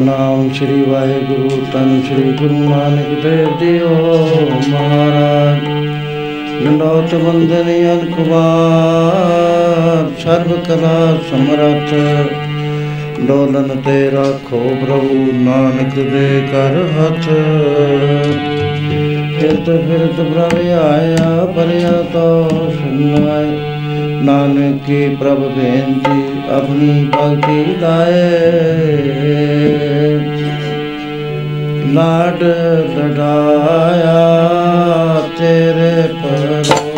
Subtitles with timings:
[0.00, 4.28] ਸਤਨਾਮ ਸ੍ਰੀ ਵਾਹਿਗੁਰੂ, ਤਨ ਸ੍ਰੀ ਗੁਰੂ ਨਾਨਕ ਦੇਵ ਜੀਓ
[4.68, 5.58] ਮਹਾਰਾਜ।
[6.62, 11.94] ਨੰਦੋਤ ਬੰਦਨ ਅਨਖਵਾਰ ਸਰਬ ਕਲਾ ਸਮਰਥ।
[13.20, 17.28] ਡੋਲਨ ਤੇ ਰਾਖੋ ਪ੍ਰਭੂ ਨਾਨਕ ਦੇ ਕਰ ਹੱਥ।
[19.40, 23.58] ਫਿਰਤ ਫਿਰਤ ਪ੍ਰਭ ਆਇਆ ਪਰਿਆ ਤੋ ਸੁਨਾਏ
[24.22, 28.28] ਨਾਨਕ ਕੀ ਪ੍ਰਭ ਬੇਨਤੀ ਆਪਣੀ ਭਗਤੀ ਲਾਏ।
[31.94, 32.42] ਲਾਡ
[32.90, 34.16] ਲਡਾਇਆ
[35.38, 36.89] ਤੇਰੇ ਪਰੋਸੇ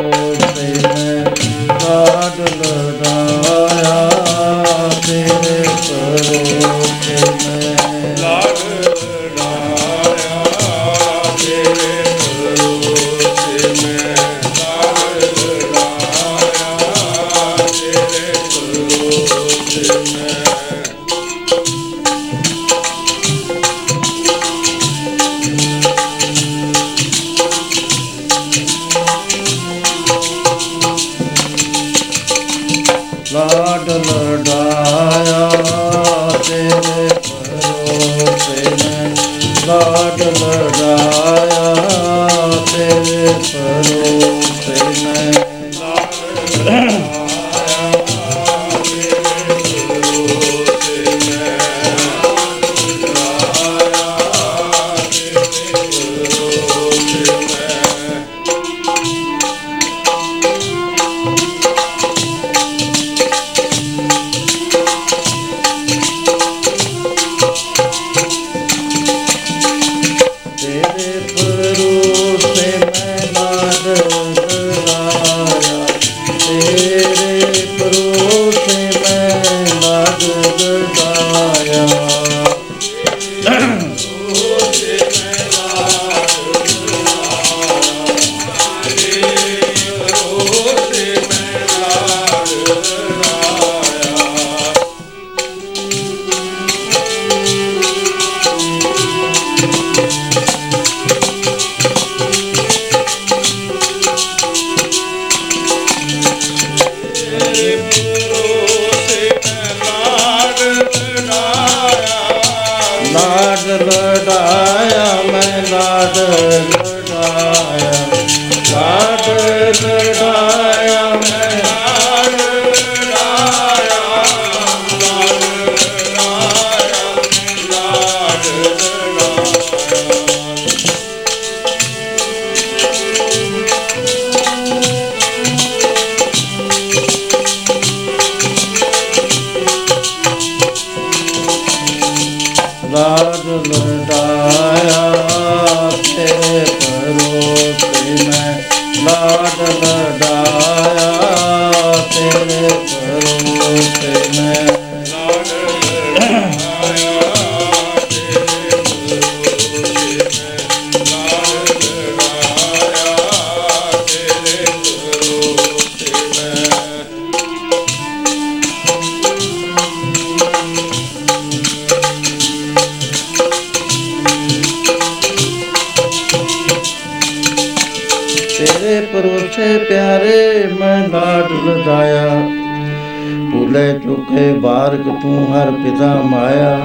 [184.63, 186.79] ਬਾਰਕ ਤੂੰ ਹਰ ਪਿਤਾ ਮਾਇਆ,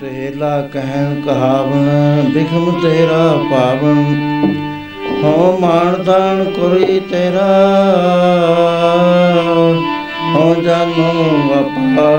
[0.00, 1.86] ਸਹੇਲਾ ਕਹਿਣ ਕਹਾਵਨ
[2.34, 4.00] ਬਿਖਮ ਤੇਰਾ ਪਾਵਨ
[5.24, 7.46] ਹਉ ਮਾਣ ਦਾਨ ਕਰੀ ਤੇਰਾ,
[10.34, 11.08] ਹਉ ਜਾਨੋ
[11.54, 12.10] ਆਪਾ,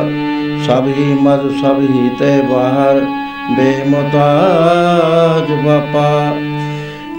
[0.67, 2.99] ਸਭ ਹੀ ਮਦ ਸਭ ਹੀ ਤੇ ਬਾਹਰ,
[3.57, 6.09] ਬੇਮੁਤਾਜ ਬਾਪਾ।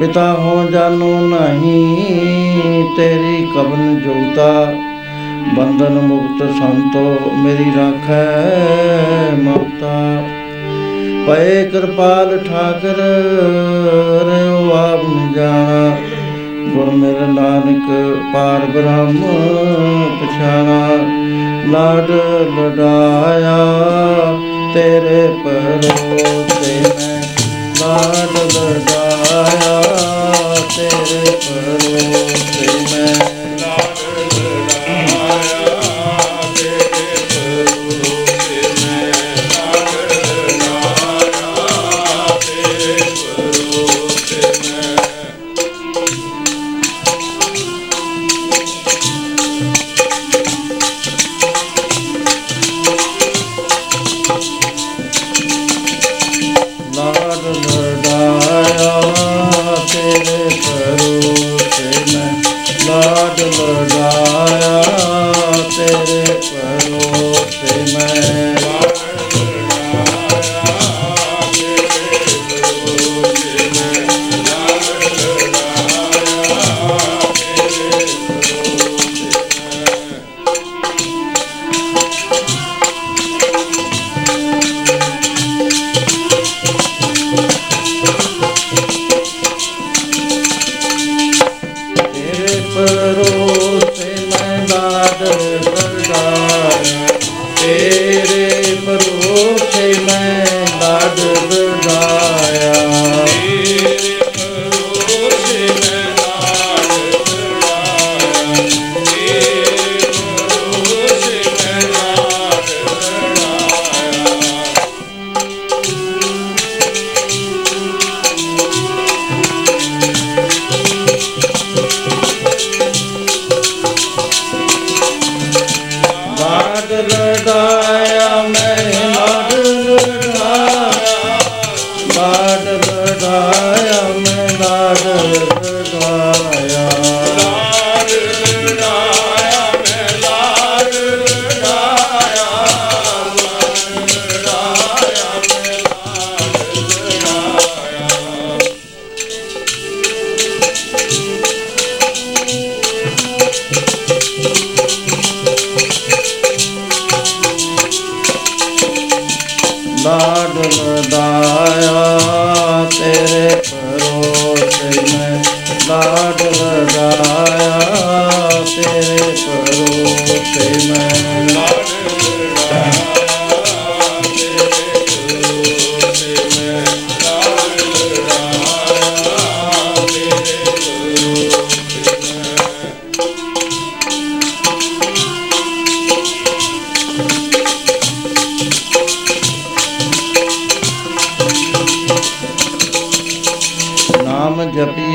[0.01, 4.53] ਪਿਤਾ ਹੋ ਜਾਨੋ ਨਹੀਂ, ਤੇਰੀ ਕਬਨ ਜੋਤਾ
[5.57, 8.27] ਬੰਧਨ ਮੁਕਤ ਸੰਤੋ ਮੇਰੀ ਰਾਖੈ
[9.33, 10.29] ਮਮਤਾ
[11.27, 12.97] ਪਏ ਕਿਰਪਾਲ ਠਾਕਰ
[14.27, 15.97] ਰਿਓ ਆਪ ਨ ਜਾਣਾ।
[16.75, 19.17] ਗੁਰ ਮੇਰਾ ਨਾਨਕ, ਪਾਰ ਬ੍ਰਹਮ
[20.21, 20.89] ਪਛਾਣਾ।
[21.67, 22.11] ਲਾਡ
[22.59, 23.57] ਲਡਾਇਆ,
[24.75, 27.23] ਤੇਰੇ ਪਰੋਸੇ ਮੈਂ
[27.81, 29.83] ਲਾਡ ਲਡਾਇਆ,
[30.77, 33.30] ਤੇਰੇ ਪਰੋਸੇ ਮੈਂ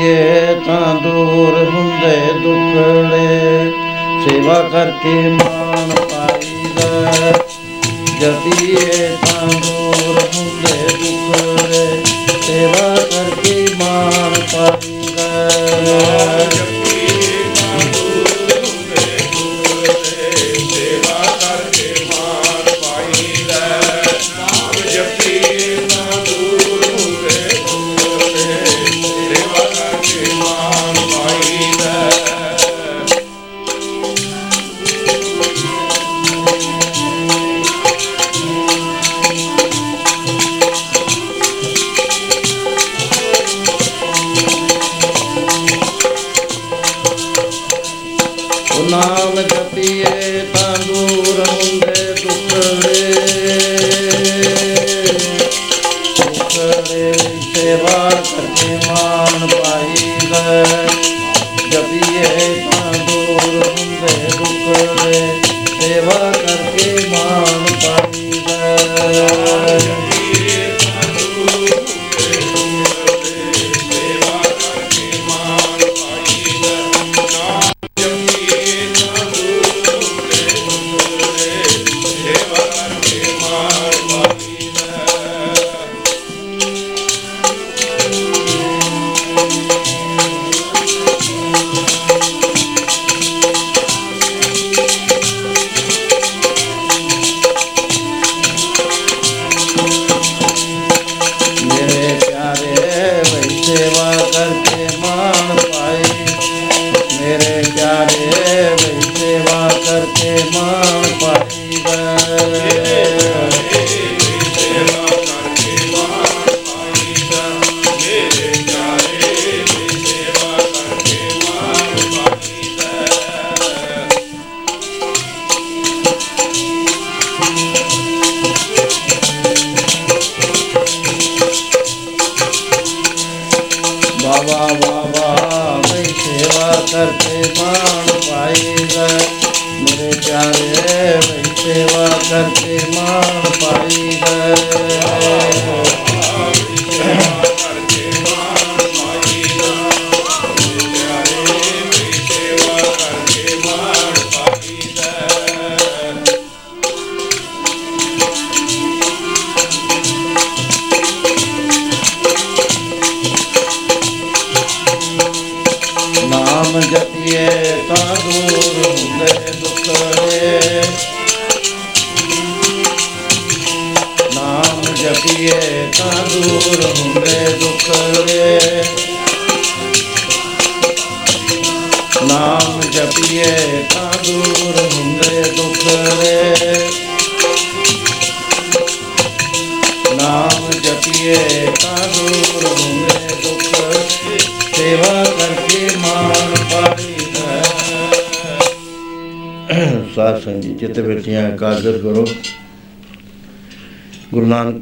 [0.06, 3.72] ਕਰੀਏ ਤਾਂ ਦੂਰ ਹੁੰਦੇ ਦੁੱਖੜੇ।
[4.24, 7.32] ਸੇਵਾ ਕਰਕੇ ਮਾਨ ਪਾਈਦਾ
[8.20, 12.04] ਜਪੀਏ ਤਾਂ ਦੂਰ ਹੁੰਦੇ ਦੁੱਖੜੇ।
[12.46, 15.28] ਸੇਵਾ ਕਰਕੇ ਮਾਨ ਪਾਈਦਾ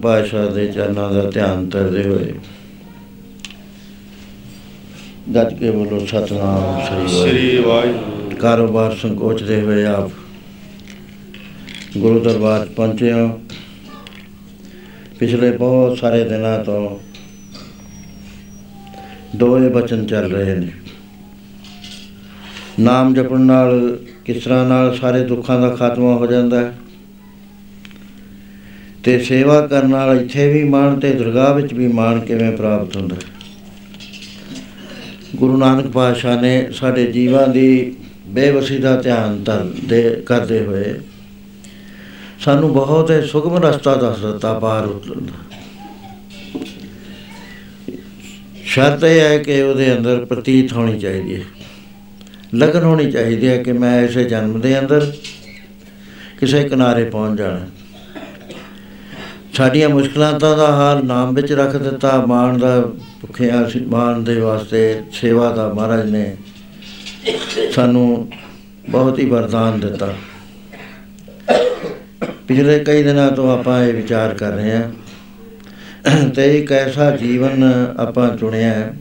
[0.05, 2.33] ਪਾਸ਼ਾ ਦੇ ਚਰਨਾਂ ਦਾ ਧਿਆਨ ਧਰਦੇ ਹੋਏ
[5.35, 10.11] ਗੱਜ ਕੇ ਬੋਲੋ ਸਤਨਾਮ ਸ੍ਰੀ ਵਾਹਿਗੁਰੂ। ਕਾਰੋਬਾਰ ਸੰਕੋਚਦੇ ਹੋਏ ਆਪ
[11.99, 13.29] ਗੁਰੂ ਦਰਬਾਰ ਪਹੁੰਚੇ ਹਾਂ।
[15.19, 16.99] ਪਿਛਲੇ ਬਹੁਤ ਸਾਰੇ ਦਿਨਾਂ ਤੋਂ
[19.37, 20.71] ਦੋਏ ਬਚਨ ਚੱਲ ਰਹੇ ਨੇ।
[22.81, 26.75] ਨਾਮ ਜਪਣ ਨਾਲ ਕਿਸ ਤਰ੍ਹਾਂ ਨਾਲ ਸਾਰੇ ਦੁੱਖਾਂ ਦਾ ਖਾਤਮਾ ਹੋ ਜਾਂਦਾ ਹੈ?
[29.05, 33.17] ਤੇ ਸੇਵਾ ਕਰਨ ਨਾਲ ਇੱਥੇ ਵੀ ਮਾਣ ਤੇ ਦਰਗਾਹ ਵਿੱਚ ਵੀ ਮਾਣ ਕਿਵੇਂ ਪ੍ਰਾਪਤ ਹੁੰਦਾ?
[33.17, 33.21] ਹੈ?
[35.37, 37.97] ਗੁਰੂ ਨਾਨਕ ਪਾਤਸ਼ਾਹ ਨੇ ਸਾਡੇ ਜੀਵਾਂ ਦੀ
[38.27, 40.95] ਬੇਵਸੀ ਦਾ ਧਿਆਨ ਧਰ ਦੇ ਕਰਦੇ ਹੋਏ
[42.41, 45.57] ਸਾਨੂੰ ਬਹੁਤ ਹੀ ਸੁਗਮ ਰਸਤਾ ਦੱਸ ਦਿੱਤਾ, ਪਾਰ ਉਤਰਨ ਦਾ।
[48.65, 51.45] ਸ਼ਰਤ ਇਹ ਹੈ ਕਿ ਉਹਦੇ ਅੰਦਰ ਪ੍ਰਤੀਤ ਹੋਣੀ ਚਾਹੀਦੀ ਹੈ।
[52.55, 55.13] ਲਗਨ ਹੋਣੀ ਚਾਹੀਦੀ ਹੈ ਕਿ ਮੈਂ ਇਸੇ ਜਨਮ ਦੇ ਅੰਦਰ
[56.41, 57.67] ਕਿਸੇ ਕਿਨਾਰੇ ਪਹੁੰਚ ਜਾਣਾ।
[59.55, 62.81] ਸਾਡੀਆਂ ਮੁਸ਼ਕਲਾਂ ਤਾਂ ਦਾ ਹਾਲ ਨਾਮ ਵਿੱਚ ਰੱਖ ਦਿੱਤਾ। ਮਾਣ ਦਾ
[63.21, 66.37] ਭੁੱਖਿਆ ਸੀ ਮਾਣ ਦੇ ਵਾਸਤੇ ਸੇਵਾ ਦਾ ਮਹਾਰਾਜ ਨੇ
[67.73, 68.29] ਸਾਨੂੰ
[68.91, 70.15] ਬਹੁਤ ਹੀ ਵਰਦਾਨ ਦਿੱਤਾ।
[72.49, 77.65] ਪਿਛਲੇ ਕਈ ਦਿਨਾਂ ਤੋਂ ਆਪਾਂ ਇਹ ਵਿਚਾਰ ਕਰ ਰਹੇ ਹਾਂ ਤੇ ਇੱਕ ਐਸਾ ਜੀਵਨ
[77.97, 78.95] ਆਪਾਂ ਚੁਣਿਆ ਹੈ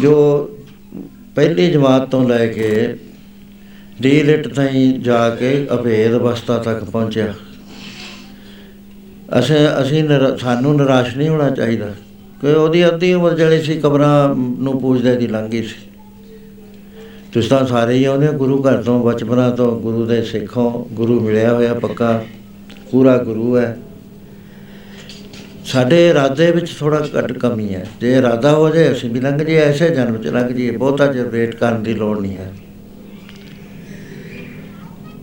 [0.00, 0.14] ਜੋ
[1.34, 2.94] ਪਹਿਲੀ ਜਮਾਤ ਤੋਂ ਲੈ ਕੇ
[4.02, 7.34] ਡੀਲਿਟ ਤਾਈਂ ਜਾ ਕੇ ਅਭੇਦ ਅਵਸਥਾ ਤੱਕ ਪਹੁੰਚਿਆ।
[9.38, 11.86] ਅਸੀਂ ਅਸੀਂ ਨਿਰਾ- ਸਾਨੂੰ ਨਿਰਾਸ਼ ਨਹੀਂ ਹੋਣਾ ਚਾਹੀਦਾ।
[12.40, 15.90] ਕਿ ਉਹਦੀ ਅੱਧੀ ਉਮਰ ਜਿਹੜੀ ਸੀ, ਕਬਰਾਂ ਨੂੰ ਪੂਜਦੇ ਦੀ ਲੰਘ ਗਈ ਸੀ।
[17.32, 21.20] ਤੁਸੀਂ ਤਾਂ ਸਾਰੇ ਹੀ ਆਉਂਦੇ ਹੋ ਗੁਰੂ ਘਰ ਤੋਂ, ਬਚਪਨਾ ਤੋਂ, ਗੁਰੂ ਦੇ ਸਿੱਖੋਂ, ਗੁਰੂ
[21.20, 22.24] ਮਿਲਿਆ ਹੋਇਆ ਪੱਕਾ,
[22.90, 23.78] ਪੂਰਾ ਗੁਰੂ ਹੈ।
[25.64, 29.56] ਸਾਡੇ ਇਰਾਦੇ ਵਿੱਚ ਥੋੜਾ ਘੱਟ ਕਮੀ ਹੈ। ਜੇ ਇਰਾਦਾ ਹੋ ਜਾਏ, ਅਸੀਂ ਵੀ ਲੰਘ ਜੇ
[29.56, 32.52] ਐਸੇ ਜਨਮ ਚ ਲੰਘ ਜਾਈਏ, ਬਹੁਤਾ ਚਿਰ ਵੇਟ ਕਰਨ ਦੀ ਲੋੜ ਨਹੀਂ ਹੈ।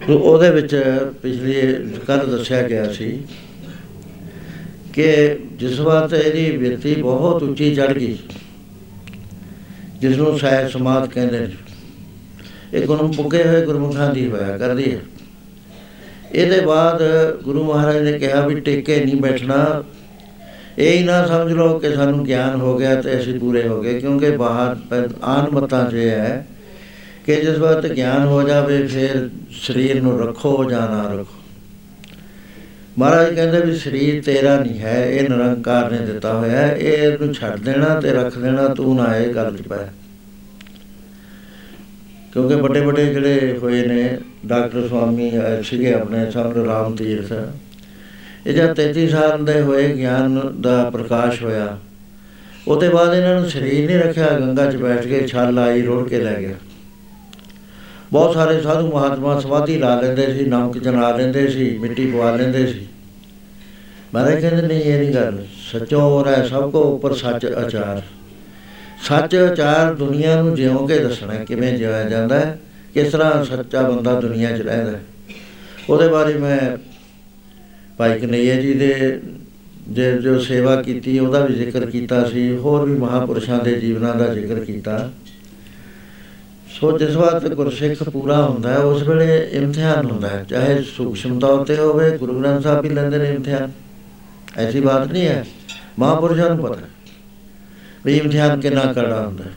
[0.08, 0.84] ਤੇ ਉਹਦੇ ਵਿੱਚ
[1.24, 1.62] ਪਿਛਲੀ
[2.08, 3.20] ਕੱਲ ਦੱਸਿਆ ਗਿਆ ਸੀ
[4.93, 8.17] ਕਿ ਜਿਸ ਵਾਰ ਇਹਦੀ ਵਿਅਕਤੀ ਬਹੁਤ ਉੱਚੀ ਚੜ ਗਈ।
[10.01, 11.51] ਜਿਸ ਨੂੰ ਸਾਇ ਸਮਾਦ ਕਹਿੰਦੇ ਨੇ।
[12.74, 15.00] ਇਹ ਗੁਰੂ ਪੁੱਗੇ ਹੋਏ ਗੁਰਮੁਖਾਂ ਦੀ ਹੋਇਆ ਕਰਦੀ ਹੈ।
[16.31, 17.01] ਇਹਦੇ ਬਾਅਦ
[17.43, 19.83] ਗੁਰੂ ਮਹਾਰਾਜ ਨੇ ਕਿਹਾ ਵੀ ਟੇਕੇ ਨਹੀਂ ਬੈਠਣਾ।
[20.77, 24.00] ਇਹ ਹੀ ਨਾ ਸਮਝ ਲਓ ਕਿ ਸਾਨੂੰ ਗਿਆਨ ਹੋ ਗਿਆ ਤੇ ਅਸੀਂ ਪੂਰੇ ਹੋ ਗਏ,
[24.00, 26.48] ਕਿਉਂਕਿ ਬਾਹਰ ਪ- ਆਨ ਮਤਾਂ 'ਚ ਇਹ ਹੈ
[27.25, 29.29] ਕਿ ਜਿਸ ਵਕਤ ਗਿਆਨ ਹੋ ਜਾਵੇ, ਫਿਰ
[29.62, 31.40] ਸਰੀਰ ਨੂੰ ਰੱਖੋ ਜਾਂ ਨਾ ਰੱਖੋ।
[33.00, 37.33] ਮਹਾਰਾਜ ਕਹਿੰਦੇ ਵੀ ਸਰੀਰ ਤੇਰਾ ਨਹੀਂ ਹੈ ਇਹ ਨਿਰੰਕਾਰ ਨੇ ਦਿੱਤਾ ਹੋਇਆ ਹੈ ਇਹ ਇਹਨੂੰ
[37.33, 39.77] ਛੱਡ ਦੇਣਾ ਤੇ ਰੱਖ ਦੇਣਾ ਤੂੰ ਨਾ ਇਹ ਗੱਲ 'ਚ ਪੈ।
[42.33, 47.33] ਕਿਉਂਕਿ ਵੱਡੇ ਵੱਡੇ ਜਿਹੜੇ ਹੋਏ ਨੇ ਡਾਕਟਰ ਸਵਾਮੀ ਅਹ, ਸੀਗੇ ਆਪਣੇ ਸਾਹਮਣੇ ਰਾਮ ਤੀਰਥ।
[48.48, 51.77] ਇਹ ਜਦ 33 ਸਾਲ ਦੇ ਹੋਏ ਗਿਆਨ ਦਾ ਪ੍ਰਕਾਸ਼ ਹੋਇਆ
[52.67, 56.21] ਉਹਦੇ ਬਾਅਦ ਇਹਨਾਂ ਨੂੰ ਸਰੀਰ ਨਹੀਂ ਰੱਖਿਆ ਗੰਗਾ 'ਚ ਬੈਠ ਕੇ ਛੱਲ ਆਈ ਰੋੜ ਕੇ
[56.21, 56.53] ਲੈ ਗਿਆ।
[58.12, 62.65] ਬਹੁਤ ਸਾਰੇ ਸਾਧੂ ਮਹਾਤਮਾ ਸਮਾਧੀ ਲਾ ਲੈਂਦੇ ਸੀ ਨਮਕ ਜਨਾ ਲੈਂਦੇ ਸੀ ਮਿੱਟੀ ਪਵਾ ਲੈਂਦੇ
[62.68, 62.88] ਸੀ।
[64.13, 65.38] ਮਹਾਰਾਜ ਕਹਿੰਦੇ ਨਹੀਂ ਇਹ ਨਹੀਂ ਗੱਲ
[65.72, 68.01] ਸੱਚੋ ਹੋਰ ਹੈ ਸਭ ਕੋ ਉੱਪਰ ਸੱਚ ਆਚਾਰ।
[69.03, 72.60] ਸੱਚ ਆਚਾਰ ਦੁਨੀਆ ਨੂੰ ਜਿਉਂ ਕੇ ਦੱਸਣਾ ਹੈ, ਕਿਵੇਂ ਜਿਉਇਆ ਜਾਂਦਾ ਹੈ
[72.94, 75.01] ਕਿਸ ਤਰ੍ਹਾਂ ਸੱਚਾ ਬੰਦਾ ਦੁਨੀਆ 'ਚ ਰਹਿੰਦਾ ਹੈ।
[75.89, 76.77] ਉਹਦੇ ਬਾਰੇ ਮੈਂ
[77.98, 79.20] ਭਾਈ ਕਨਈਆ ਜੀ ਦੇ
[79.89, 84.34] ਜੇ ਜੋ ਸੇਵਾ ਕੀਤੀ ਉਹਦਾ ਵੀ ਜ਼ਿਕਰ ਕੀਤਾ ਸੀ ਹੋਰ ਵੀ ਮਹਾਪੁਰਸ਼ਾਂ ਦੇ ਜੀਵਨਾਂ ਦਾ
[84.34, 85.12] ਜ਼ਿਕਰ ਕੀਤਾ।
[86.72, 91.66] ਸੋ ਜਿਸ ਵਾਰ ਗੁਰਸਿੱਖ ਪੂਰਾ ਹੁੰਦਾ ਹੈ, ਉਸ ਵੇਲੇ ਇਮਤਿਹਾਨ ਹੁੰਦਾ ਹੈ, ਚਾਹੇ ਸੂਖਸ਼ਮ ਤੌਰ
[91.66, 93.72] ਤੇ ਹੋਵੇ, ਗੁਰੂ ਗ੍ਰੰਥ ਸਾਹਿਬ ਵੀ ਲੈਂਦੇ ਨੇ ਇਮਤਿਹਾਨ।
[94.58, 95.46] ਐਸੀ ਬਾਤ ਨਹੀਂ ਹੈ,
[96.00, 96.90] ਮਹਾਪੁਰਸ਼ਾਂ ਨੂੰ ਪਤਾ ਹੈ
[98.06, 99.51] ਵੀ ਇਮਤਿਹਾਨ ਕਿੰਨਾ ਕੜਾ ਹੁੰਦਾ ਹੈ।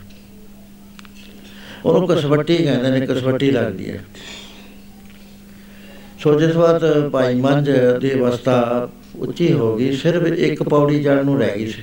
[1.84, 4.04] ਉਹਨੂੰ ਕਸਵੱਟੀ ਕਹਿੰਦੇ ਨੇ, ਕਸਵੱਟੀ ਲੱਗਦੀ ਹੈ।
[6.18, 6.80] ਸੋ ਜਿਸ ਵਾਰ
[7.12, 11.82] ਭਾਈ ਮੰਝ ਦੀ ਅਵਸਥਾ ਉੱਚੀ ਹੋ ਗਈ ਸਿਰਫ ਇੱਕ ਪੌੜੀ ਚੜ੍ਹਨ ਨੂੰ ਰਹਿ ਗਈ ਸੀ।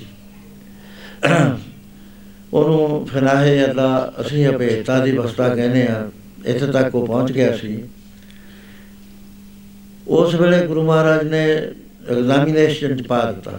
[2.54, 6.10] ਉਹਨੂੰ ਫਨਾਹੇ ਅੱਲਾ ਅਸੀਂ ਅਭੇਤਾ ਦੀ ਅਵਸਥਾ ਕਹਿੰਦੇ ਆ
[6.46, 7.84] ਇੱਥੇ ਤੱਕ ਉਹ ਪਹੁੰਚ ਗਿਆ ਸੀ।
[10.08, 11.44] ਉਸ ਵੇਲੇ ਗੁਰੂ ਮਹਾਰਾਜ ਨੇ
[12.10, 13.52] ਐਗਜ਼ਾਮੀਨੇਸ਼ਨ ਚ ਪਾ ਦਿੱਤਾ,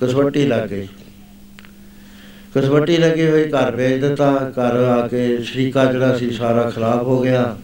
[0.00, 0.86] ਕਸਵੱਟੀ ਲੱਗ। ਗਈ
[2.54, 7.20] ਕਸਵੱਟੀ ਲੱਗੀ ਹੋਈ ਘਰ ਭੇਜ ਦਿੱਤਾ, ਘਰ ਆ ਕੇ ਸ਼ਰੀਕਾ ਜਿਹੜਾ ਸੀ ਸਾਰਾ ਖਰਾਬ ਹੋ
[7.22, 7.56] ਗਿਆ।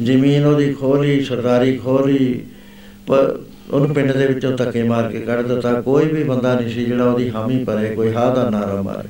[0.00, 2.46] ਜ਼ਮੀਨ ਉਹਦੀ ਖੋਲੀ ਸਰਦਾਰੀ ਖੋਲੀ
[3.06, 3.38] ਪਰ
[3.70, 7.04] ਉਹਨੂੰ ਪਿੰਡ ਦੇ ਵਿੱਚੋਂ ਧੱਕੇ ਮਾਰ ਕੇ ਕੱਢ ਦਿੱਤਾ। ਕੋਈ ਵੀ ਬੰਦਾ ਨਹੀਂ ਸੀ ਜਿਹੜਾ
[7.04, 9.08] ਉਹਦੀ ਹਾਮੀ ਭਰੇ, ਕੋਈ ਹਾਂ ਦਾ ਨਾਰਾ ਮਾਰੇ।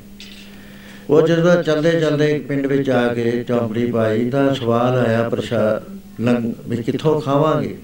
[1.10, 5.82] ਉਹ ਜਦੋਂ ਚਲਦੇ ਚਲਦੇ ਇੱਕ ਪਿੰਡ ਵਿੱਚ ਆ ਕੇ ਚੌਂਪੜੀ ਪਾਈ ਤਾਂ ਸਵਾਲ ਆਇਆ ਪ੍ਰਸ਼ਾ
[6.20, 7.78] ਲੰਗ ਵੀ ਕਿੱਥੋਂ ਖਾਵਾਂਗੇ?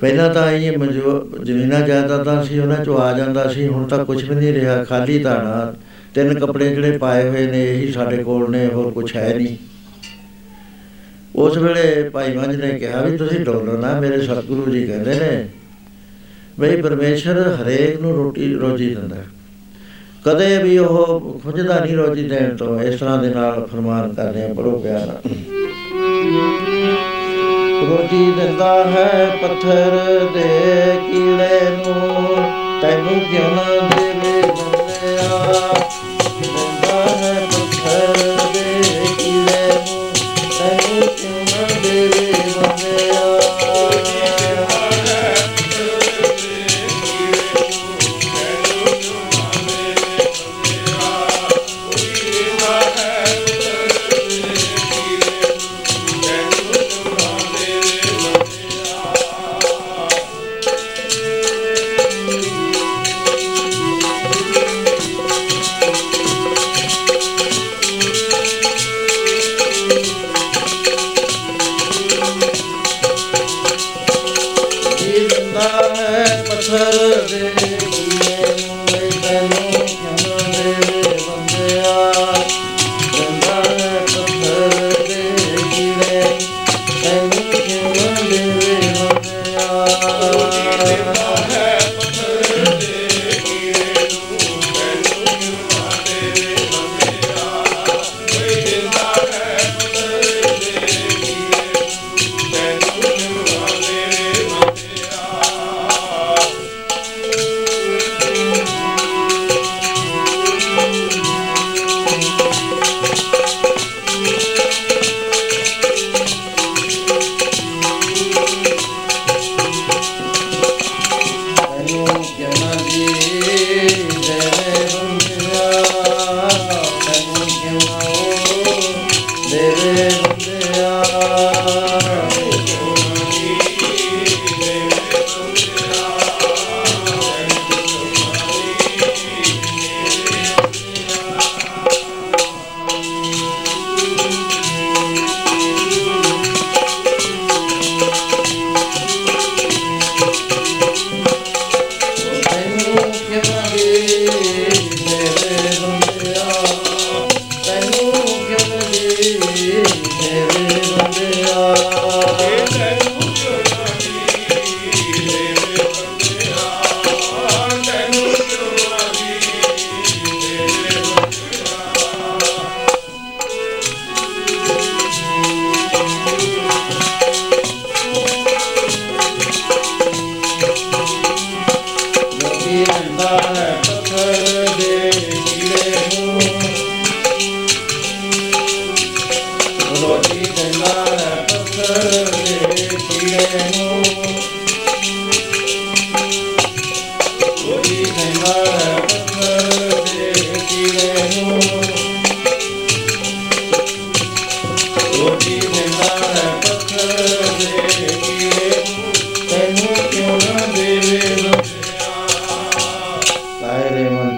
[0.00, 4.30] ਪਹਿਲਾਂ ਤਾਂ ਇਹ ਮਨਜੋ ਜ਼ਮੀਨਾਂ ਜਾਇਦਾਦਾਂ ਸੀ, ਉਹਨਾਂ ਚੋਂ ਆ ਜਾਂਦਾ ਸੀ, ਹੁਣ ਤਾਂ ਕੁਝ
[4.30, 5.74] ਵੀ ਨਹੀਂ ਰਿਹਾ, ਖਾਲੀ ਧਾਣਾ।
[6.14, 9.56] ਤਿੰਨ ਕੱਪੜੇ ਜਿਹੜੇ ਪਾਏ ਹੋਏ ਨੇ, ਇਹੀ ਸਾਡੇ ਕੋਲ ਨੇ, ਹੋਰ ਕੁਝ ਹੈ ਨਹੀਂ।
[11.36, 15.48] ਉਸ ਵੇਲੇ ਭਾਈ ਮੰਝ ਨੇ ਕਿਹਾ ਵੀ ਤੁਸੀਂ ਡੋਲੋ ਨਾ, ਮੇਰੇ ਸਤਿਗੁਰੂ ਜੀ ਕਹਿੰਦੇ ਨੇ,
[16.60, 19.24] ਬਈ ਪਰਮੇਸ਼ਰ ਹਰੇਕ ਨੂੰ ਰੋਟੀ ਰੋਜੀ ਦਿੰਦਾ। ਹੈ।
[20.24, 24.48] ਕਦੇ ਵੀ ਉਹ ਖੁੱਜਦਾ ਨਹੀਂ ਰੋਜੀ ਦੇਣ ਤੋਂ, ਇਸ ਤਰ੍ਹਾਂ ਦੇ ਨਾਲ ਫਰਮਾਨ ਕਰਦੇ ਆ
[24.48, 25.20] ਬੜੋ ਪਿਆਰ ਨਾਲ।
[27.90, 29.98] ਰੋਜੀ ਦਿੰਦਾ ਹੈ ਪੱਥਰ
[30.34, 30.48] ਦੇ
[31.12, 32.36] ਕੀੜੇ ਨੂੰ,
[32.82, 35.74] ਤੈਨੂੰ ਕਿਉਂ ਨਾ ਦੇਵੇ ਬੰਦਿਆ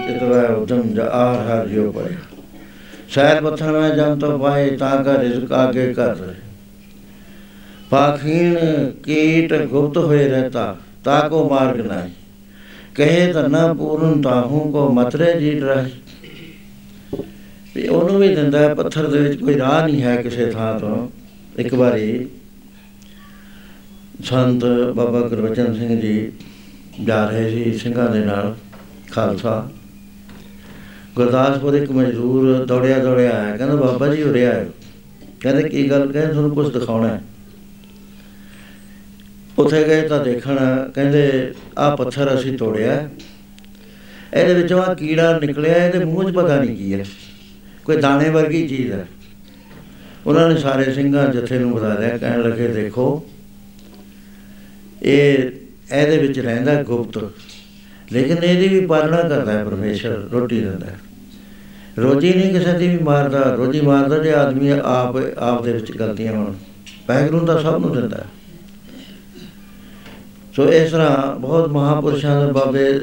[0.07, 2.15] ਕਾਇਰੇ ਮਨ ਚਿਤਵੈ ਉਦਮ ਜਾਰ ਹਰ ਜੋ ਪਏ
[3.09, 6.35] ਸ਼ਾਇਦ ਪੱਥਰ ਮੈਂ ਜਨ ਤੋਂ ਪਾਏ, ਤਾਂ ਕਾ ਰਿਜ਼ਕ ਆਗੇ ਕਰ ਰਹੇ।
[7.89, 8.55] ਪਾਖੀਣ
[9.03, 12.09] ਕੀਟ ਗੁਪਤ ਹੋਏ ਰਹਤਾ, ਤਾ ਕੋ ਮਾਰਗ ਨਹੀਂ।
[12.95, 15.91] ਕਹੇ ਤਾਂ ਨਾ ਪੂਰਨ ਤਾਹੂ ਕੋ ਮਤਰੇ ਜੀਟ ਰਹੇ।
[17.75, 21.09] ਵੀ ਉਹਨੂੰ ਵੀ ਦਿੰਦਾ ਹੈ, ਪੱਥਰ ਦੇ ਵਿੱਚ ਕੋਈ ਰਾਹ ਨਹੀਂ ਹੈ ਕਿਸੇ ਥਾਂ ਤੋਂ।
[21.57, 22.27] ਇੱਕ ਵਾਰੀ
[24.23, 24.65] ਸੰਤ
[24.95, 26.31] ਬਾਬਾ ਗੁਰਬਚਨ ਸਿੰਘ ਜੀ
[27.03, 28.55] ਜਾ ਰਹੇ ਸੀ ਸਿੰਘਾਂ ਦੇ ਨਾਲ,
[29.11, 29.69] ਖਾਲਸਾ।
[31.17, 34.69] ਗੁਰਦਾਸਪੁਰ ਇੱਕ ਮਜ਼ਦੂਰ ਦੌੜਿਆ ਦੌੜਿਆ ਆਇਆ। ਕਹਿੰਦਾ, ਬਾਬਾ ਜੀ, ਉਰੇ ਆਇਓ।
[35.39, 36.11] ਕਹਿੰਦੇ, ਕੀ ਗੱਲ?
[36.11, 37.21] ਕਹਿੰਦੇ, ਤੁਹਾਨੂੰ ਕੁਝ ਦਿਖਾਉਣਾ ਹੈ।
[39.57, 40.57] ਉੱਥੇ ਗਏ ਤਾਂ ਦੇਖਣ,
[40.95, 43.09] ਕਹਿੰਦੇ, ਆਹ ਪੱਥਰ ਅਸੀਂ ਤੋੜਿਆ ਹੈ।
[44.33, 47.05] ਇਹਦੇ ਵਿੱਚੋਂ ਆ ਕੀੜਾ ਨਿਕਲਿਆ ਇਹਦੇ ਮੂੰਹ 'ਚ ਪਤਾ ਨਹੀਂ ਕੀ ਹੈ।
[47.85, 49.07] ਕੋਈ ਦਾਣੇ ਵਰਗੀ ਚੀਜ਼ ਹੈ।
[50.25, 53.25] ਉਹਨਾਂ ਨੇ ਸਾਰੇ ਸਿੰਘਾਂ ਜਥੇ ਨੂੰ ਬਤਾ ਦਿਆ ਕਹਿਣ ਲੱਗੇ, ਦੇਖੋ,
[55.03, 55.37] ਇਹ,
[55.91, 57.31] ਇਹਦੇ ਵਿੱਚ ਰਹਿੰਦਾ ਗੁਪਤ,
[58.11, 60.99] ਲੇਕਿਨ ਇਹਦੀ ਵੀ ਪਾਲਣਾ ਕਰਦਾ ਹੈ, ਪਰਮੇਸ਼ਰ, ਰੋਟੀ ਦਿੰਦਾ ਹੈ।
[62.03, 66.31] ਰੋਜੀ ਨਹੀਂ ਕਿਸੇ ਦੀ ਵੀ ਮਾਰਦਾ, ਰੋਜੀ ਮਾਰਦਾ ਜੇ ਆਦਮੀ ਆਪ ਆਪ ਦੇ ਵਿੱਚ ਗਲਤੀਆਂ
[66.31, 66.53] ਹੋਣ।
[67.07, 68.25] ਵਾਹਿਗੁਰੂ ਤਾਂ ਸਭ ਨੂੰ ਦਿੰਦਾ। ਹੈ
[70.55, 73.01] ਸੋ ਇਸ ਤਰ੍ਹਾਂ ਬਹੁਤ ਮਹਾਪੁਰਸ਼ਾਂ ਦੇ ਬਾਬੇ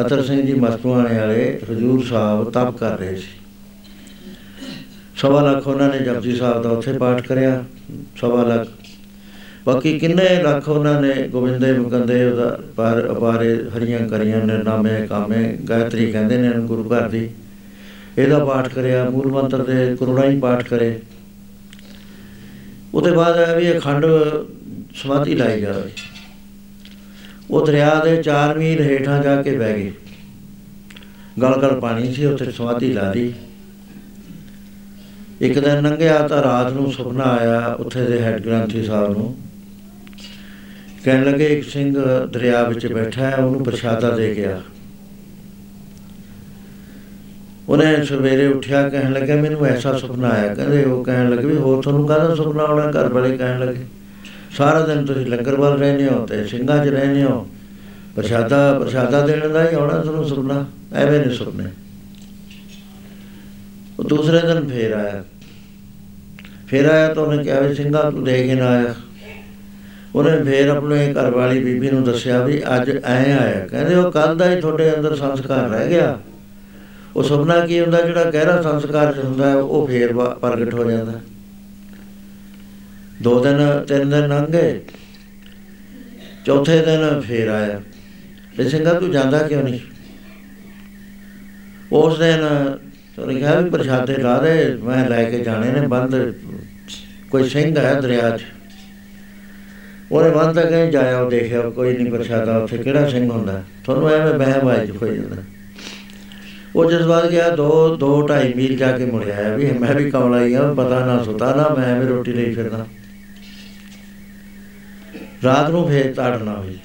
[0.00, 3.40] ਅਤਰ ਸਿੰਘ ਜੀ ਮਸਤੂਆਣੇ ਵਾਲੇ ਹਜੂਰ ਸਾਹਿਬ ਤਪ ਕਰ ਰਹੇ ਸੀ।
[5.16, 7.64] ਸਵਾ ਲੱਖ ਉਹਨਾਂ ਨੇ ਜਪਜੀ ਸਾਹਿਬ ਦਾ ਉੱਥੇ ਪਾਠ ਕਰਿਆ,
[8.16, 8.68] ਸਵਾ ਲੱਖ।
[9.66, 15.58] ਬਾਕੀ ਕਿੰਨੇ ਲੱਖ ਉਹਨਾਂ ਨੇ ਗੋਬਿੰਦੇ ਮੁਕੰਦੇ ਉਹਦਾ ਪਰ ਅਪਾਰੇ ਹਰੀਆਂ ਕਰੀਆਂ ਨੇ, ਨਾਮੇ ਕਾਮੇ,
[15.68, 17.30] ਗਾਇਤਰੀ ਕਹਿੰਦੇ ਨੇ ਇਹਨੂੰ ਗੁਰੂ ਘਰ ਦੀ।
[18.18, 21.00] ਇਹਦਾ ਪਾਠ ਕਰਿਆ, ਮੂਲ ਮੰਤਰ ਦੇ ਕਰੁਣਾ ਹੀ ਪਾਠ ਕਰੇ।
[22.94, 24.06] ਉਹਦੇ ਬਾਅਦ ਇਹ ਵੀ ਅਖੰਡ
[24.94, 25.90] ਸਮਾਧੀ ਲਾਈ ਜਾਵੇ
[27.50, 29.92] ਉਹ ਦਰਿਆ ਦੇ 4 ਮੀਲ ਹੇਠਾਂ ਜਾ ਕੇ ਬਹਿ ਗਏ
[31.42, 33.32] ਗਲ ਗਲ ਪਾਣੀ ਸੀ, ਉੱਥੇ ਸਮਾਧੀ ਲਾ ਲਈ।
[35.40, 39.34] ਇੱਕ ਦਿਨ ਲੰਘਿਆ ਤਾਂ ਰਾਤ ਨੂੰ ਸੁਪਨਾ ਆਇਆ ਉੱਥੇ ਦੇ ਹੈੱਡ ਗ੍ਰੰਥੀ ਸਾਹਿਬ ਨੂੰ।
[41.04, 41.94] ਕਹਿਣ ਲੱਗੇ, ਇੱਕ ਸਿੰਘ
[42.26, 44.60] ਦਰਿਆ ਵਿੱਚ ਬੈਠਾ ਹੈ, ਉਹਨੂੰ ਪ੍ਰਸ਼ਾਦਾ ਦੇ ਗਿਆ
[47.70, 51.82] ਉਹਨੇ ਸਵੇਰੇ ਉੱਠਿਆ ਕਹਿਣ ਲੱਗਾ ਮੈਨੂੰ ਐਸਾ ਸੁਪਨਾ ਆਇਆ। ਕਹਿੰਦੇ ਉਹ ਕਹਿਣ ਲੱਗੇ ਵੀ ਹੋਰ
[51.82, 52.90] ਤੁਹਾਨੂੰ ਕਾਹਦਾ ਸੁਪਨਾ ਆਉਣਾ?
[52.90, 53.84] ਘਰ ਵਾਲੇ ਕਹਿਣ ਲੱਗੇ,
[54.56, 57.48] ਸਾਰਾ ਦਿਨ ਤੁਸੀਂ ਲੰਗਰ ਵੱਲ ਰਹਿੰਦੇ ਹੋ ਤੇ ਸਿੰਘਾਂ 'ਚ ਰਹਿੰਦੇ ਹੋ।
[58.16, 60.66] ਪ੍ਰਸ਼ਾਦਾ ਪ੍ਰਸ਼ਾਦਾ ਦੇਣ ਦਾ ਹੀ ਆਉਣਾ ਤੁਹਾਨੂੰ ਸੁਪਨਾ?
[60.94, 61.64] ਐਵੇਂ ਨਹੀਂ ਸੁਪਨੇ।
[63.98, 65.24] ਉਹ ਦੂਸਰੇ ਦਿਨ ਫੇਰ ਆਇਆ।
[66.68, 68.94] ਫੇਰ ਆਇਆ ਤਾਂ ਉਹਨੇ ਕਿਹਾ ਵੀ, ਸਿੰਘਾਂ ਤੂੰ ਦੇ ਕੇ ਨਾ ਆਇਆ।
[70.14, 74.36] ਉਹਨੇ ਫੇਰ ਆਪਣੇ ਘਰ ਵਾਲੀ ਬੀਬੀ ਨੂੰ ਦੱਸਿਆ ਵੀ, ਅੱਜ ਐ ਆਇਆ। ਕਹਿੰਦੇ, ਉਹ ਕੱਲ
[74.36, 76.18] ਦਾ ਹੀ ਤੁਹਾਡੇ ਅੰਦਰ ਸੰਸਕਾਰ ਰਹਿ ਗਿਆ।
[77.16, 80.90] ਉਹ ਸੁਪਨਾ ਕੀ ਹੁੰਦਾ ਜਿਹੜਾ ਗਹਿਰਾ ਸੰਸਕਾਰ ਚ ਹੁੰਦਾ ਹੈ, ਉਹ ਫੇਰ ਵਾ- ਪ੍ਰਗਟ ਹੋ
[80.90, 81.20] ਜਾਂਦਾ। ਹੈ।
[83.22, 84.80] ਦੋ ਦਿਨ ਤਿੰਨ ਦਿਨ ਲੰਘ ਗਏ
[86.46, 87.80] ਚੌਥੇ ਦਿਨ ਫੇਰ ਆਇਆ।
[88.56, 89.80] ਤੇ ਸਿੰਘਾ ਤੂੰ ਜਾਂਦਾ ਕਿਉਂ ਨਹੀਂ?
[91.92, 92.44] ਉਸ ਦਿਨ
[93.18, 96.34] ਉਹਨੇ ਕਿਹਾ ਵੀ ਪ੍ਰਸ਼ਾਦੇ ਲਾ ਦੇ ਮੈਂ ਲੈ ਕੇ ਜਾਣੇ ਨੇ ਬੰਦ
[97.30, 98.40] ਕੋਈ ਸਿੰਘ ਹੈ ਦਰਿਆ 'ਚ।
[100.12, 103.62] ਉਹਨੇ ਬੰਦ ਤੱਕ ਨਹੀਂ ਜਾਇਆ ਉਹ ਦੇਖਿਆ ਕੋਈ ਨਹੀਂ ਪ੍ਰਸ਼ਾਦਾ ਉੱਥੇ ਕਿਹੜਾ ਸਿੰਘ ਹੁੰਦਾ?
[103.84, 105.36] ਤੁਹਾਨੂੰ ਐਵੇਂ ਬਹਿ ਬਾਜ ਹੋਈ ਜਾਂਦਾ
[106.76, 110.44] ਉਹ ਜਜ਼ਬਾਤ ਗਿਆ, ਦੋ ਦੋ ਢਾਈ ਮੀਲ ਜਾ ਕੇ ਮੁੜਿਆ ਆਇਆ ਵੀ, ਮੈਂ ਵੀ ਕਮਲਾ
[110.44, 112.86] ਹੀ ਆ, ਪਤਾ ਨਾ ਸੁਤਾ ਨਾ ਮੈਂ ਵੀ ਰੋਟੀ ਲਈ ਫਿਰਦਾ।
[115.44, 116.78] ਰਾਤ ਨੂੰ ਫੇਰ ਤਾੜਨਾ ਹੋਈ।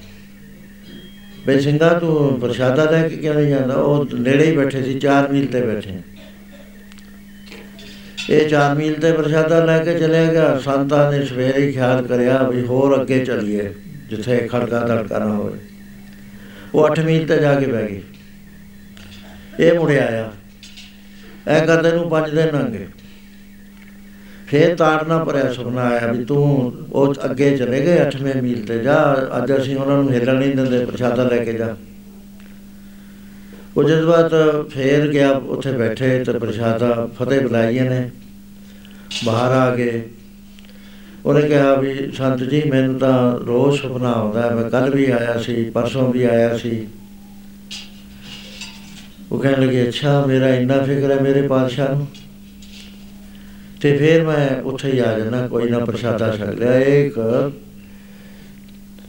[1.46, 3.74] ਬਈ ਸਿੰਘਾ, ਤੂੰ ਪ੍ਰਸ਼ਾਦਾ ਲੈ ਕੇ ਕਿਉਂ ਨਹੀਂ ਜਾਂਦਾ?
[3.74, 5.98] ਉਹ ਨੇੜੇ ਹੀ ਬੈਠੇ ਸੀ 4 ਮੀਲ ਤੇ ਬੈਠੇ।
[8.30, 12.42] ਇਹ 4 ਮੀਲ ਤੇ ਪ੍ਰਸ਼ਾਦਾ ਲੈ ਕੇ ਚਲੇ ਗਿਆ। ਸੰਤਾਂ ਨੇ ਸਵੇਰੇ ਹੀ ਖਿਆਲ ਕਰਿਆ
[12.42, 13.72] ਵੀ ਹੋਰ ਅੱਗੇ ਚੱਲੀਏ,
[14.10, 15.58] ਜਿੱਥੇ ਖੜਕਾ ਧੜਕਾ ਨਾ ਹੋਵੇ।
[16.74, 18.02] ਉਹ 8 ਮੀਲ ਤੇ ਜਾ ਕੇ ਬਹਿ ਗਏ।
[19.60, 20.32] ਇਹ ਮੁੜਿਆ ਆਇਆ
[21.48, 22.86] ਐ ਕਰਦੇ ਨੂੰ 5 ਦਿਨ ਲੰਘੇ।
[24.46, 29.28] ਫੇਰ ਤਾੜਨਾ ਭਰਿਆ ਸੁਪਨਾ ਆਇਆ ਵੀ ਤੂੰ ਉਹ ਅੱਗੇ ਚਲੇ ਗਏ 8ਵੇਂ ਮੀਲ ਤੇ ਜਾ,
[29.36, 31.76] ਅੱਜ ਅਸੀਂ ਉਹਨਾਂ ਨੂੰ ਹਿੱਲਣ ਨਹੀਂ ਦਿੰਦੇ, ਪ੍ਰਸ਼ਾਦਾ ਲੈ ਕੇ ਜਾ।
[33.76, 34.34] ਉਹ ਜਜ਼ਬਾਤ
[34.70, 38.10] ਫੇਰ ਗਿਆ, ਉੱਥੇ ਬੈਠੇ ਤੇ ਪ੍ਰਸ਼ਾਦਾ ਫਤਿਹ ਬੁਲਾਈਏ ਨੇ।
[39.24, 40.02] ਬਾਹਰ ਆ ਗਏ।
[41.26, 45.70] ਉਹਨੇ ਕਿਹਾ ਵੀ, ਸੰਤ ਜੀ, ਮੈਨੂੰ ਤਾਂ ਰੋਜ਼ ਸੁਪਨਾ ਆਉਂਦਾ ਮੈਂ ਕੱਲ ਵੀ ਆਇਆ ਸੀ,
[45.70, 46.86] ਪਰਸੋਂ ਵੀ ਆਇਆ ਸੀ।
[49.32, 52.06] ਉਹ ਕਹਿਣ ਲੱਗੇ, ਅੱਛਾ, ਮੇਰਾ ਇੰਨਾ ਫਿਕਰ ਹੈ ਮੇਰੇ ਪਾਤਸ਼ਾਹ ਨੂੰ।
[53.80, 57.52] ਤੇ ਫਿਰ ਮੈਂ ਉੱਥੇ ਹੀ ਆ ਜਾਣਾ ਕੋਈ ਨਾ ਪ੍ਰਸ਼ਾਦਾ ਛਕ ਲਿਆ। ਇਹ ਇੱਕ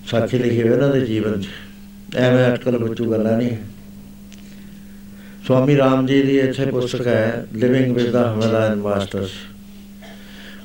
[0.08, 1.48] ਸਾਖੀ ਲਿਖੀ ਹੋਈ ਇਹਨਾਂ ਦੇ ਜੀਵਨ 'ਚ।
[2.16, 3.52] ਐਵੇਂ ਅਟਕਲ ਬੱਚੂ ਗੱਲਾਂ ਨਹੀਂ
[5.48, 9.30] ਸਵਾਮੀ ਰਾਮ ਜੀ ਦੀ ਇੱਥੇ ਪੁਸਤਕ ਹੈ living with the Himalayan masters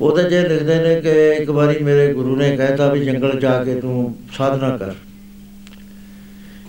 [0.00, 3.80] ਉਹਦੇ ਜੇ ਲਿਖਦੇ ਨੇ ਕਿ ਇੱਕ ਵਾਰੀ ਮੇਰੇ ਗੁਰੂ ਨੇ ਕਹਿਤਾ ਵੀ ਜੰਗਲ ਜਾ ਕੇ
[3.80, 4.92] ਤੂੰ ਸਾਧਨਾ ਕਰ।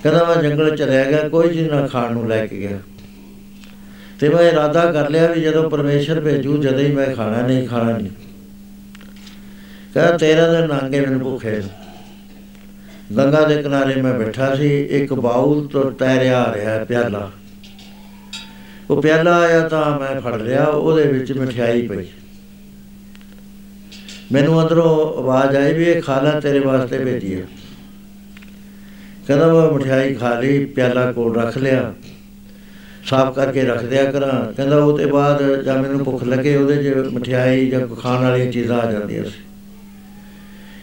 [0.04, 2.80] ਕਹਿੰਦਾ ਮੈਂ ਜੰਗਲ ਚਲਿਆ ਗਿਆ, ਕੋਈ ਚੀਜ਼ ਨਾ ਖਾਣ ਨੂੰ ਲੈ ਕੇ ਗਿਆ।
[4.20, 7.98] ਤੇ ਮੈਂ ਇਰਾਦਾ ਕਰ ਲਿਆ ਵੀ ਜਦੋਂ ਪਰਮੇਸ਼ਰ ਭੇਜੂ, ਜਦੋਂ ਹੀ ਮੈਂ ਖਾਣਾ, ਨਹੀਂ ਖਾਣਾ
[7.98, 8.12] ਨਹੀਂ
[9.94, 11.62] ਕਹਿੰਦਾ ਤੇਰਾ ਦਿਨ ਨਾਂਗੇ ਮੈਨੂੰ ਭੁੱਖੇ
[13.18, 17.30] ਗੰਗਾ ਦੇ ਕਿਨਾਰੇ ਮੈਂ ਬੈਠਾ ਸੀ, ਇੱਕ ਬਾਉਲ ਤੋਂ ਤੈਰਿਆ ਆ ਰਿਹਾ ਪਿਆਲਾ।
[18.90, 22.06] ਉਹ ਪਿਆਲਾ ਆਇਆ ਤਾਂ ਮੈਂ ਫੜ ਲਿਆ, ਉਹਦੇ ਵਿੱਚ ਮਠਿਆਈ ਪਈ।
[24.32, 27.46] ਮੈਨੂੰ ਅੰਦਰੋਂ ਆਵਾਜ਼ ਆਈ ਵੀ ਇਹ ਖਾ ਲੈ ਤੇਰੇ ਵਾਸਤੇ ਭੇਜੀ ਹੈ
[29.28, 31.94] ਕਹਿੰਦਾ ਮੈਂ ਮਠਿਆਈ ਖਾ ਲਈ, ਪਿਆਲਾ ਕੋਲ ਰੱਖ ਲਿਆ।
[33.06, 36.88] ਸਾਫ਼ ਕਰਕੇ ਰੱਖ ਦਿਆ ਕਰਾਂ। ਕਹਿੰਦਾ ਉਹ ਤੇ ਬਾਅਦ ਜਾਂ ਮੈਨੂੰ ਭੁੱਖ ਲੱਗੇ, ਉਹਦੇ 'ਚ
[37.14, 39.40] ਮਠਿਆਈ ਜਾਂ ਖਾਣ ਵਾਲੀਆਂ ਚੀਜ਼ਾਂ ਆ ਜਾਂਦੀਆਂ ਸੀ।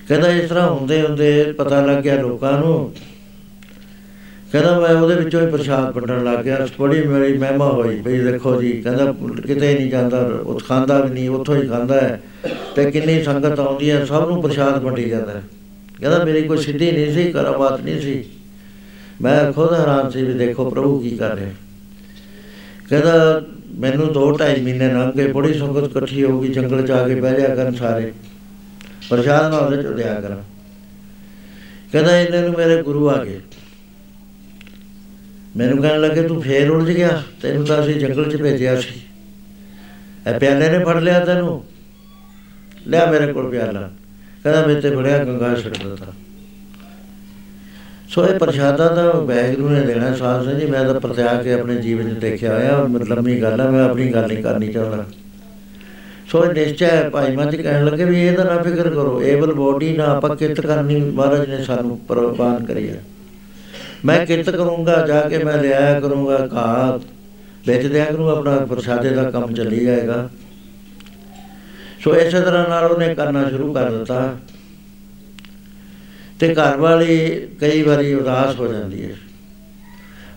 [0.08, 2.94] ਕਹਿੰਦਾ ਇਸ ਤਰ੍ਹਾਂ ਹੁੰਦੇ ਹੁੰਦੇ ਪਤਾ ਲੱਗ ਗਿਆ ਲੋਕਾਂ ਨੂੰ।
[4.52, 8.62] ਕਹਿੰਦਾ ਮੈਂ ਉਹਦੇ ਵਿੱਚੋਂ ਹੀ ਪ੍ਰਸ਼ਾਦ ਵੰਡਣ ਲੱਗ ਗਿਆ। ਬੜੀ ਮੇਰੀ ਮਹਿਮਾ ਹੋਈ ਵੀ ਦੇਖੋ
[8.62, 9.14] ਜੀ। ਕਹਿੰਦਾ
[9.46, 12.22] ਕਿਤੇ ਨਹੀਂ ਜਾਂਦਾ, ਉਹ ਖਾਂਦਾ ਵੀ ਨਹੀਂ, ਉੱਥੋਂ ਹੀ ਖਾਂਦਾ ਹੈ।
[12.76, 15.42] ਤੇ ਕਿੰਨੀ ਸੰਗਤ ਆਉਂਦੀ ਹੈ, ਸਭ ਨੂੰ ਪ੍ਰਸ਼ਾਦ ਵੰਡੀ ਜਾਂਦਾ ਹੈ।
[16.00, 18.24] ਕਹਿੰਦਾ ਮੇਰੀ ਕੋਈ ਸਿੱਧੀ ਨਹੀਂ ਸੀ ਕਰਾਮਾਤ ਨਹੀਂ ਸੀ।
[19.22, 21.50] ਮੈਂ ਖੁਦ ਹੈਰਾਨ ਸੀ ਵੀ ਦੇਖੋ ਪ੍ਰਭੂ ਕੀ ਕਰ ਰਿਹਾ
[22.88, 23.42] ਕਹਿੰਦਾ
[23.78, 27.40] ਮੈਨੂੰ 2.5 ਮਹੀਨੇ ਲੰਘ ਗਏ ਬੜੀ ਸੰਗਤ ਇਕੱਠੀ ਹੋ ਗਈ ਜੰਗਲ ਚ ਆ ਕੇ ਬਹਿ
[27.40, 28.12] ਜਾ ਕਰਨ ਸਾਰੇ।
[29.10, 30.36] ਪ੍ਰਸ਼ਾਦ ਨਾਲ ਉਹਦੇ ਚ ਦਿਆ ਕਰਾਂ।
[31.92, 33.40] ਕਹਿੰਦਾ ਇਹਨਾਂ ਨੂੰ ਮੇਰੇ ਗੁਰੂ ਆ ਗਏ।
[35.56, 37.22] ਮੈਨੂੰ ਕਹਿਣ ਲੱਗੇ ਤੂੰ ਫੇਰ ਉਲਝ ਗਿਆ?
[37.42, 39.00] ਤੈਨੂੰ ਤਾਂ ਅਸੀਂ ਜੰਗਲ 'ਚ ਭੇਜਿਆ ਸੀ।
[40.30, 41.64] ਇਹ ਪਿਆਲੇ ਨੇ ਫੜ ਲਿਆ ਤੈਨੂੰ।
[42.86, 43.90] ਲਿਆ ਮੇਰੇ ਕੋਲ ਪਿਆਲਾ।
[44.44, 46.12] ਕਹਿੰਦਾ ਮੇਰੇ ਤੇ ਫੜਿਆ ਗੰਗਾ ਛੱਡ ਦਿੱਤਾ।
[48.08, 51.76] ਸੋ ਇਹ ਪ੍ਰਸ਼ਾਦਾ ਤਾਂ ਵੈਗਰੂ ਨੇ ਦੇਣਾ, ਸਾਧ ਸੰਗਤ ਜੀ, ਮੈਂ ਤਾਂ ਪ੍ਰਤਿਆ ਕੇ ਆਪਣੇ
[51.76, 55.04] ਜੀਵਨ 'ਚ ਦੇਖਿਆ ਹੋਇਆ ਲੰਮੀ ਗੱਲ ਹੈ ਮੈਂ ਆਪਣੀ ਗੱਲ ਨਹੀਂ ਕਰਨੀ ਚਾਹੁੰਦਾ।
[56.28, 60.04] ਸੋ ਇਹ ਨਿਸ਼ਚੈ ਭਾਈ ਮੱਝ ਕਹਿਣ ਲੱਗੇ ਵੀ ਇਹਦਾ ਨਾ ਫਿਕਰ ਕਰੋ ਏਬਲ ਬੋਡੀ ਨਾ
[60.06, 63.00] ਆਪਾਂ ਕਿਰਤ ਕਰਨੀ, ਮਹਾਰਾਜ ਨੇ ਸਾਨੂੰ ਪ੍ਰਵਾਨ ਕਰੀ ਹੈ
[64.04, 67.00] ਮੈਂ ਕਿਰਤ ਕਰੂੰਗਾ, ਜਾ ਕੇ ਮੈਂ ਲਿਆਇਆ ਕਰੂੰਗਾ ਘਾਤ
[67.66, 70.28] ਵੇਚ ਦਿਆ ਕਰੂੰ ਆਪਣਾ ਪ੍ਰਸ਼ਾਦੇ ਦਾ ਕੰਮ ਚੱਲੀ ਜਾਏਗਾ।
[72.04, 74.38] ਸੋ ਇਸੇ ਤਰ੍ਹਾਂ ਨਾਲ ਉਹਨੇ ਕਰਨਾ ਸ਼ੁਰੂ ਕਰ ਦਿੱਤਾ।
[76.40, 79.14] ਤੇ ਘਰ ਵਾਲੀ ਕਈ ਵਾਰੀ ਉਦਾਸ ਹੋ ਜਾਂਦੀ ਹੈ।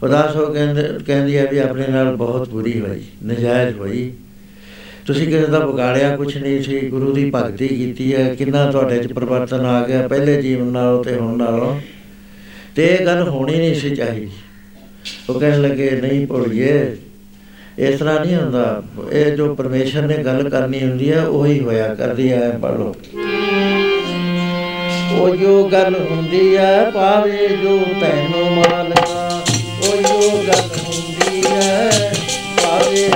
[0.04, 4.14] ਉਦਾਸ ਹੋ ਕਹਿੰਦੇ ਕਹਿੰਦੀ ਹੈ ਵੀ ਆਪਣੇ ਨਾਲ ਬਹੁਤ ਬੁਰੀ ਹੋਈ, ਨਜਾਇਜ਼ ਹੋਈ।
[5.06, 9.14] ਤੁਸੀਂ ਕਿਸੇ ਦਾ ਵਿਗਾੜਿਆ ਕੁਛ ਨਹੀਂ ਸੀ, ਗੁਰੂ ਦੀ ਭਗਤੀ ਕੀਤੀ ਹੈ, ਕਿੰਨਾ ਤੁਹਾਡੇ 'ਚ
[9.14, 11.82] ਪਰਿਵਰਤਨ ਆ ਗਿਆ ਪਹਿਲੇ ਜੀਵਨ ਨਾਲੋਂ ਤੇ ਹੁਣ ਨਾਲੋਂ।
[12.76, 14.30] ਤੇ ਇਹ ਗੱਲ ਹੋਣੀ ਨਹੀਂ ਸੀ ਚਾਹੀਦੀ।
[15.30, 16.98] ਉਹ ਕਹਿਣ ਲੱਗੇ, ਨਹੀਂ ਭੁੱਲੀਏ
[17.80, 22.32] ਇਸ ਤਰ੍ਹਾਂ ਨਹੀਂ ਹੁੰਦਾ। ਇਹ ਜੋ ਪਰਮੇਸ਼ਰ ਨੇ ਗੱਲ ਕਰਨੀ ਹੁੰਦੀ ਹੈ, ਉਹੀ ਹੋਇਆ ਕਰਦੀ
[22.32, 22.96] ਹੈ, ਪੜ੍ਹ ਲਓ।
[25.18, 29.42] ਉਹ ਜੋ ਗੱਲ ਹੁੰਦੀ ਹੈ ਪਾਵੇ ਜੋ ਤੈਨੂੰ ਮਾਲਕਾ।
[29.80, 31.92] ਉਹ ਜੋ ਗੱਲ ਹੁੰਦੀ ਹੈ
[32.64, 33.10] ਪਾਵੇ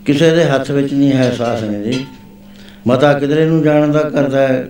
[0.06, 2.06] ਕਿਸੇ ਦੇ ਹੱਥ ਵਿੱਚ ਨਹੀਂ ਹੈ ਸਾਸ ਨੇ ਜੀ।
[2.86, 4.68] ਮਤਾ ਕਿਧਰੇ ਨੂੰ ਜਾਣ ਦਾ ਕਰਦਾ ਹੈ।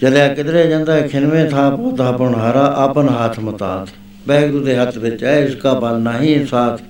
[0.00, 3.88] ਚਲਿਆ ਕਿਧਰੇ ਜਾਂਦਾ ਹੈ, ਖਿਨਵੇਂ ਥਾ ਪੋਤਾ ਪਣ ਹਾਰਾ ਆਪਨ ਹੱਥ ਮਤਾਤ।
[4.28, 6.80] ਬੈਗਰੂ ਦੇ ਹੱਥ ਵਿੱਚ ਹੈ, ਇਸ ਕਾ ਬਲ ਨਹੀਂ ਸਾਥ।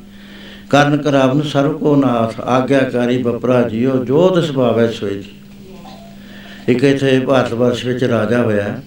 [0.70, 5.30] ਕਰਨ ਕਰਾਵਨ ਸਰਵ ਕੋ ਨਾਥ, ਆਗਿਆਕਾਰੀ ਬਪਰਾ ਜੀਓ, ਜੋ ਤਿਸ ਭਾਵੈ ਸੋਈ। ਜੀ
[6.68, 8.80] ਇੱਕ ਇੱਥੇ ਭਾਰਤ ਵਰਸ਼ ਵਿੱਚ ਰਾਜਾ ਹੋਇਆ।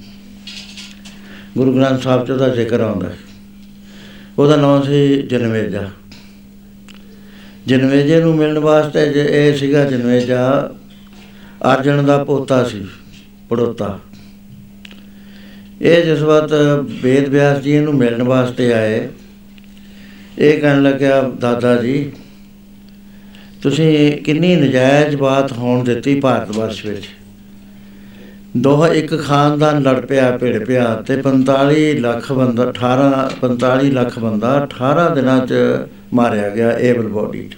[1.58, 3.18] ਗੁਰੂ ਗ੍ਰੰਥ ਸਾਹਿਬ ਚ ਉਹਦਾ ਜ਼ਿਕਰ ਆਉਂਦਾ ਹੈ।
[4.46, 5.82] ਉਹਦਾ ਨਾਮ ਸੀ ਜਨਮੇਜਾ।
[7.68, 10.42] ਜਨਮੇਜੇ ਨੂੰ ਮਿਲਣ ਵਾਸਤੇ ਜੇ ਇਹ ਸੀਗਾ ਜਨਮੇਜਾ,
[11.74, 12.86] ਅਰਜਨ ਦਾ ਪੋਤਾ ਸੀ,
[13.50, 14.00] ਪੜੋਤਾ।
[15.82, 16.54] ਇਹ ਜਿਸ ਵਕਤ
[17.04, 19.08] ਵੇਦ ਵਿਆਸ ਜੀ ਨੂੰ ਮਿਲਣ ਵਾਸਤੇ ਆਏ,
[20.40, 22.12] ਇਹ ਕਹਿਣ ਲੱਗਿਆ, ਦਾਦਾ ਜੀ,
[23.62, 27.10] ਤੁਸੀਂ ਕਿੰਨੀ ਨਜਾਇਜ਼ ਬਾਤ ਹੋਣ ਦਿੱਤੀ ਭਾਰਤ ਵਰਸ਼ ਵਿੱਚ।
[28.58, 34.64] ਦੋਹ ਇੱਕ ਖਾਨਦਾਨ ਲੜ ਪਿਆ, ਭਿੜ ਪਿਆ ਤੇ 45 ਲੱਖ ਬੰਦਾ 18 45 ਲੱਖ ਬੰਦਾ
[34.64, 35.54] 18 ਦਿਨਾਂ ਚ
[36.14, 37.50] ਮਾਰਿਆ ਗਿਆ ਏਬਲ ਬੋਡੀ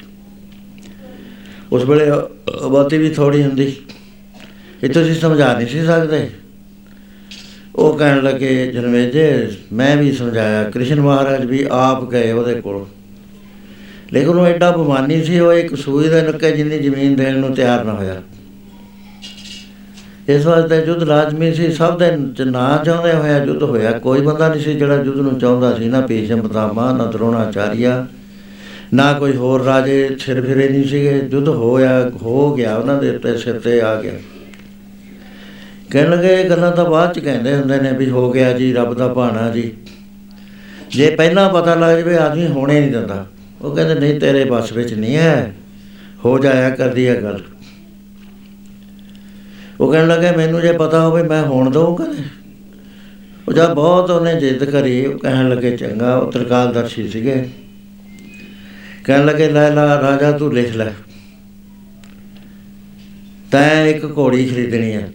[1.71, 2.09] ਉਸ ਵੇਲੇ
[2.63, 3.75] ਆਬਾਦੀ ਵੀ ਥੋੜੀ ਹੁੰਦੀ।
[4.83, 6.29] ਇਹ ਤੁਸੀਂ ਸਮਝਾ ਨਹੀਂ ਸੀ ਸਕਦੇ।
[7.75, 12.85] ਉਹ ਕਹਿਣ ਲੱਗੇ, ਜਨਮੇਜੇ, ਮੈਂ ਵੀ ਸਮਝਾਇਆ, ਕ੍ਰਿਸ਼ਨ ਮਹਾਰਾਜ ਵੀ ਆਪ ਗਏ ਉਹਦੇ ਕੋਲ।
[14.13, 17.83] ਲੇਕਿਨ ਉਹ ਐਡਾ ਬਮਾਨੀ ਸੀ, ਉਹ ਇੱਕ ਸੂਈ ਦੇ ਨੁੱਕੇ ਜਿੰਨੀ ਜ਼ਮੀਨ ਦੇਣ ਨੂੰ ਤਿਆਰ
[17.83, 18.21] ਨਾ ਹੋਇਆ।
[20.27, 24.47] ਇਸ ਵਾਸਤੇ ਯੁੱਧ ਲਾਜ਼ਮੀ ਸੀ, ਸਭ ਦੇ ਚ ਨਾ ਚਾਹੁੰਦੇ ਹੋਇਆ ਯੁੱਧ ਹੋਇਆ। ਕੋਈ ਬੰਦਾ
[24.47, 28.07] ਨਹੀਂ ਸੀ ਜਿਹੜਾ ਯੁੱਧ ਨੂੰ ਚਾਹੁੰਦਾ ਸੀ, ਨਾ ਭੀਸ਼ਮ ਪਿਤਾਮਾ ਨਾ ਦਰੋਣਾਚਾਰੀਆ,
[28.93, 33.37] ਨਾ ਕੋਈ ਹੋਰ ਰਾਜੇ ਸਿਰ ਫਿਰੇ ਨਹੀਂ ਸੀਗੇ। ਯੁੱਧ ਹੋਇਆ, ਹੋ ਗਿਆ, ਉਹਨਾਂ ਦੇ ਉੱਤੇ
[33.37, 34.13] ਸਿਰ ਤੇ ਆ ਗਿਆ।
[35.91, 38.93] ਕਹਿਣ ਲੱਗੇ, ਇਹ ਗੱਲਾਂ ਤਾਂ ਬਾਅਦ ਚ ਕਹਿੰਦੇ ਹੁੰਦੇ ਨੇ ਵੀ ਹੋ ਗਿਆ ਜੀ, ਰੱਬ
[38.93, 39.73] ਦਾ ਭਾਣਾ ਜੀ।
[40.89, 43.25] ਜੇ ਪਹਿਲਾਂ ਪਤਾ ਲੱਗ ਜਵੇ, ਆਦਮੀ ਹੋਣੇ ਨਹੀਂ ਦਿੰਦਾ।
[43.61, 45.55] ਉਹ ਕਹਿੰਦੇ, ਨਹੀਂ, ਤੇਰੇ ਬਸ ਵਿੱਚ ਨਹੀਂ ਹੈ।
[46.25, 47.39] ਹੋ ਜਾਇਆ ਕਰਦੀ ਹੈ ਗੱਲ।
[49.79, 52.23] ਉਹ ਕਹਿਣ ਲੱਗੇ, ਮੈਨੂੰ ਜੇ ਪਤਾ ਹੋਵੇ, ਮੈਂ ਹੋਣ ਦਊਂ ਕਦੇ
[53.47, 57.49] ਉਹ ਜਦ ਬਹੁਤ ਉਹਨੇ ਜਿੱਦ ਕਰੀ, ਉਹ ਕਹਿਣ ਲੱਗੇ, ਚੰਗਾ, ਉਹ ਤਰਕਾਲਦਰਸ਼ੀ ਸੀਗੇ।
[59.03, 60.91] ਕਹਿਣ ਲੱਗੇ, ਲੈ, ਲਾ, ਰਾਜਾ, ਤੂੰ ਲਿਖ ਲੈ।
[63.51, 65.09] ਤੈਂ ਇੱਕ ਘੋੜੀ ਖਰੀਦਣੀ ਹੈ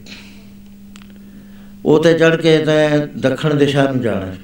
[1.85, 4.37] ਉਹ ਤੇ ਚੜ ਕੇ ਤੈਂ ਦੱਖਣ ਦਿਸ਼ਾ ਨੂੰ ਜਾਣਾ ਹੈ।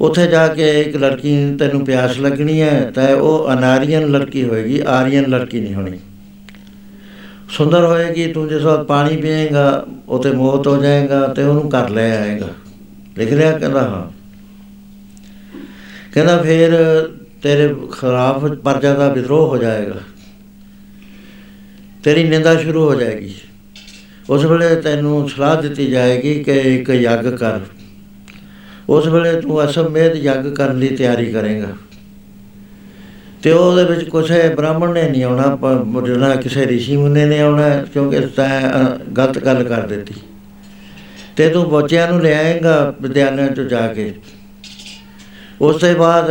[0.00, 4.80] ਉੱਥੇ ਜਾ ਕੇ ਇੱਕ ਲੜਕੀ ਨੂੰ ਤੈਨੂੰ ਪਿਆਸ ਲੱਗਣੀ ਹੈ, ਤਾਂ ਉਹ ਅਨਾਰੀਅਨ ਲੜਕੀ ਹੋਏਗੀ,
[4.86, 5.98] ਆਰੀਅਨ ਲੜਕੀ ਨਹੀਂ ਹੋਣੀ।
[7.52, 12.22] ਸੁੰਦਰ ਹੋਏਗੀ, ਤੂੰ ਜਿਸ ਵਕਤ ਪਾਣੀ ਪੀਏਗਾ ਉਤੇ ਮੋਹਤ ਹੋ ਜਾਏਗਾ ਤੇ ਉਹਨੂੰ ਕਰ ਲੈ
[12.22, 12.48] ਆਏਗਾ।
[13.18, 14.10] ਲਿਖ ਰਿਹਾ ਕਹਿੰਦਾ, ਹਾਂ।
[16.14, 16.70] ਕਹਿੰਦਾ ਫਿਰ
[17.42, 20.00] ਤੇਰੇ ਖਿਲਾਫ ਪਰਜਾ ਦਾ ਵਿਦਰੋਹ ਹੋ ਜਾਏਗਾ।
[22.04, 23.34] ਤੇਰੀ ਨਿੰਦਾ ਸ਼ੁਰੂ ਹੋ ਜਾਏਗੀ।
[24.30, 27.60] ਉਸ ਵੇਲੇ ਤੈਨੂੰ ਸਲਾਹ ਦਿੱਤੀ ਜਾਏਗੀ ਕਿ ਇੱਕ ਯੱਗ ਕਰ।
[28.88, 31.68] ਉਸ ਵੇਲੇ ਤੂੰ ਅਸਮੇਧ ਯੱਗ ਕਰਨ ਦੀ ਤਿਆਰੀ ਕਰੇਗਾ।
[33.42, 37.40] ਤੇ ਉਹਦੇ ਵਿੱਚ ਕੁਛ ਹੈ ਬ੍ਰਾਹਮਣ ਨੇ ਨਹੀਂ ਆਉਣਾ ਪ- ਜਿਹੜਾ ਕਿਸੇ ਰਿਸ਼ੀ ਮੁੰਨੇ ਨੇ
[37.40, 40.14] ਆਉਣਾ ਕਿਉਂਕਿ ਤੈਂ ਅ, ਗਲਤ ਗੱਲ ਕਰ ਦਿੱਤੀ।
[41.36, 44.14] ਤੇ ਤੂੰ ਬੱਚਿਆਂ ਨੂੰ ਲੈ ਆਏਗਾ ਵਿਦਿਆਲਿਆਂ ਤੋਂ ਜਾ ਕੇ।
[45.60, 46.30] ਉਸ ਤੋਂ ਬਾਅਦ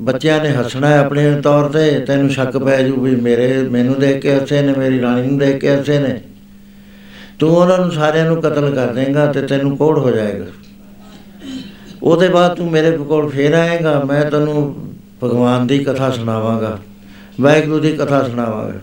[0.00, 4.22] ਬੱਚਿਆਂ ਨੇ ਹੱਸਣਾ ਹੈ ਆਪਣੇ ਤੌਰ ਤੇ ਤੈਨੂੰ ਸ਼ੱਕ ਪੈ ਜੂ ਵੀ ਮੇਰੇ ਮੈਨੂੰ ਦੇਖ
[4.22, 6.20] ਕੇ ਹੱਸੇ ਨੇ ਮੇਰੀ ਰਾਣੀ ਨੂੰ ਦੇਖ ਕੇ ਹੱਸੇ ਨੇ।
[7.38, 10.44] ਤੂੰ ਉਹਨਾਂ ਨੂੰ ਸਾਰਿਆਂ ਨੂੰ ਕਤਲ ਕਰ ਦੇਂਗਾ ਤੇ ਤੈਨੂੰ ਕੋੜ ਹੋ ਜਾਏਗਾ।
[12.02, 14.93] ਉਹਦੇ ਬਾਅਦ ਤੂੰ ਮੇਰੇ ਕੋਲ ਫੇਰ ਆਏਗਾ ਮੈਂ ਤੈਨੂੰ
[15.24, 16.78] ਭਗਵਾਨ ਦੀ ਕਥਾ ਸੁਣਾਵਾਂਗਾ,
[17.40, 18.80] ਵਾਹਿਗੁਰੂ ਦੀ ਕਥਾ ਸੁਣਾਵਾਂਗਾ।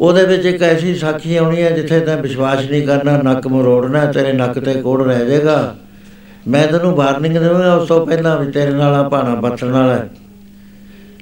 [0.00, 4.32] ਉਹਦੇ ਵਿੱਚ ਇੱਕ ਐਸੀ ਸਾਖੀ ਆਉਣੀ ਹੈ ਜਿੱਥੇ ਤੈਂ ਵਿਸ਼ਵਾਸ ਨਹੀਂ ਕਰਨਾ, ਨੱਕ ਮਰੋੜਨਾ, ਤੇਰੇ
[4.32, 5.76] ਨੱਕ ਤੇ ਕੋੜ ਰਹਿ ਜਾਏਗਾ।
[6.48, 10.08] ਮੈਂ ਤੈਨੂੰ ਵਾਰਨਿੰਗ ਦੇਵਾਂਗਾ, ਉਸ ਤੋਂ ਪਹਿਲਾਂ ਵੀ ਤੇਰੇ ਨਾਲ ਆ ਭਾਣਾ ਬਚਣ ਵਾਲਾ ਹੈ।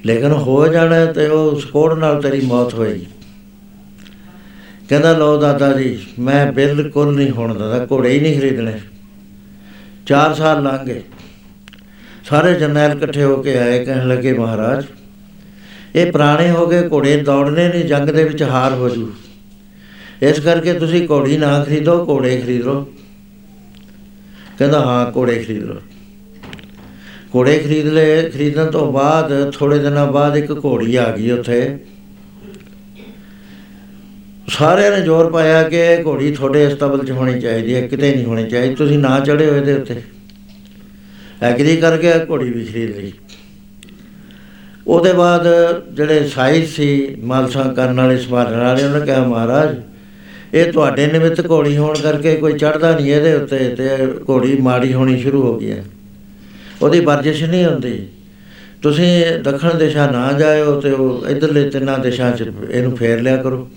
[0.07, 3.07] ਲੇਕਿਨ ਹੋ ਜਾਣਾ ਹੈ ਤੇ ਉਹ ਉਸ ਕੋੜ ਨਾਲ ਤੇਰੀ ਮੌਤ ਹੋਏਗੀ।
[4.89, 8.79] ਕਹਿੰਦਾ ਲੋ ਦਾਦਾ ਜੀ, ਮੈਂ ਬਿਲਕੁਲ ਨਹੀਂ ਹੋਣ ਦਿੰਦਾ, ਘੋੜੇ ਹੀ ਨਹੀਂ ਖਰੀਦਣੇ।
[10.07, 11.03] 4 ਸਾਲ ਲੰਘ ਗਏ।
[12.25, 14.85] ਸਾਰੇ ਜਰਨੈਲ ਇਕੱਠੇ ਹੋ ਕੇ ਆਏ, ਕਹਿਣ ਲੱਗੇ, ਮਹਾਰਾਜ,
[15.95, 19.13] ਇਹ ਪੁਰਾਣੇ ਹੋ ਗਏ ਘੋੜੇ ਦੌੜਨੇ ਨਹੀਂ, ਜੰਗ ਦੇ ਵਿੱਚ ਹਾਰ ਹੋ ਜੂ।
[20.23, 22.85] ਇਸ ਕਰਕੇ ਤੁਸੀਂ ਘੋੜੀ ਨਾ ਖਰੀਦੋ, ਘੋੜੇ ਖਰੀਦ। ਲਓ
[24.59, 25.81] ਕਹਿੰਦਾ, ਹਾਂ, ਘੋੜੇ ਖਰੀਦ। ਲਓ
[27.37, 31.79] ਘੋੜੇ ਖਰੀਦ ਲਏ। ਖਰੀਦਣ ਤੋਂ ਬਾਅਦ ਥੋੜੇ ਦਿਨਾਂ ਬਾਅਦ ਇੱਕ ਘੋੜੀ ਆ ਗਈ ਉੱਥੇ।
[34.49, 38.25] ਸਾਰਿਆਂ ਨੇ ਜ਼ੋਰ ਪਾਇਆ ਕਿ ਇਹ ਘੋੜੀ ਤੁਹਾਡੇ ਅਸਤਬਲ 'ਚ ਹੋਣੀ ਚਾਹੀਦੀ ਹੈ, ਕਿਤੇ ਨਹੀਂ
[38.25, 40.14] ਹੋਣੀ ਚਾਹੀਦੀ। ਤੁਸੀਂ ਨਾ ਚੜੇ ਹੋਏ ਦੇ ਉੱਤੇ।
[41.43, 43.13] ਐਗਰੀ ਕਰਕੇ ਇਹ ਘੋੜੀ ਵੀ ਖਰੀਦ ਲਈ।
[44.87, 45.47] ਉਹਦੇ ਬਾਅਦ
[45.93, 49.77] ਜਿਹੜੇ ਸਾਈਜ਼ ਸੀ ਮਾਲਸਾ ਕਰਨ ਵਾਲੇ ਸਵਾਰਨ ਵਾਲੇ ਉਹਨਾਂ ਕਿਹਾ ਮਹਾਰਾਜ
[50.55, 53.89] ਇਹ ਤੁਹਾਡੇ ਨਿਮਿਤ ਘੋੜੀ ਹੋਣ ਕਰਕੇ ਕੋਈ ਚੜਦਾ ਨਹੀਂ ਇਹਦੇ ਉੱਤੇ ਤੇ
[54.29, 55.85] ਘੋੜੀ ਮਾੜੀ ਹੋਣੀ ਸ਼ੁਰੂ ਹੋ ਗਈ ਹੈ।
[56.83, 58.07] ਉਹਦੀ ਵਰਜਿਸ਼ ਨਹੀਂ ਹੁੰਦੀ।
[58.83, 63.71] ਤੁਸੀਂ ਦੱਖਣ ਦਿਸ਼ਾ ਨਾ ਜਾਇਓ ਤੇ ਉਹ ਇਧਰਲੇ ਤਿੰਨਾਂ ਦਿਸ਼ਾ 'ਚ ਇਹਨੂੰ ਫੇਰ ਲਿਆ ਕਰੋ।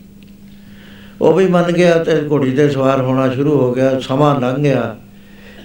[1.21, 4.97] ਉਹ ਵੀ ਮੰਨ ਗਿਆ ਤੇ ਘੋੜੀ ਤੇ ਸਵਾਰ ਹੋਣਾ ਸ਼ੁਰੂ ਹੋ ਗਿਆ ਸਮਾਂ ਲੰਘ ਗਿਆ।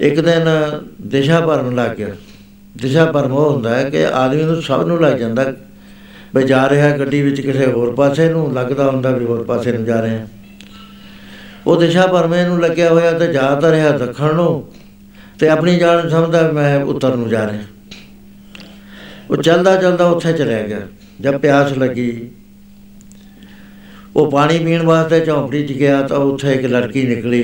[0.01, 0.49] ਇੱਕ ਦਿਨ
[1.07, 2.15] ਦਿਸ਼ਾ ਭਰਮ ਲੱਗ ਗਿਆ।
[2.77, 5.53] ਦਿਸ਼ਾ ਭਰਮ ਉਹ ਹੁੰਦਾ ਹੈ ਕਿ ਆਦਮੀ ਨੂੰ ਸਭ ਨੂੰ ਲੱਗ ਜਾਂਦਾ।
[6.37, 9.85] ਵੀ ਜਾ ਰਿਹਾ ਗੱਡੀ ਵਿੱਚ ਕਿਸੇ ਹੋਰ ਪਾਸੇ ਨੂੰ, ਲੱਗਦਾ ਹੁੰਦਾ ਵੀ ਹੋਰ ਪਾਸੇ ਨੂੰ
[9.85, 10.27] ਜਾ ਰਹੇ। ਹਾਂ
[11.67, 14.65] ਉਹ ਦਿਸ਼ਾ ਭਰਮੇ ਨੂੰ ਲੱਗਿਆ ਹੋਇਆ ਤੇ ਜਾ ਤਾਂ ਰਿਹਾ ਦੱਖਣ ਨੂੰ
[15.39, 17.63] ਤੇ ਆਪਣੀ ਜਾਨ ਸਮਝਦਾ ਮੈਂ ਉੱਤਰ ਨੂੰ ਜਾ ਰਿਹਾ।
[19.31, 20.81] ਉਹ ਚੱਲਦਾ ਚੱਲਦਾ ਉੱਥੇ ਚਲਿਆ ਗਿਆ।
[21.21, 22.31] ਜਦ ਪਿਆਸ ਲੱਗੀ,
[24.17, 27.43] ਉਹ ਪਾਣੀ ਪੀਣ ਵਾਸਤੇ ਝੌਂਪੜੀ 'ਚ ਗਿਆ ਤਾਂ ਉੱਥੇ ਇੱਕ ਲੜਕੀ ਨਿਕਲੀ।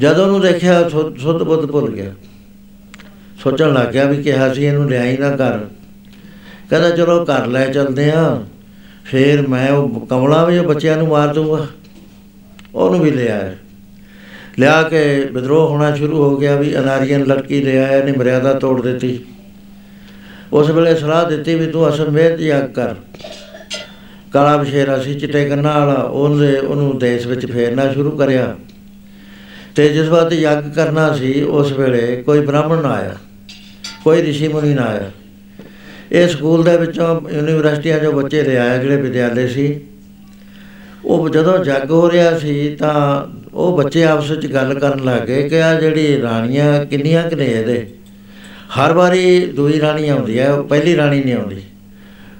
[0.00, 2.12] ਜਦ ਉਹਨੂੰ ਦੇਖਿਆ, ਸੁ- ਸੁੱਧ ਬੁੱਧ ਭੁੱਲ ਗਿਆ।
[3.42, 5.58] ਸੋਚਣ ਲੱਗ ਗਿਆ ਵੀ ਕਿਹਾ ਸੀ, ਇਹਨੂੰ ਲਿਆਈ ਨਾ ਕਰ
[6.70, 8.42] ਕਹਿੰਦਾ, ਚਲੋ ਘਰ ਲੈ ਚਲਦੇ ਆ।
[9.04, 11.66] ਫੇਰ ਮੈਂ ਉਹ ਕਮਲਾ ਵੀ ਉਹ ਬੱਚਿਆਂ ਨੂੰ ਮਾਰ ਦੂੰਗਾ।
[12.74, 13.54] ਉਹਨੂੰ ਵੀ ਲਿਆ
[14.58, 19.20] ਲਿਆ ਕੇ ਵਿਦਰੋਹ ਹੋਣਾ ਸ਼ੁਰੂ ਹੋ ਗਿਆ ਵੀ ਅਨਾਰੀਅਨ ਲੜਕੀ ਲਿਆ ਇਹਨੇ ਮਰਿਆਦਾ ਤੋੜ ਦਿੱਤੀ।
[20.52, 22.94] ਉਸ ਵੇਲੇ ਸਲਾਹ ਦਿੱਤੀ ਵੀ ਤੂੰ ਅਸਮੇਧ ਯੱਗ ਕਰ।
[24.32, 28.56] ਕਾਲਾ ਬਸ਼ੇਰਾ ਸੀ, ਚਿੱਟੇ ਕੰਨਾਂ ਵਾਲਾ। ਉਹਨੇ ਉਹਨੂੰ ਦੇਸ਼ ਵਿੱਚ ਫੇਰਨਾ ਸ਼ੁਰੂ ਕਰਿਆ।
[29.76, 33.16] ਤੇ ਜਿਸ ਵਾਰ ਯੱਗ ਕਰਨਾ ਸੀ, ਉਸ ਵੇਲੇ ਕੋਈ ਬ੍ਰਾਹਮਣ ਨਾ ਆਇਆ,
[34.04, 35.10] ਕੋਈ ਰਿਸ਼ੀ ਮੁਨੀ ਨਾ ਆਇਆ।
[36.12, 39.80] ਇਹ ਸਕੂਲ ਦੇ ਵਿੱਚੋਂ ਯੂਨੀਵਰਸਿਟੀਆਂ ਜੋ ਬੱਚੇ ਲਿਆਇਆ ਜਿਹੜੇ ਵਿਦਿਆਲੇ ਸੀ।
[41.04, 45.62] ਉਹ ਜਦੋਂ ਜੱਗ ਹੋ ਰਿਹਾ ਸੀ, ਤਾਂ ਉਹ ਬੱਚੇ ਆਪਸ ਵਿੱਚ ਗੱਲ ਕਰਨ ਲੱਗੇ ਕਿ
[45.62, 47.86] ਆ ਜਿਹੜੀ ਰਾਣੀਆਂ ਕਿੰਨੀਆਂ ਕਿ ਨੇ ਇਹਦੇ।
[48.78, 51.62] ਹਰ ਵਾਰੀ ਦੂਈ ਰਾਣੀ ਆਉਂਦੀ ਹੈ, ਉਹ ਪਹਿਲੀ ਰਾਣੀ ਨਹੀਂ ਆਉਂਦੀ।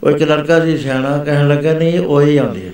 [0.02, 2.72] ਉਹ ਇੱਕ ਲੜਕਾ ਸੀ ਸਿਆਣਾ, ਕਹਿਣ ਲੱਗਾ, ਨਹੀਂ, ਉਹੀ ਆਉਂਦੀ ਹੈ।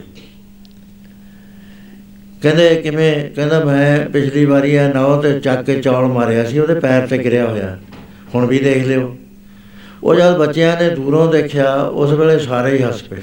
[2.42, 6.74] ਕਹਿੰਦੇ ਕਿਵੇਂ, ਕਹਿੰਦਾ ਮੈਂ ਪਿਛਲੀ ਵਾਰੀ ਆ ਨੌ ਤੇ ਚੱਕ ਕੇ ਚੌਲ ਮਾਰਿਆ ਸੀ, ਉਹਦੇ
[6.74, 7.78] ਪੈਰ ਤੇ ਗਿਰਿਆ ਹੋਇਆ।
[8.34, 9.16] ਹੁਣ ਵੀ ਦੇਖ ਲਿਓ।
[10.04, 13.18] ਉਹ ਜਦ ਬੱਚਿਆਂ ਨੇ ਦੂਰੋਂ ਦੇਖਿਆ, ਉਸ ਵੇਲੇ ਸਾਰੇ ਹੀ ਹੱਸ ਪਏ।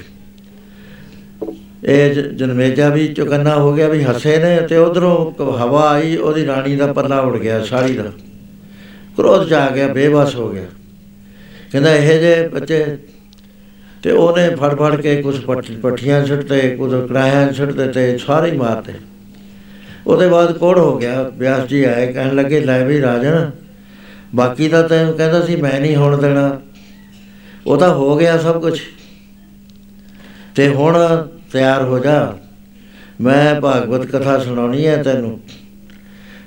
[1.84, 6.46] ਇਹ ਜ- ਜਨਮੇਜਾ ਵੀ ਚੁਕੰਨਾ ਹੋ ਗਿਆ ਵੀ ਹੱਸੇ ਨੇ ਤੇ ਉਧਰੋਂ ਹਵਾ ਆਈ, ਉਹਦੀ
[6.46, 8.12] ਰਾਣੀ ਦਾ ਪੱਲਾ ਉੜ ਗਿਆ, ਸਾੜੀ ਦਾ।
[9.16, 10.64] ਕ੍ਰੋਧ ਚ ਆ ਗਿਆ ਬੇਬਸ ਹੋ ਗਿਆ।
[11.72, 12.98] ਕਹਿੰਦਾ ਇਹ ਜੇ ਬੱਚੇ
[14.02, 15.38] ਤੇ ਉਹਨੇ ਫੜ ਫੜ ਕੇ ਕੁਝ
[15.82, 18.92] ਪੱਠੀਆਂ ਛੱਡਤੇ ਕੁਝ ਕੜਾਹਿਆਂ ਛੱਡਤੇ ਤੇ ਸਾਰੇ ਹੀ ਮਾਰਤੇ।
[20.06, 23.50] ਉਹਦੇ ਬਾਅਦ ਕੋੜ ਹੋ ਗਿਆ ਵਿਆਸ ਜੀ ਆਏ, ਕਹਿਣ ਲੱਗੇ, ਲੈ ਵੀ ਰਾਜਨ,
[24.34, 26.60] ਬਾਕੀ ਦਾ ਤੈਨੂੰ ਕਹਿੰਦਾ ਸੀ ਮੈਂ ਨਹੀਂ ਹੋਣ ਦੇਣਾ।
[27.66, 28.78] ਉਹ ਤਾਂ ਹੋ ਗਿਆ ਸਭ ਕੁਝ
[30.54, 32.36] ਤੇ ਹੁਣ ਤਿਆਰ ਹੋ ਜਾ।
[33.20, 35.38] ਮੈਂ ਭਾਗਵਤ ਕਥਾ ਸੁਣਾਉਣੀ ਹੈ ਤੈਨੂੰ।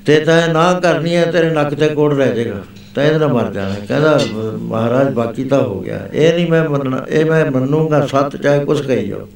[0.05, 2.61] ਤੇ ਤੈਂ ਨਾ ਕਰਨੀ ਹੈ, ਤੇਰੇ ਨੱਕ ਤੇ ਕੋੜ ਰਹਿ ਜਾਏਗਾ।
[2.95, 4.19] ਤੈਂ ਇਹਦੇ ਨਾਲ ਮਰ ਜਾਣਾ। ਕਹਿੰਦਾ,
[4.59, 8.81] ਮਹਾਰਾਜ, ਬਾਕੀ ਤਾਂ ਹੋ ਗਿਆ। ਇਹ ਨਹੀਂ ਮੈਂ ਮੰਨਣਾ, ਇਹ ਮੈਂ ਮੰਨੂਗਾ, ਸੱਤ ਚਾਹੇ ਕੁਛ
[8.81, 9.29] ਕਹੀ ਜਾਓ।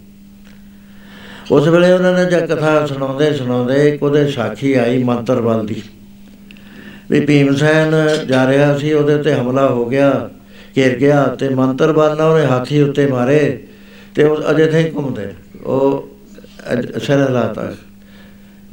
[1.52, 5.82] ਉਸ ਵੇਲੇ ਉਹਨਾਂ ਨੇ ਜਦ ਕਥਾ ਸੁਣਾਉਂਦੇ ਸੁਣਾਉਂਦੇ ਇੱਕ ਉਹਦੇ ਸਾਖੀ ਆਈ ਮੰਤਰ ਬਲ ਦੀ।
[7.10, 7.94] ਵੀ ਭੀਮਸੈਨ
[8.28, 10.30] ਜਾ ਰਿਹਾ ਸੀ, ਉਹਦੇ ਤੇ ਹਮਲਾ ਹੋ ਗਿਆ,
[10.78, 13.64] ਘਿਰ ਗਿਆ ਤੇ ਮੰਤਰ ਬਲ ਨਾਲ ਉਹਨੇ ਹਾਥੀ ਉੱਤੇ ਮਾਰੇ
[14.16, 15.28] ਤੇ ਉਹ ਅਜੇ ਤੇ ਘੁੰਮਦੇ
[15.66, 16.10] ਉਹ
[16.74, 17.74] ਅਜ- ਸਿਰ ਲਾਤਾ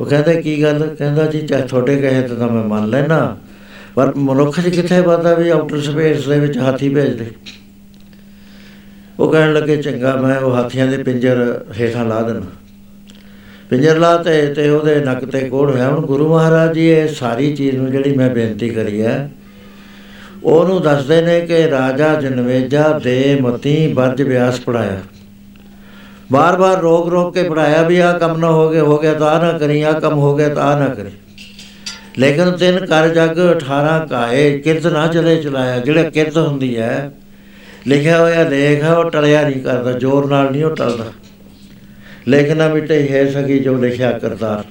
[0.00, 0.94] ਉਹ ਕਹਿੰਦਾ, ਕੀ ਗੱਲ?
[0.98, 3.36] ਕਹਿੰਦਾ ਜੀ, ਚਾਹੇ ਤੁਹਾਡੇ ਕਹੇ ਤਾਂ ਮੈਂ ਮੰਨ ਲੈਣਾ
[3.96, 7.26] ਪਰ ਮਨੁੱਖ ਜੀ ਕਿੱਥੇ ਪਤਾ ਵੀ ਆਊਟਰ ਸਪੇਸ ਦੇ ਵਿੱਚ ਹਾਥੀ ਭੇਜ ਦੇ
[9.20, 11.38] ਉਹ ਕਹਿਣ ਲੱਗੇ, ਚੰਗਾ, ਮੈਂ ਉਹ ਹਾਥੀਆਂ ਦੇ ਪਿੰਜਰ
[11.80, 12.46] ਹੇਠਾਂ ਲਾ ਦੇਣਾ
[13.70, 17.54] ਪਿੰਜਰ ਲਾ ਤੇ ਤੇ ਉਹਦੇ ਨੱਕ ਤੇ ਕੋੜ ਹੋਇਆ ਹੁਣ ਗੁਰੂ ਮਹਾਰਾਜ ਜੀ, ਇਹ ਸਾਰੀ
[17.56, 19.30] ਚੀਜ਼ ਨੂੰ ਜਿਹੜੀ ਮੈਂ ਬੇਨਤੀ ਕਰੀ ਹੈ
[20.44, 25.00] ਉਹਨੂੰ ਦੱਸਦੇ ਨੇ ਕਿ ਰਾਜਾ ਜਨਵੇਜਾ ਦੇ ਮਤੀ ਵਰਜ ਵਿਆਸ ਪੜਾਇਆ
[26.32, 29.42] ਬਾਰ-ਬਾਰ ਰੋਕ ਰੋਕ ਕੇ ਪੜਾਇਆ ਵੀ ਆ ਕੰਮ ਨਾ ਹੋ ਗਿਆ ਹੋ ਗਿਆ ਤਾਂ ਆਹ
[29.42, 31.10] ਨਾ ਕਰੀ ਆ ਕੰਮ ਹੋ ਗਿਆ ਤਾਂ ਆਹ ਨਾ ਕਰੀ।
[32.18, 37.12] ਲੇਕਿਨ ਤਿੰਨ ਕਰ ਜਗ 18 ਕਾਏ ਕਿਰਤ ਨਾ ਚਲੇ ਚਲਾਇਆ, ਜਿਹੜਾ ਕਿਰਤ ਹੁੰਦੀ ਹੈ
[37.86, 41.04] ਲਿਖਿਆ ਹੋਇਆ ਲੇਖ ਹੈ ਉਹ ਟਲਿਆ ਨਹੀਂ ਕਰਦਾ, ਜ਼ੋਰ ਨਾਲ ਨਹੀਂ ਉਹ ਟਲਦਾ।
[42.28, 44.64] ਲੇਖਣਾ ਮਿਟੇ ਹੈ ਸਕੀ ਜੋ ਲਿਖਿਆ ਕਰਤਾਰ।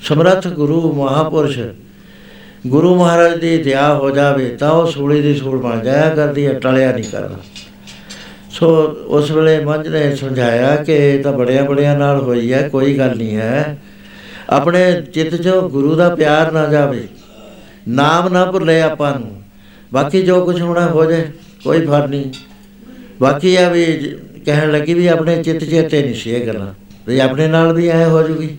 [0.00, 1.58] ਸਮਰੱਥ ਗੁਰੂ ਮਹਾਪੁਰਸ਼,
[2.66, 6.52] ਗੁਰੂ ਮਹਾਰਾਜ ਦੀ ਦਇਆ ਹੋ ਜਾਵੇ, ਤਾਂ ਉਹ ਸੂਲੀ ਦੀ ਸੂਲ ਬਣ ਜਾਇਆ ਕਰਦੀ ਹੈ
[6.52, 7.36] ਟਲਿਆ ਨਹੀਂ ਕਰਦਾ।
[8.50, 8.68] ਸੋ
[9.06, 13.16] ਉਸ ਵੇਲੇ ਮੰਝ ਨੇ ਸਮਝਾਇਆ ਕਿ ਇਹ ਤਾਂ ਬੜਿਆਂ ਬੜਿਆਂ ਨਾਲ ਹੋਈ ਹੈ ਕੋਈ ਗੱਲ
[13.16, 13.78] ਨਹੀਂ ਹੈ
[14.50, 17.08] ਆਪਣੇ ਚਿੱਤ 'ਚੋਂ ਗੁਰੂ ਦਾ ਪਿਆਰ ਨਾ ਜਾਵੇ।
[17.88, 19.42] ਨਾਮ ਨਾ ਭੁੱਲੇ ਆਪਾਂ ਨੂੰ।
[19.92, 21.24] ਬਾਕੀ ਜੋ ਕੁਝ ਹੋਣਾ ਹੋ ਜਾਏ,
[21.64, 22.24] ਕੋਈ ਫ਼ਰਕ ਨਹੀਂ।
[23.20, 26.74] ਬਾਕੀ ਆ ਵੀ ਜ- ਕਹਿਣ ਲੱਗੀ ਵੀ ਆਪਣੇ ਚਿੱਤ 'ਚ ਤੇ ਨਹੀਂ ਸੀ ਇਹ ਗੱਲਾਂ।
[27.06, 28.56] ਵੀ ਆਪਣੇ ਨਾਲ ਵੀ ਐ ਹੋ ਜੂਗੀ।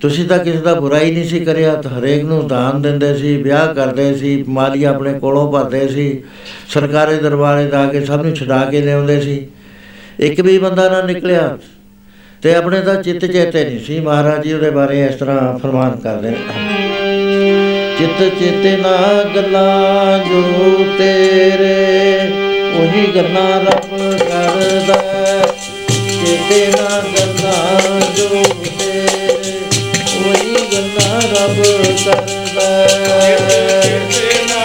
[0.00, 3.42] ਤੁਸੀਂ ਤਾਂ ਕਿਸੇ ਦਾ ਬੁਰਾ ਹੀ ਨਹੀਂ ਸੀ ਕਰਿਆ। ਤਾਂ ਹਰੇਕ ਨੂੰ ਦਾਨ ਦਿੰਦੇ ਸੀ,
[3.42, 6.22] ਵਿਆਹ ਕਰਦੇ ਸੀ, ਮਾਲੀ ਆਪਣੇ ਕੋਲੋਂ ਭਰਦੇ ਸੀ।
[6.68, 9.46] ਸਰਕਾਰੀ ਦਰਬਾਰੇ ਦਾ ਕੇ ਸਭ ਨੂੰ ਛਡਾ ਕੇ ਲਿਆਉਂਦੇ ਸੀ।
[10.18, 11.58] ਇੱਕ ਵੀ ਬੰਦਾ ਨਾ ਨਿਕਲਿਆ।
[12.42, 16.30] ਤੇ ਆਪਣੇ ਤਾਂ ਚਿੱਤ ਚੇਤੇ ਨਹੀਂ ਸੀ। ਮਹਾਰਾਜ ਜੀ ਉਹਦੇ ਬਾਰੇ ਇਸ ਤਰ੍ਹਾਂ ਫਰਮਾਨ ਕਰਦੇ
[16.30, 16.36] ਨੇ
[17.98, 18.96] ਚਿੱਤ ਚੇਤੇ ਨਾ
[19.36, 20.42] ਗੱਲਾਂ ਜੋ
[20.98, 22.18] ਤੇਰੇ,
[22.76, 24.96] ਉਹੀ ਗੱਲਾਂ ਰੱਬ ਕਰਦਾ।
[25.96, 29.54] ਚੇਤੇ ਨਾ ਗੱਲਾਂ ਜੋ ਤੇਰੇ,
[30.20, 31.62] ਉਹੀ ਗੱਲਾਂ ਰੱਬ
[32.04, 32.68] ਕਰਦਾ।
[33.82, 34.62] ਚੇਤੇ ਨਾ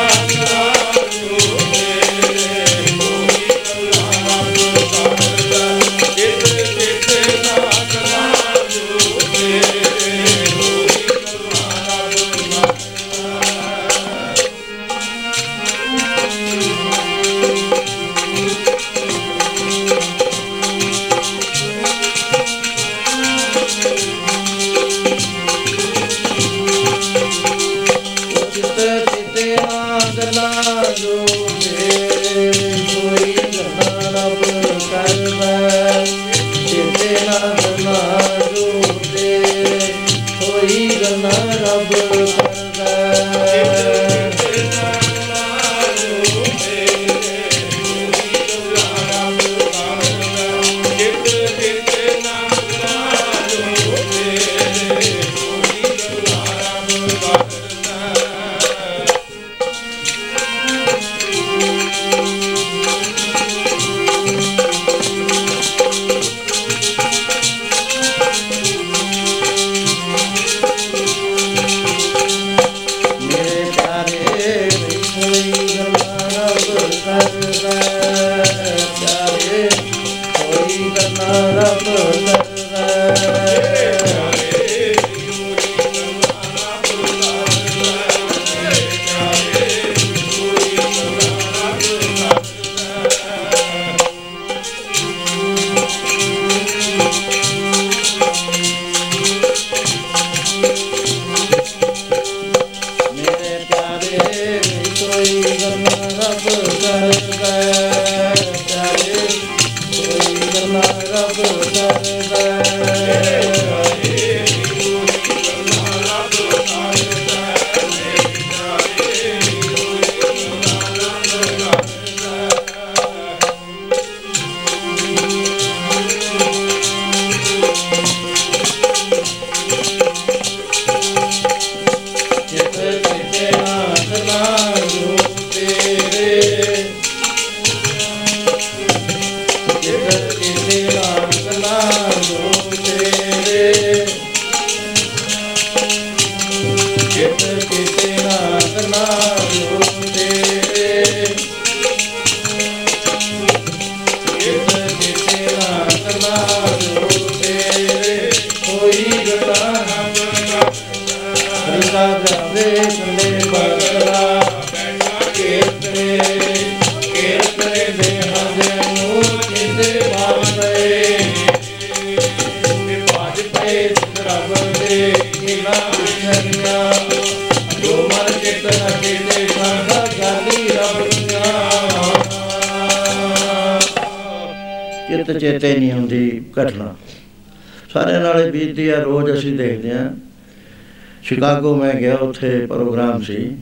[191.42, 193.58] ਸ਼ਿਕਾਗੋ ਮੈਂ ਗਿਆ ਉੱਥੇ ਪ੍ਰੋਗਰਾਮ ਸੀ।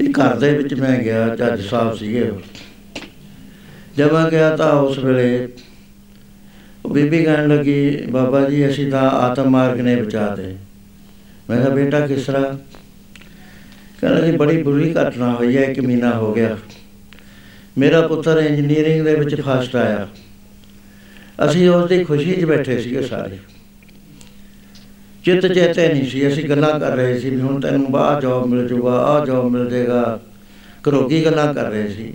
[0.00, 2.40] ਇੱਕ ਘਰ ਦੇ ਵਿੱਚ ਮੈਂ ਗਿਆ, ਜੱਜ ਸਾਹਿਬ ਸੀਗੇ ਉਹ।
[3.96, 5.48] ਜਦ ਮੈਂ ਗਿਆ ਤਾਂ ਉਸ ਵੇਲੇ
[6.84, 10.56] ਉਹ ਬੀਬੀ ਕਹਿਣ ਲੱਗੀ, ਬਾਬਾ ਜੀ, ਅਸੀਂ ਤਾਂ ਆਤਮ ਮਾਰਗ ਨੇ ਬਚਾ ਦੇ
[11.50, 12.58] ਮੈਂ ਕਿਹਾ, ਬੇਟਾ, ਕਿਸ ਤਰ੍ਹਾਂ?
[14.00, 16.58] ਕਹਿੰਦਾ ਜੀ ਬੜੀ ਬੁਰੀ ਘਟਨਾ ਹੋਈ ਹੈ, ਇੱਕ ਮਹੀਨਾ ਹੋ ਗਿਆ।
[17.78, 20.08] ਮੇਰਾ ਪੁੱਤਰ ਇੰਜੀਨੀਅਰਿੰਗ ਦੇ ਵਿੱਚ ਫਸਟ ਆਇਆ।
[21.44, 23.38] ਅਸੀਂ ਉਸ ਦੀ ਖੁਸ਼ੀ 'ਚ ਬੈਠੇ ਸੀਗੇ ਸਾਰੇ।
[25.26, 28.68] ਚਿੱਤ ਚੇਤੇ ਨਹੀਂ ਸੀ ਅਸੀਂ ਗੱਲਾਂ ਕਰ ਰਹੇ ਸੀ ਵੀ ਹੁਣ ਤੈਨੂੰ ਬਾਹਰ ਜੋਬ ਮਿਲ
[28.68, 30.20] ਜੂਗਾ ਆ ਜੋਬ ਮਿਲ ਜਾਏਗਾ
[30.88, 32.14] ਘਰੋਗੀ ਗੱਲਾਂ ਕਰ ਰਹੇ ਸੀ?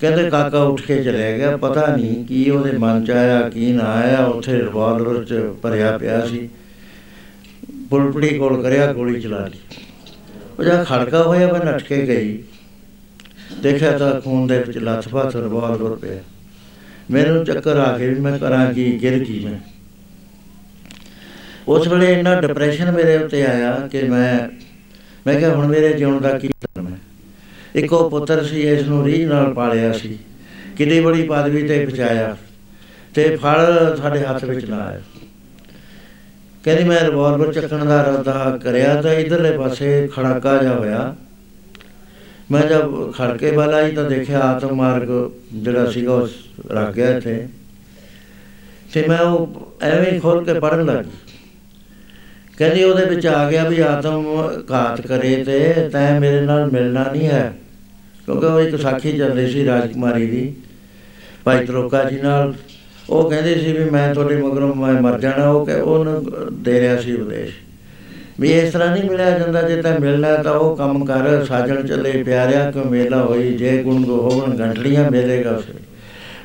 [0.00, 3.84] ਕਹਿੰਦੇ ਕਾਕਾ ਉੱਠ ਕੇ ਚਲੇ ਗਿਆ ਪਤਾ ਨਹੀਂ ਕੀ ਉਹਦੇ ਮਨ 'ਚ ਆਇਆ ਕੀ ਨਾ
[3.84, 6.48] ਆਇਆ ਉੱਥੇ ਰਿਵਾਲਵਰ 'ਚ ਭਰਿਆ ਪਿਆ ਸੀ।
[7.70, 9.58] ਬੁਲਬੁਲੀ ਕੋਲ ਕਰਿਆ ਗੋਲੀ ਚਲਾ ਲਈ।
[10.58, 12.42] ਉਹ ਜਦ ਖੜਕਾ ਹੋਇਆ ਮੈਂ ਨੱਠ ਕੇ ਗਈ।
[13.62, 16.18] ਦੇਖਿਆ ਤਾਂ ਖੂਨ ਦੇ ਵਿੱਚ ਲੱਥ-ਪੱਥ ਰਿਵਾਲਵਰ ਪਿਆ।
[17.10, 19.69] ਮੈਨੂੰ ਚੱਕਰ ਆ ਗਿਆ ਵੀ ਮੈਂ ਕਰਾਂ ਕੀ ਗਿਰ ਗਈ ਮੈਂ।
[21.70, 24.48] ਉਸ ਵੇਲੇ ਇੰਨਾ ਡਿਪਰੈਸ਼ਨ ਮੇਰੇ ਉੱਤੇ ਆਇਆ ਕਿ ਮੈਂ
[25.26, 26.98] ਮੈਂ ਕਿਹਾ ਹੁਣ ਮੇਰੇ ਜਿਉਣ ਦਾ ਕੀ ਧਰਮ ਹੈ?
[27.74, 30.18] ਇੱਕੋ ਪੁੱਤਰ ਸੀ, ਇਸ ਨੂੰ ਰੀਝ ਨਾਲ ਪਾਲਿਆ ਸੀ।
[30.76, 32.36] ਕਿੰਨੀ ਬੜੀ ਪਦਵੀ ਤੇ ਪਹੁੰਚਾਇਆ
[33.14, 35.00] ਤੇ ਫਲ ਸਾਡੇ ਹੱਥ ਵਿੱਚ ਨਾ ਆਇਆ।
[36.64, 41.16] ਕਹਿੰਦੀ, ਮੈਂ ਰਿਵਾਲਵਰ ਚੱਕਣ ਦਾ ਇਰਾਦਾ ਕਰਿਆ ਤਾਂ ਇਧਰਲੇ ਪਾਸੇ ਖੜਾਕਾ ਜਾ ਹੋਇਆ।
[42.50, 46.30] ਮੈਂ ਜਦ ਖੜਕੇ ਵਾਲਾ ਆਈ ਤਾਂ ਦੇਖਿਆ ਆਤਮ ਮਾਰਗ ਜਿਹੜਾ ਸੀਗਾ ਉਸ
[46.70, 47.48] ਰੱਖ ਗਿਆ ਇੱਥੇ।
[48.94, 51.10] ਤੇ ਮੈਂ ਉਹ ਐਵੇਂ ਹੀ ਖੋਲ ਕੇ ਪੜਨ ਲੱਗੀ
[52.60, 54.24] ਕਹਿੰਦੀ ਉਹਦੇ ਵਿੱਚ ਆ ਗਿਆ ਵੀ ਆਤਮ
[54.70, 57.52] ਘਾਤ ਕਰੇ ਤੇ ਤੈਂ ਮੇਰੇ ਨਾਲ ਮਿਲਣਾ ਨਹੀਂ ਹੈ।
[58.26, 60.54] ਕਿਉਂਕਿ ਉਹ ਇੱਕ ਸਾਖੀ ਚੱਲਦੀ ਸੀ ਰਾਜਕੁਮਾਰੀ ਦੀ।
[61.44, 62.54] ਭਾਈ ਤਰੋਕਾ ਜੀ ਨਾਲ
[63.10, 66.26] ਉਹ ਕਹਿੰਦੇ ਸੀ ਵੀ ਮੈਂ ਤੁਹਾਡੇ ਮਗਰੋਂ ਮੈਂ ਮਰ ਜਾਣਾ, ਉਹ ਕਿ ਉਹਨੂੰ
[66.62, 67.54] ਦੇ ਰਿਹਾ ਸੀ ਉਪਦੇਸ਼।
[68.40, 72.22] ਵੀ ਇਸ ਤਰ੍ਹਾਂ ਨਹੀਂ ਮਿਲਿਆ ਜਾਂਦਾ, ਜੇ ਤਾਂ ਮਿਲਣਾ ਤਾਂ ਉਹ ਕੰਮ ਕਰ, ਸਾਜਣ ਚੱਲੇ
[72.22, 75.72] ਪਿਆਰਿਆ ਕੋ ਮੇਲਾ ਹੋਈ, ਜੇ ਗੁਣ ਗੋ ਹੋਵਣ ਗੰਠੜੀਆਂ ਮੇਲੇਗਾ ਉਸੇ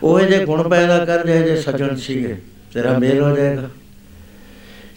[0.03, 2.35] ਉਹ ਜੇ ਗੁਣ ਪੈਦਾ ਕਰ ਜੇ ਜੇ ਸਜਣ ਸੀਗੇ।
[2.73, 3.69] ਤੇਰਾ ਮੇਲ ਹੋ ਜਾਏਗਾ।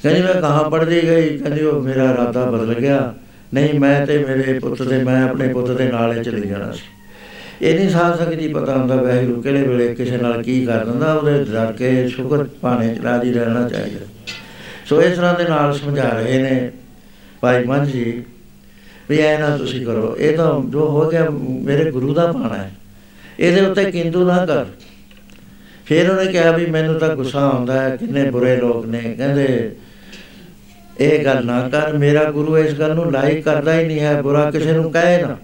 [0.03, 1.39] ਕਹਿੰਦੀ ਮੈਂ ਕਹਾਂ ਪੜਦੀ ਗਈ?
[1.39, 3.15] ਕਹਿੰਦੀ ਉਹ ਮੇਰਾ ਇਰਾਦਾ ਬਦਲ ਗਿਆ।
[3.55, 6.81] ਨਹੀਂ, ਮੈਂ ਤੇ ਮੇਰੇ ਪੁੱਤ ਦੇ, ਮੈਂ ਆਪਣੇ ਪੁੱਤ ਦੇ ਨਾਲ ਹੀ ਚਲੇ ਜਾਣਾ ਸੀ।
[7.63, 11.45] ਇਹ ਨਹੀਂ ਸਾਧ ਸਕਦੀ ਪਤਾ ਹੁੰਦਾ ਵਾਹਿਗੁਰੂ ਕਿਹੜੇ ਵੇਲੇ ਕਿਸੇ ਨਾਲ ਕੀ ਕਰ ਦਿੰਦਾ, ਉਹਦੇ
[11.45, 14.07] ਡਰ ਕੇ ਸ਼ੁਕਰ ਪਾਣੇ ਚ ਰਾਜੀ ਰਹਿਣਾ ਚਾਹੀਦਾ।
[14.87, 16.71] ਸੋ ਇਸ ਤਰ੍ਹਾਂ ਦੇ ਨਾਲ ਸਮਝਾ ਰਹੇ ਨੇ
[17.41, 18.23] ਭਾਈ ਮਨ ਜੀ
[19.11, 22.71] ਵੀ ਐ ਨਾ ਤੁਸੀਂ ਕਰੋ। ਇਹ ਤਾਂ ਜੋ ਹੋ ਗਿਆ, ਮੇਰੇ ਗੁਰੂ ਦਾ ਪਾਣਾ ਹੈ।
[23.41, 24.65] ਇਹਦੇ ਉੱਤੇ ਕਿੰਦੂ ਨਾ ਕਰ।
[25.87, 29.73] ਫਿਰ ਉਹਨੇ ਕਿਹਾ ਵੀ ਮੈਨੂੰ ਤਾਂ ਗੁੱਸਾ ਆਉਂਦਾ ਹੈ, ਕਿੰਨੇ ਬੁਰੇ ਲੋਕ ਨੇ। ਕਹਿੰਦੇ
[31.01, 34.51] ਇਹ ਗੱਲ ਨਾ ਕਰ ਮੇਰਾ ਗੁਰੂ ਇਸ ਗੱਲ ਨੂੰ ਲਾਈਕ ਕਰਦਾ ਹੀ ਨਹੀਂ ਹੈ ਬੁਰਾ
[34.51, 35.37] ਕਿਸੇ ਨੂੰ ਕਹੇ ਨਾ।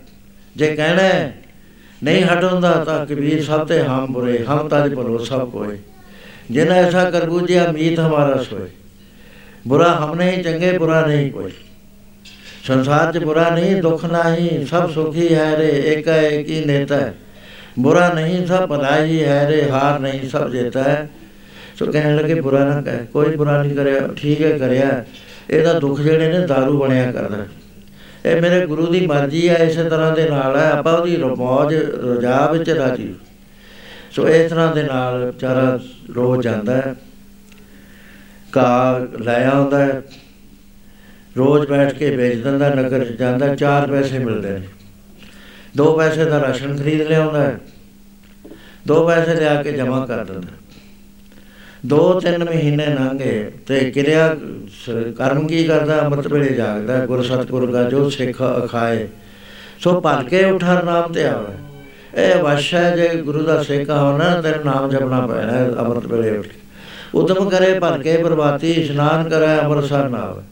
[0.56, 1.34] ਜੇ ਕਹਿਣਾ ਹੈ,
[2.04, 5.78] ਨਹੀਂ ਹਟਾਉਂਦਾ ਤਾਂ ਕਬੀਰ ਸਭ ਤੇ ਹਮ ਬੁਰੇ ਹਮ ਤਜ ਭਲੋ ਸਭ ਕੋਏ।
[6.50, 8.68] ਜਿਨਾ ਐਸਾ ਕਰ ਬੂਝਿਆ ਮੀਤ ਹਮਾਰਾ ਸੋਏ।
[9.68, 11.52] ਬੁਰਾ ਹਮ ਨਹੀਂ ਚੰਗੇ ਬੁਰਾ ਨਹੀਂ ਕੋਈ।
[12.66, 17.14] ਸੰਸਾਰ 'ਚ ਬੁਰਾ ਨਹੀਂ ਦੁੱਖ ਨਹੀਂ ਸਭ ਸੁਖੀ ਹੈ ਰੇ ਏਕ ਏਕ ਹੀ ਨੇਤਾ ਹੈ।
[17.78, 21.08] ਬੁਰਾ ਨਹੀਂ ਸਭ ਭਲਾਈ ਹੈ ਰੇ ਹਾਰ ਨਹੀਂ ਸਭ ਜੇਤਾ ਹੈ।
[21.78, 25.04] ਸੋ ਕਹਿਣ ਲੱਗੇ ਬੁਰਾ ਨਾ ਕਹਿ ਕੋਈ ਬੁਰਾ ਨਹੀਂ ਕਰਿਆ ਠੀਕ ਹੈ ਕਰਿਆ।
[25.50, 27.46] ਇਹਦਾ ਦੁੱਖ ਜਿਹੜੇ ਨੇ दारू ਬਣਿਆ ਕਰਦਾ
[28.26, 32.50] ਇਹ ਮੇਰੇ ਗੁਰੂ ਦੀ ਮਰਜ਼ੀ ਹੈ ਇਸੇ ਤਰ੍ਹਾਂ ਦੇ ਨਾਲ ਹੈ ਆਪਾਂ ਉਹਦੀ ਰਮੌਜ ਰਜਾ
[32.52, 33.14] ਵਿੱਚ ਰਾਜੀ
[34.10, 35.78] ਸੋ ਇਸ ਤਰ੍ਹਾਂ ਦੇ ਨਾਲ ਵਿਚਾਰਾ
[36.14, 36.94] ਰੋ ਜਾਂਦਾ ਹੈ।
[38.52, 40.02] ਕਾ ਲੈ ਆਉਂਦਾ ਹੈ।
[41.36, 44.68] ਰੋਜ਼ ਬੈਠ ਕੇ ਵੇਚ ਦਿੰਦਾ ਨਗਰ ਜਾਂਦਾ ਚਾਰ ਪੈਸੇ ਮਿਲਦੇ ਨੇ।
[45.76, 47.58] ਦੋ ਪੈਸੇ ਦਾ ਰਾਸ਼ਨ ਖਰੀਦ ਲਿਆਉਂਦਾ ਹੈ।
[48.86, 50.48] ਦੋ ਪੈਸੇ ਲਿਆ ਕੇ ਜਮ੍ਹਾਂ ਕਰ ਦਿੰਦਾ
[51.86, 54.36] ਦੋ ਤਿੰਨ ਮਹੀਨੇ ਲੰਘੇ ਤੇ ਕਿਰਿਆ
[54.68, 56.04] ਸ- ਕਰਮ ਕੀ ਕਰਦਾ?
[56.04, 59.08] ਅੰਮ੍ਰਿਤ ਵੇਲੇ ਜਾਗਦਾ ਹੈ, ਗੁਰ ਸਤਿਗੁਰ ਦਾ ਜੋ ਸਿੱਖ ਅਖਾਏ
[59.80, 61.54] ਸੋ ਭਲ ਕੇ ਉਠਰ ਨਾਮ ਤੇ ਆਵੇ।
[62.22, 66.38] ਇਹ ਵਸ਼ ਹੈ ਜੇ ਗੁਰੂ ਦਾ ਸਿੱਖ ਹੋਣਾ ਤੇ ਨਾਮ ਜਪਣਾ ਪੈਣਾ ਹੈ ਅੰਮ੍ਰਿਤ ਵੇਲੇ
[66.38, 66.60] ਉੱਠ ਕੇ।
[67.14, 70.42] ਉਦਮ ਕਰੇ ਭਲ ਕੇ ਪ੍ਰਭਾਤੀ ਇਸ਼ਨਾਨ ਕਰੇ ਅੰਮ੍ਰਿਤਸਰ ਨਾ ਆਵੇ।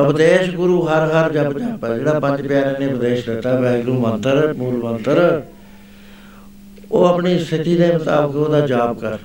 [0.00, 4.84] ਉਪਦੇਸ਼ ਗੁਰੂ ਹਰ ਹਰ ਜਪ ਜਪੈ ਜਿਹੜਾ ਪੰਜ ਪਿਆਰੇ ਨੇ ਉਪਦੇਸ਼ ਦਿੱਤਾ ਵਾਹਿਗੁਰੂ ਮੰਤਰ ਮੂਲ
[4.84, 5.42] ਮੰਤਰ
[6.92, 9.18] ਉਹ ਆਪਣੀ ਸਥਿਤੀ ਦੇ ਮੁਤਾਬਕ ਉਹਦਾ ਜਾਪ ਕਰ।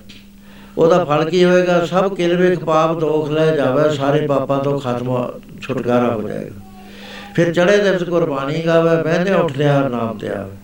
[0.79, 1.85] ਉਹਦਾ ਫਲ ਕੀ ਹੋਏਗਾ?
[1.85, 6.61] ਸਭ ਕਿਲਵੇਖ ਪਾਪ ਦੋਖ ਲੈ ਜਾਵੇ ਸਾਰੇ ਪਾਪਾਂ ਤੋਂ ਖਤਮ ਛੁਟਕਾਰਾ ਹੋ ਜਾਏਗਾ।
[7.35, 10.55] ਫਿਰ ਚੜੇ ਦਿਵਸ ਕੁਰਬਾਨੀ ਗਾਵੇ ਬਹਿੰਦੇ ਉੱਠਦੇ ਹਰ ਨਾਮ ਤੇ ਆਵੇ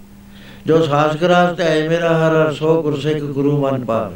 [0.65, 4.15] ਜੋ ਸਾਸ ਕਰਾਸ ਤੇ ਆਏ ਮੇਰਾ ਹਰ ਹਰ ਸੋ ਗੁਰਸਿੱਖ ਗੁਰੂ ਮਨ ਪਾਵੇ।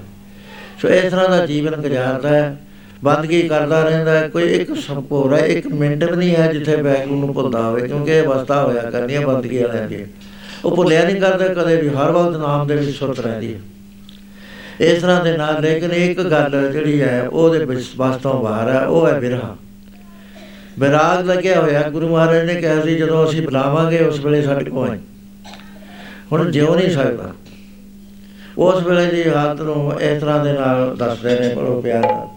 [0.81, 2.57] ਸੋ ਇਸ ਤਰ੍ਹਾਂ ਦਾ ਜੀਵਨ ਗੁਜ਼ਾਰਦਾ ਹੈ।
[3.03, 7.33] ਬੰਦਗੀ ਕਰਦਾ ਰਹਿੰਦਾ ਹੈ। ਕੋਈ ਇੱਕ ਸੰਪੂਰਾ ਇੱਕ ਮਿੰਟ ਵੀ ਨਹੀਂ ਹੈ ਜਿੱਥੇ ਬੈਗ ਨੂੰ
[7.33, 10.05] ਭੁੱਲਦਾ ਹੋਵੇ ਕਿਉਂਕਿ ਇਹ ਅਵਸਥਾ ਹੋਇਆ ਕਰਨੀ ਹੈ ਬੰਦਗੀ ਵਾਲਿਆਂ ਦੀ।
[10.65, 13.59] ਉਹ ਭੁੱਲਿਆ ਨਹੀਂ ਕਰਦਾ ਕਦੇ ਵੀ ਹਰ ਵਕਤ ਨਾਮ ਦੇ ਵਿੱਚ ਸੁਰਤ ਰਹਿੰਦੀ ਹੈ।
[14.79, 19.07] ਇਸ ਤਰ੍ਹਾਂ ਦੇ ਨਾਲ ਲੇਕਿਨ ਇੱਕ ਗੱਲ ਜਿਹੜੀ ਹੈ, ਉਹਦੇ ਵਿਸ਼ਵਾਸ ਤੋਂ ਬਾਹਰ ਹੈ, ਉਹ
[19.07, 19.55] ਹੈ ਵਿਰਹਾ
[20.79, 24.89] ਵਿਰਾਗ ਲੱਗਿਆ ਹੋਇਆ, ਗੁਰੂ ਮਹਾਰਾਜ ਨੇ ਕਿਹਾ ਸੀ, ਜਦੋਂ ਅਸੀਂ ਬੁਲਾਵਾਂਗੇ, ਉਸ ਵੇਲੇ ਸਾਡੇ ਕੋਲ
[24.89, 24.99] ਆਈ।
[26.31, 27.31] ਹੁਣ ਜਿਉ ਨਹੀਂ ਸਕਦਾ।
[28.57, 32.27] ਉਸ ਵੇਲੇ ਦੀ ਹਾਲਤ ਨੂੰ ਇਸ ਤਰ੍ਹਾਂ ਦੇ ਨਾਲ ਦੱਸਦੇ ਨੇ ਬੜੋ ਪਿਆਰ ਨਾਲ।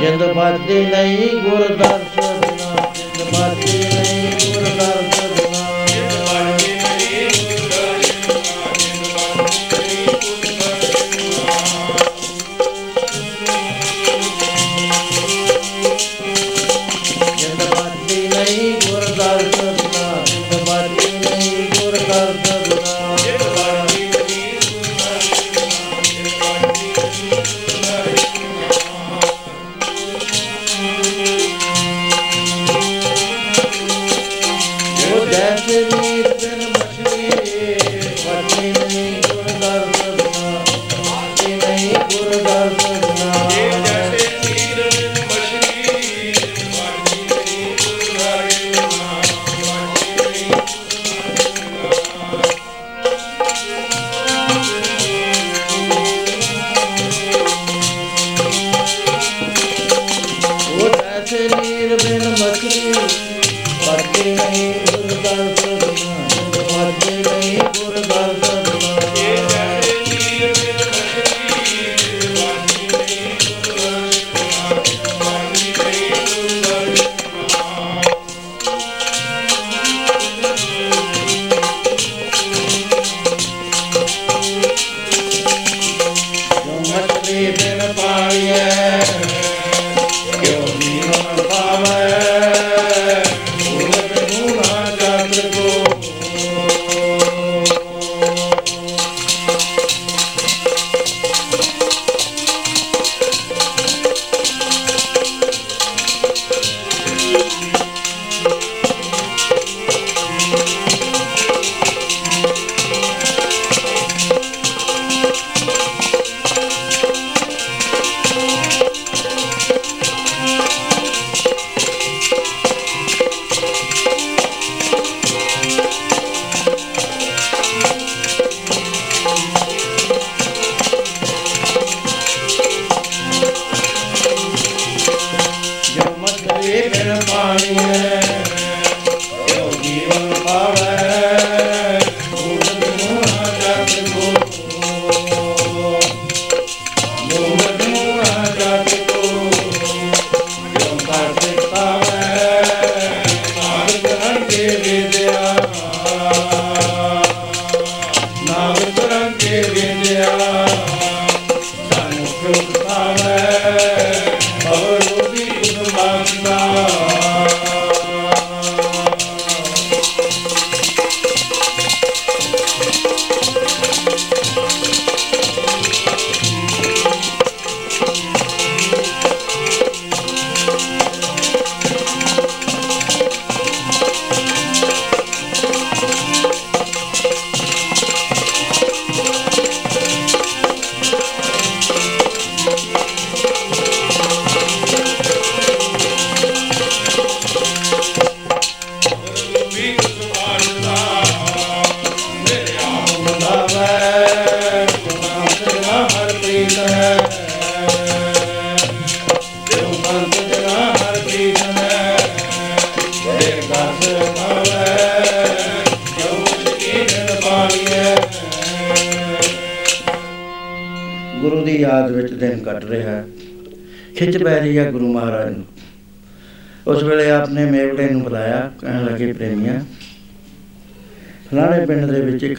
[0.00, 4.62] ਜਿੰਦ ਬਾਤੀ ਨਹੀਂ ਗੁਰ ਦਰਸ਼ਨ ਬਿਨਾ ਜਿੰਦ ਬਾਤੀ ਨਹੀਂ ਗੁਰ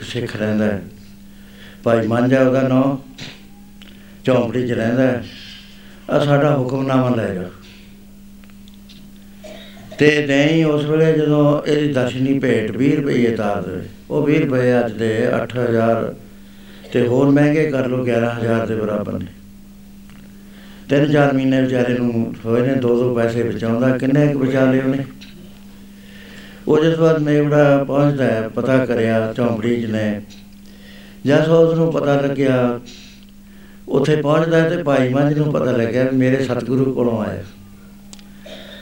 [0.10, 0.82] ਸਿੱਖ ਰਹਿੰਦਾ ਹੈ।
[1.84, 2.98] ਭਾਈ ਮਾਂਜਾ ਉਹਦਾ ਨਾਂ
[4.26, 5.24] ਚੌਂਪੜੀ 'ਚ ਰਹਿੰਦਾ ਹੈ।
[6.10, 7.44] ਆ ਸਾਡਾ ਹੁਕਮਨਾਮਾ ਲੈ ਜਾ
[9.98, 14.80] ਤੇ ਨਹੀਂ, ਉਸ ਵੇਲੇ ਜਦੋਂ ਇਹਦੀ ਦਰਸ਼ਨੀ ਭੇਟ 20 ਰੁਪਏ ਤਾਰ ਦੇ, ਉਹ 20 ਰੁਪਏ
[14.80, 16.16] ਅੱਜ ਦੇ 8000
[16.94, 19.26] ਤੇ ਹੋਰ ਮਹਿੰਗੇ ਕਰ ਲੋ 11000 ਦੇ ਬਰਾਬਰ ਨੇ।
[20.90, 24.80] ਤਿੰਨ ਚਾਰ ਮਹੀਨੇ ਵਿਚਾਰੇ ਨੂੰ ਹੋਏ ਨੇ, ਦੋ ਦੋ ਪੈਸੇ ਬਚਾਉਂਦਾ, ਕਿੰਨੇ ਕੁ ਬਚਾ ਲਏ
[24.80, 25.06] ਉਹਨੇ?
[26.70, 30.22] ਉਹ ਜਿਸ ਵਾਰ ਮੇਵੜਾ ਪਹੁੰਚਦਾ ਹੈ, ਪਤਾ ਕਰਿਆ ਚੌਂਪੜੀ ਚ ਨੇ
[31.26, 32.80] ਜਦ ਉਸ ਨੂੰ ਪਤਾ ਲੱਗਿਆ,
[33.90, 37.44] ਉੱਥੇ ਪਹੁੰਚਦਾ ਤੇ ਭਾਈ ਮੰਝ ਨੂੰ ਪਤਾ ਲੱਗਿਆ ਵੀ ਮੇਰੇ ਸਤਿਗੁਰੂ ਕੋਲੋਂ ਆਇਆ।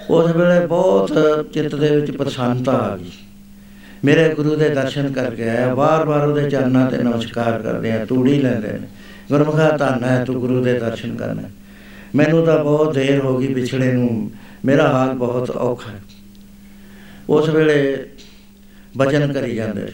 [0.10, 1.14] ਉਸ ਵੇਲੇ ਬਹੁਤ
[1.54, 3.12] ਚਿੱਤ ਦੇ ਵਿੱਚ ਪ੍ਰਸੰਨਤਾ ਆ ਗਈ।
[4.06, 8.72] ਮੇਰੇ ਗੁਰੂ ਦੇ ਦਰਸ਼ਨ ਕਰਕੇ ਆਇਆ, ਵਾਰ-ਵਾਰ ਉਹਦੇ ਚਰਨਾਂ ਤੇ ਨਮਸਕਾਰ ਕਰਦੇ ਆ, ਤੂੜੀ ਲੈਂਦੇ
[8.72, 8.88] ਨੇ।
[9.30, 11.42] ਗੁਰਮੁਖਾ ਧੰਨ ਹੈ, ਤੂੰ ਗੁਰੂ ਦੇ ਦਰਸ਼ਨ ਕਰਨਾ।
[12.16, 14.32] ਮੈਨੂੰ ਤਾਂ ਬਹੁਤ ਦੇਰ ਹੋ ਗਈ ਵਿਛੜੇ ਨੂੰ।
[14.66, 16.17] ਮੇਰਾ ਹਾਲ ਬਹੁਤ ਔਖਾ ਹੈ।
[17.30, 18.06] ਉਸ ਵੇਲੇ
[18.98, 19.88] ਬਚਨ ਕਰੀ ਜਾਂਦੇ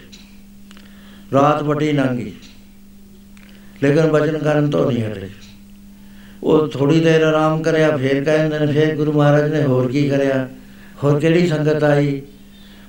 [1.34, 2.32] ਰਾਤ ਵੱਡੀ ਲੰਘੀ
[3.84, 5.30] ਲੇਕਿਨ ਬਚਨ ਕਰਨ ਤੋਂ ਨਹੀਂ ਹਟੇ।
[6.44, 10.48] ਉਹ ਥੋੜੀ ਦੇਰ ਆਰਾਮ ਕਰਿਆ, ਫੇਰ ਕਹਿੰਦੇ ਨੇ, ਫੇਰ ਗੁਰੂ ਮਹਾਰਾਜ ਨੇ ਹੋਰ ਕੀ ਕਰਿਆ?
[11.04, 12.22] ਹੋਰ ਕਿਹੜੀ ਸੰਗਤ ਆਈ?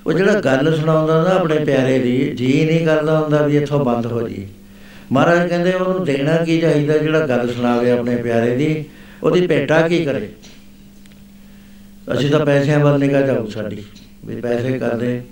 [0.06, 4.06] ਉਹ ਜਿਹੜਾ ਗੱਲ ਸੁਣਾਉਂਦਾ ਹੁੰਦਾ ਆਪਣੇ ਪਿਆਰੇ ਦੀ, ਜੀ ਨਹੀਂ ਕਰਦਾ ਹੁੰਦਾ ਵੀ ਇੱਥੋਂ ਬੰਦ
[4.06, 4.46] ਹੋ ਜੀ
[5.12, 8.84] ਮਹਾਰਾਜ ਕਹਿੰਦੇ, ਉਹਨੂੰ ਦੇਣਾ ਕੀ ਚਾਹੀਦਾ ਜਿਹੜਾ ਗੱਲ ਸੁਣਾਵੇ ਆਪਣੇ ਪਿਆਰੇ ਦੀ?
[9.22, 10.28] ਉਹਦੀ ਭੇਟਾ ਕੀ ਕਰੇ?
[12.12, 13.84] ਅਸੀਂ ਤਾਂ ਪੈਸਿਆਂ ਵੱਲ ਨਿਗਾਹ ਜਾਊ ਸਾਡੀ।
[14.24, 15.22] ਵੀ ਪੈਸੇ ਕਰਦੇ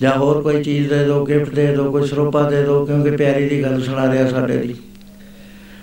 [0.00, 3.48] ਜਾਂ ਹੋਰ ਕੋਈ ਚੀਜ਼ ਦੇ ਦਿਓ ਗਿਫਟ ਦੇ ਦਿਓ ਕੋਈ ਸਰੋਪਾ ਦੇ ਦਿਓ ਕਿਉਂਕਿ ਪਿਆਰੀ
[3.48, 4.74] ਦੀ ਗੱਲ ਸੁਣਾ ਰਿਹਾ ਸਾਡੇ ਦੀ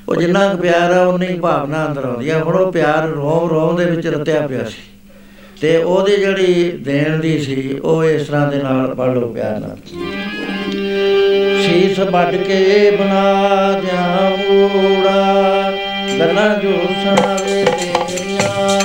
[0.09, 3.49] ਉਹ ਜਿੰਨਾ ਕੁ ਪਿਆਰ ਆ ਉਨੀ ਹੀ ਭਾਵਨਾ ਅੰਦਰ ਆਉਂਦੀ ਆ। ਹੁਣ ਉਹ ਪਿਆਰ ਰੋਮ
[3.49, 4.99] ਰੋਮ ਦੇ ਵਿੱਚ ਰਤਿਆ ਪਿਆ ਸੀ।
[5.61, 9.77] ਤੇ ਉਹਦੀ ਜਿਹੜੀ ਦੇਣ ਦੀ ਸੀ, ਉਹ ਇਸ ਤਰ੍ਹਾਂ ਦੇ ਨਾਲ ਪੜ ਲਓ ਪਿਆਰ ਨਾਲ।
[11.61, 15.73] ਸੀਸ ਵੱਢ ਕੇ ਬਣਾ ਜਾਮੂੜਾ
[16.19, 18.79] ਗੱਲਾਂ ਜੋ ਸੁਣਾਵੇ ਤੇਰੀਆਂ।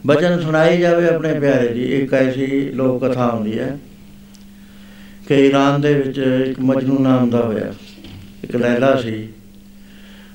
[0.06, 3.78] ਬਚਨ ਸੁਣਾਈ ਜਾਵੇ ਆਪਣੇ ਪਿਆਰੇ ਦੀ ਇੱਕ ਐਸੀ ਲੋਕ ਕਥਾ ਹੁੰਦੀ ਹੈ
[5.28, 7.74] ਕਿ ਈਰਾਨ ਦੇ ਵਿੱਚ ਇੱਕ ਮਜਨੂ ਨਾਮ ਦਾ ਹੋਇਆ।
[8.44, 9.28] ਇੱਕ ਲੈਲਾ ਸੀ।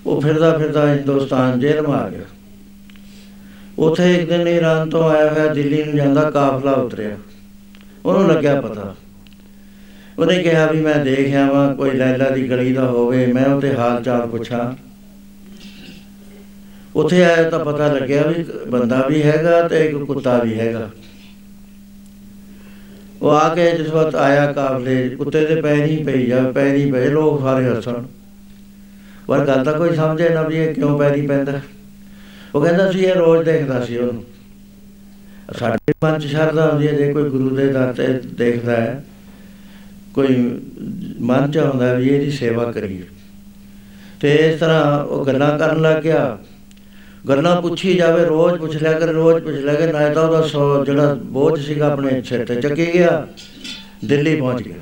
[0.06, 2.24] ਉਹ ਫਿਰਦਾ ਫਿਰਦਾ ਹਿੰਦੁਸਤਾਨ ਜੇਲ੍ਹ ਮਾ ਆ ਗਿਆ।
[3.80, 7.18] ਉਥੇ ਇੱਕ ਦਿਨ ਈਰਾਨ ਤੋਂ ਆਇਆ ਹੋਇਆ ਦਿੱਲੀ ਨੂੰ ਜਾਂਦਾ ਕਾਫਲਾ ਉਤਰਿਆ।
[8.06, 8.96] ਉਹਨੂੰ ਲੱਗਿਆ ਪਤਾ।
[10.20, 14.04] ਉਹਨੇ ਕਿਹਾ ਵੀ ਮੈਂ ਦੇਖਿਆ ਵਾਂ ਕੋਈ ਲੈਲਾ ਦੀ ਗਲੀ ਦਾ ਹੋਵੇ, ਮੈਂ ਉਹਦੇ ਹਾਲ
[14.04, 14.87] ਚਾਲ ਪੁੱਛਾਂ।
[16.98, 20.90] ਉਥੇ ਆਇਆ ਤਾਂ ਪਤਾ ਲੱਗਿਆ ਵੀ ਇੱਕ ਬੰਦਾ ਵੀ ਹੈਗਾ ਤੇ ਇੱਕ ਕੁੱਤਾ ਵੀ ਹੈਗਾ।
[23.22, 26.92] ਉਹ ਆ ਕੇ ਜਿਸ ਵਕਤ ਆਇਆ ਕਾਬਲੇ, ਕੁੱਤੇ ਦੇ ਪੈਰ ਹੀ ਪਈ ਜਾ ਪੈਰ ਹੀ
[26.92, 28.04] ਪਏ, ਲੋਕ ਸਾਰੇ ਹੱਸਣ।
[29.28, 31.60] ਪਰ ਗੱਲ ਤਾਂ ਕੋਈ ਸਮਝੇ ਨਾ ਵੀ ਇਹ ਕਿਉਂ ਪੈਰੀ ਪੈਂਦਾ।
[32.56, 34.24] ਉਹ ਕਹਿੰਦਾ ਸੀ, ਇਹ ਰੋਜ਼ ਦੇਖਦਾ ਸੀ ਉਹਨੂੰ।
[35.60, 39.04] ਸਾਡੇ ਮਨ ਚ ਸ਼ਰਧਾ ਹੁੰਦੀ ਹੈ, ਜੇ ਕੋਈ ਗੁਰੂ ਦੇ ਦਰ ਤੇ ਦੇਖਦਾ ਹੈ,
[40.14, 40.60] ਕੋਈ
[41.20, 43.04] ਮਨ ਚ ਆਉਂਦਾ ਵੀ ਇਹਦੀ ਸੇਵਾ ਕਰੀਏ।
[44.20, 46.38] ਤੇ ਇਸ ਤਰ੍ਹਾਂ ਉਹ ਗੱਲਾਂ ਕਰਨ ਲੱਗ ਗਿਆ।
[47.30, 50.86] ਗੱਲਾਂ ਪੁੱਛੀ ਜਾਵੇ ਰੋਜ਼ ਪੁੱਛ ਲਿਆ ਕਰ ਰੋਜ਼ ਪੁੱਛ ਲਿਆ ਕਰ ਨਾ ਤਾਂ ਉਹਦਾ ਸੌ
[50.86, 53.28] ਜਿਹੜਾ ਬੋਝ ਸੀਗਾ ਆਪਣੇ ਸਿਰ ਤੇ ਚੱਕੀ ਗਿਆ
[54.06, 54.76] ਦਿੱਲੀ ਪਹੁੰਚ ਗਿਆ।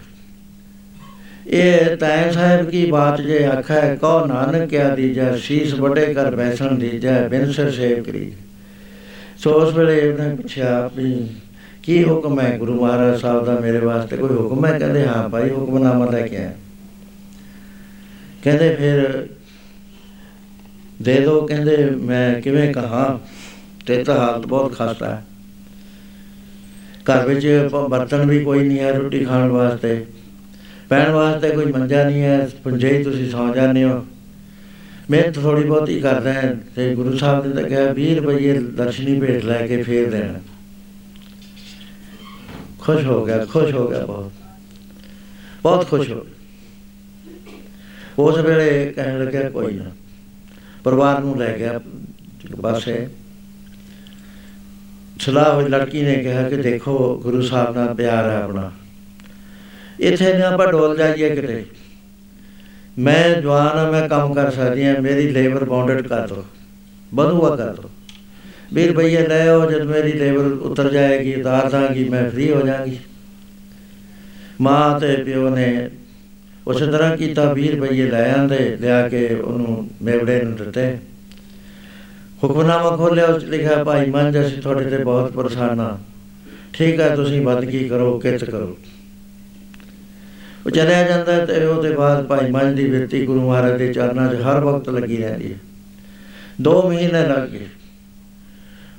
[1.48, 6.76] ਇਹ ਤੈ ਸਾਹਿਬ ਕੀ ਬਾਤ ਜੇ ਆਖੈ ਕੋ ਨਾਨਕ ਕਿਆ ਦੀਜੈ ਸ਼ੀਸ ਵੱਡੇ ਕਰ ਬੈਸਣ
[6.76, 8.32] ਦੀਜੈ ਬਿਨਸਰ ਸੇਵ ਕਰੀ।
[9.38, 11.28] ਸੋ ਉਸ ਵੇਲੇ ਉਹਨੇ ਪੁੱਛਿਆ ਵੀ
[11.84, 14.18] ਕੀ ਹੁਕਮ ਹੈ ਗੁਰੂ ਮਹਾਰਾਜ ਸਾਹਿਬ ਦਾ ਮੇਰੇ ਵਾਸਤੇ?
[14.18, 14.80] ਕੋਈ ਹੁਕਮ ਹੈ?
[14.80, 16.54] ਕਹਿੰਦੇ ਹਾਂ ਭਾਈ ਹੁਕਮਨਾਮਾ ਲੈ ਕੇ ਆਇਆ।
[18.44, 19.28] ਕਹਿੰਦੇ ਫਿਰ
[21.02, 23.20] ਦੇ ਦੋ, ਕਹਿੰਦੇ ਮੈਂ ਕਿਵੇਂ ਕਹਾ?
[23.86, 25.26] ਤੇ ਤਾਂ ਹਾਲਤ ਬਹੁਤ ਖਸਤਾ ਹੈ।
[27.04, 30.06] ਘਰ ਵਿੱਚ ਪ- ਬਰਤਨ ਵੀ ਕੋਈ ਨਹੀਂ ਹੈ ਰੋਟੀ ਖਾਣ ਵਾਸਤੇ।
[30.90, 34.06] ਪੈਣ ਵਾਸਤੇ ਕੋਈ ਮੰਜਾ ਨਹੀਂ ਹੈ। ਪੁੰਜੇ ਹੀ ਤੁਸੀਂ ਸੌ ਜਾਂਦੇ ਹੋ।
[35.10, 39.46] ਮਿਹਨਤ ਥੋੜੀ ਬਹੁਤੀ ਕਰਦਾ ਹੈ। ਤੇ ਗੁਰੂ ਸਾਹਿਬ ਨੇ ਤਾਂ ਕਿਹਾ 20 ਰੁਪਏ ਦਰਸ਼ਨੀ ਭੇਟ
[39.46, 40.34] ਲੈ ਕੇ ਫੇਰ ਦੇਣਾ।
[42.80, 44.32] ਖੁਸ਼ ਹੋ ਗਿਆ, ਖੁਸ਼ ਹੋ ਗਿਆ ਬਹੁਤ।
[45.64, 46.34] ਬਹੁਤ ਖੁਸ਼ ਹੋ ਗਿਆ।
[48.20, 49.86] ਉਸ ਵੇਲੇ ਕਹਿਣ ਲੱਗਿਆ, ਕੋਈ ਨਾ।
[50.86, 51.82] ਪਰਿਵਾਰ ਨੂੰ ਲੈ ਗਿਆ।
[52.46, 53.08] ਇੱਕ ਪਾਸੇ
[55.20, 58.72] ਸਲਾਹ ਹੋਈ ਲੜਕੀ ਨੇ ਕਿਹਾ ਕਿ ਦੇਖੋ, ਗੁਰੂ ਸਾਹਿਬ ਨਾਲ ਪਿਆਰ ਹੈ ਆਪਣਾ।
[60.00, 61.66] ਇੱਥੇ ਨਾ ਆਪਾਂ ਡੋਲ ਜਾਈਏ ਕਿਤੇ।
[63.00, 66.46] ਮੈਂ ਜਵਾਨ ਆ ਮੈਂ ਕੰਮ ਕਰ ਸਕਦੀ ਹਾਂ, ਮੇਰੀ ਲੇਬਰ ਬਾਉਂਡਡ ਕਰ ਦੋ।
[67.14, 67.90] ਬਧੂਆ ਕਰ ਦੋ।
[68.74, 73.00] ਵੀਹ ਰੁਪਈਏ ਲੈ ਆਓ, ਜਦ ਮੇਰੀ ਲੇਬਰ ਉਤਰ ਜਾਏਗੀ, ਉਤਾਰ ਦਾਂਗੀ, ਮੈਂ ਫ੍ਰੀ ਹੋ ਜਾਵਾਂਗੀ।
[74.62, 75.90] ਮਾਂ ਤੇ ਪਿਓ ਨੇ
[76.68, 80.98] ਉਸੇ ਤਰ੍ਹਾਂ ਕੀਤਾ 20 ਰੁਪਈਏ ਲੈ ਆਂਦੇ, ਲਿਆ ਕੇ ਉਹਨੂੰ ਮੇਵੜੇ ਨੂੰ ਦਿੱਤੇ।
[82.44, 85.98] ਹੁਕਮਨਾਮਾ ਖੋਲਿਆ, ਉਸ 'ਚ ਲਿਖਿਆ, ਭਾਈ ਮੰਝ ਅਸੀਂ ਤੁਹਾਡੇ ਤੇ ਬਹੁਤ ਪਰੇਸ਼ਾਨ ਹਾਂ
[86.74, 88.78] ਠੀਕ ਹੈ, ਤੁਸੀਂ ਬੰਦਗੀ ਕਰੋ ਕਿਤ ਕਰੋ?
[90.66, 94.42] ਉਹ ਚਲਿਆ ਜਾਂਦਾ ਤੇ ਉਹਦੇ ਬਾਅਦ ਭਾਈ ਮੰਝ ਦੀ ਬਿਰਤੀ ਗੁਰੂ ਮਹਾਰਾਜ ਦੇ ਚਰਨਾਂ 'ਚ
[94.42, 95.58] ਹਰ ਵਕਤ ਲੱਗੀ ਰਹਿੰਦੀ ਹੈ।
[96.62, 97.68] 2 ਮਹੀਨੇ ਲੱਗ ਗਏ।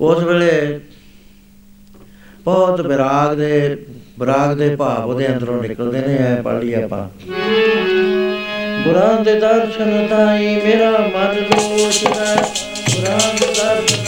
[0.01, 0.79] ਉਸ ਵੇਲੇ
[2.43, 3.77] ਬਹੁਤ ਵਿਰਾਗ ਦੇ
[4.19, 7.07] ਵਿਰਾਗ ਦੇ ਭਾਵ ਉਹਦੇ ਅੰਦਰੋਂ ਨਿਕਲਦੇ ਨੇ, ਐ ਪੜ੍ਹ ਲਈ ਆਪਾਂ।
[8.83, 14.06] ਗੁਰਾਂ ਦੇ ਦਰਸ਼ਨ ਤਾਈ ਮੇਰਾ ਮਨ ਲੋਚਦਾ ਗੁਰਾਂ ਦੇ ਦਰਸ਼ਨ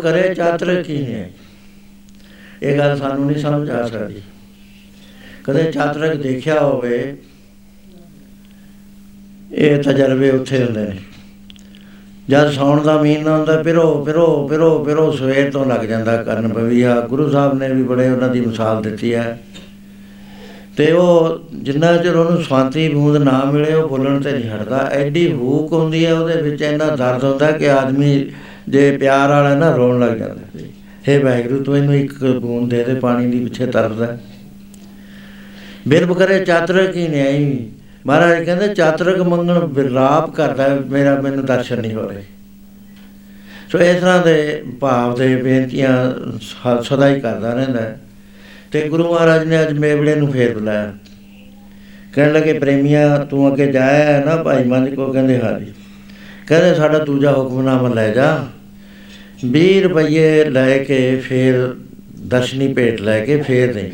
[0.00, 1.30] ਬਿਰਬ ਕਰੇ ਚਾਤਰ ਕੀ ਹੈ?
[2.62, 4.22] ਇਹ ਗੱਲ ਸਾਨੂੰ ਨਹੀਂ ਸਮਝ ਆ ਸਕਦੀ।
[5.44, 7.16] ਕਦੇ ਚਾਤਰਕ ਦੇਖਿਆ ਹੋਵੇ,
[9.52, 10.96] ਇਹ ਤਜਰਬੇ ਉੱਥੇ ਹੁੰਦੇ ਨੇ।
[12.28, 17.00] ਜਦ ਸੌਣ ਦਾ ਮਹੀਨਾ ਹੁੰਦਾ ਪਿਰੋ ਪਿਰੋ ਪਿਰੋ ਪਿਰੋ ਸਵੇਰ ਤੋਂ ਲੱਗ ਜਾਂਦਾ ਕਰਨ ਪਵੀਆ।
[17.00, 19.40] ਗੁਰੂ ਸਾਹਿਬ ਨੇ ਵੀ ਬੜੇ ਉਹਨਾਂ ਦੀ ਮਿਸਾਲ ਦਿੱਤੀ ਹੈ।
[20.76, 25.32] ਤੇ ਉਹ ਜਿੰਨਾ ਚਿਰ ਉਹਨੂੰ ਸ਼ਾਂਤੀ ਬੂੰਦ ਨਾ ਮਿਲੇ, ਉਹ ਬੋਲਣ ਤੇ ਨਹੀਂ ਹਟਦਾ। ਐਡੀ
[25.32, 28.26] ਹੂਕ ਹੁੰਦੀ ਹੈ ਉਹਦੇ ਵਿੱਚ, ਇੰਨਾ ਦਰਦ ਹੁੰਦਾ ਕਿ ਆਦਮੀ
[28.70, 30.66] ਜੇ ਪਿਆਰ ਵਾਲਾ ਨਾ ਰੋਣ ਲੱਗ ਜਾਂਦਾ।
[31.08, 34.18] ਹੇ ਵਾਹਿਗੁਰੂ ਤੂੰ ਇਹਨੂੰ ਇੱਕ ਬੂੰਦ ਦੇ ਦੇ ਪਾਣੀ ਦੀ ਪਿੱਛੇ ਤਰਸਦਾ
[35.88, 37.68] ਬਿਰਬ ਕਰੇ ਚਾਤਰਕ ਹੀ ਨਹੀਂ
[38.06, 42.22] ਮਹਾਰਾਜ ਕਹਿੰਦੇ ਚਾਤਰਕ ਮੰਗਣ ਵਿਲਾਪ ਕਰਦਾ ਹੈ, ਮੇਰਾ ਮੈਨੂੰ ਦਰਸ਼ਨ ਨਹੀਂ ਹੋ ਰਹੇ।
[43.72, 48.00] ਸੋ ਇਸ ਤਰ੍ਹਾਂ ਦੇ ਭਾਵ ਦੇ ਬੇਨਤੀਆਂ ਸ- ਸਦਾ ਹੀ ਕਰਦਾ ਰਹਿੰਦਾ। ਹੈ।
[48.72, 50.92] ਤੇ ਗੁਰੂ ਮਹਾਰਾਜ ਨੇ ਅੱਜ ਮੇਵੜੇ ਨੂੰ ਫੇਰ ਬੁਲਾਇਆ।
[52.14, 55.72] ਕਹਿਣ ਲੱਗੇ ਪ੍ਰੇਮੀਆਂ ਤੂੰ ਅੱਗੇ ਜਾਇਆ ਹੈ ਨਾ ਭਾਈ ਮੰਝ ਕੋ ਕਹਿੰਦੇ ਹਾਜੀ।
[56.46, 58.46] ਕਹਿੰਦੇ ਸਾਡਾ ਦੂਜਾ ਹੁਕਮਨਾਮਾ ਲੈ ਜਾ।
[59.44, 61.74] 20 ਰੁਪਏ ਲੈ ਕੇ ਫੇਰ
[62.20, 63.92] ਦਰਸ਼ਨੀ ਭੇਟ ਲੈ ਕੇ ਫੇਰ ਦੇ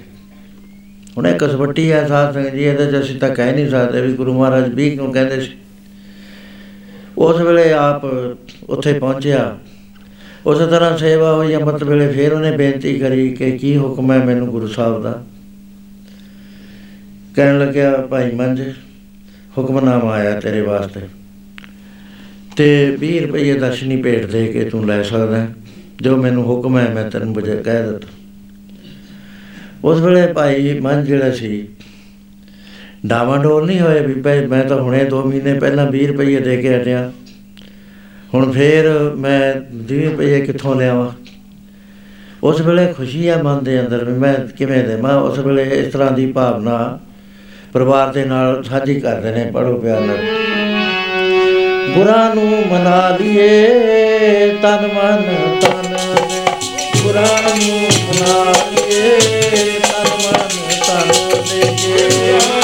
[1.18, 4.12] ਹੁਣ ਇਹ ਕਸਵੱਟੀ ਹੈ ਸਾਧ ਸੰਗਤ ਜੀ, ਇਹਦੇ 'ਚ ਅਸੀਂ ਤਾਂ ਕਹਿ ਨਹੀਂ ਸਕਦੇ ਵੀ
[4.12, 5.52] ਗੁਰੂ ਮਹਾਰਾਜ ਵੀ ਕਿਉਂ ਕਹਿੰਦੇ ਸੀ।
[7.18, 8.04] ਉਸ ਵੇਲੇ ਆਪ
[8.68, 9.58] ਉੱਥੇ ਪਹੁੰਚਿਆ।
[10.46, 14.48] ਉਸੇ ਤਰ੍ਹਾਂ ਸੇਵਾ ਹੋਈ, ਅੰਮ੍ਰਿਤ ਵੇਲੇ ਫੇਰ ਉਹਨੇ ਬੇਨਤੀ ਕਰੀ ਕਿ ਕੀ ਹੁਕਮ ਹੈ ਮੈਨੂੰ
[14.48, 15.24] ਗੁਰੂ ਸਾਹਿਬ ਦਾ?
[17.36, 18.62] ਕਹਿਣ ਲੱਗਿਆ, ਭਾਈ ਮੰਝ,
[19.58, 21.00] ਹੁਕਮਨਾਮਾ ਆਇਆ ਤੇਰੇ ਵਾਸਤੇ।
[22.56, 25.48] ਤੇ 20 ਰੁਪਏ ਦਰਸ਼ਨੀ ਭੇਟ ਦੇ ਕੇ ਤੂੰ ਲੈ ਸਕਦਾ ਹੈ।
[26.02, 28.08] ਜੋ ਮੈਨੂੰ ਹੁਕਮ ਹੈ, ਮੈਂ ਤੈਨੂੰ ਬਜੇ ਕਹਿ ਦਿੱਤਾ।
[29.84, 31.68] ਉਸ ਵੇਲੇ ਭਾਈ ਮਨ ਜਿਹੜਾ ਸੀ
[33.06, 36.76] ਡਾਵਾਡੋਲ ਨਹੀਂ ਹੋਏ ਵੀ ਭਾਈ ਮੈਂ ਤਾਂ ਹੁਣੇ 2 ਮਹੀਨੇ ਪਹਿਲਾਂ 20 ਰੁਪਏ ਦੇ ਕੇ
[36.78, 37.12] ਹਟਿਆ।
[38.34, 41.10] ਹੁਣ ਫੇਰ ਮੈਂ 20 ਰੁਪਏ ਕਿੱਥੋਂ ਲਿਆਵਾਂ?
[42.42, 45.20] ਉਸ ਵੇਲੇ ਖੁਸ਼ੀ ਆ ਮਨ ਦੇ ਅੰਦਰ ਵੀ ਮੈਂ ਕਿਵੇਂ ਦੇਵਾਂ?
[45.20, 46.98] ਉਸ ਵੇਲੇ ਇਸ ਤਰ੍ਹਾਂ ਦੀ ਭਾਵਨਾ
[47.72, 50.16] ਪਰਿਵਾਰ ਦੇ ਨਾਲ ਸਾਂਝੀ ਕਰਦੇ ਨੇ ਪੜੋ ਪਿਆਰ ਨਾਲ।
[51.94, 53.68] ਗੁਰਾਂ ਨੂੰ ਮਨਾ ਲਈਏ,
[54.62, 55.22] ਤਨ ਮਨ
[55.60, 55.96] ਤਨ।
[57.02, 59.18] ਗੁਰਾਂ ਨੂੰ ਮਨਾ ਲਈਏ,
[59.80, 60.48] ਤਨ ਮਨ
[60.86, 61.12] ਤਨ।
[61.42, 62.55] ਦੇ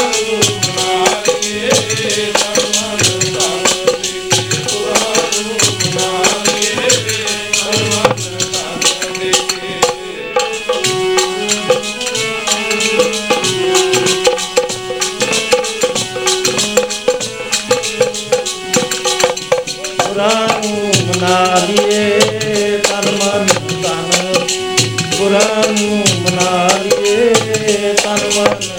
[28.35, 28.72] ਲਈਏ ਤਨ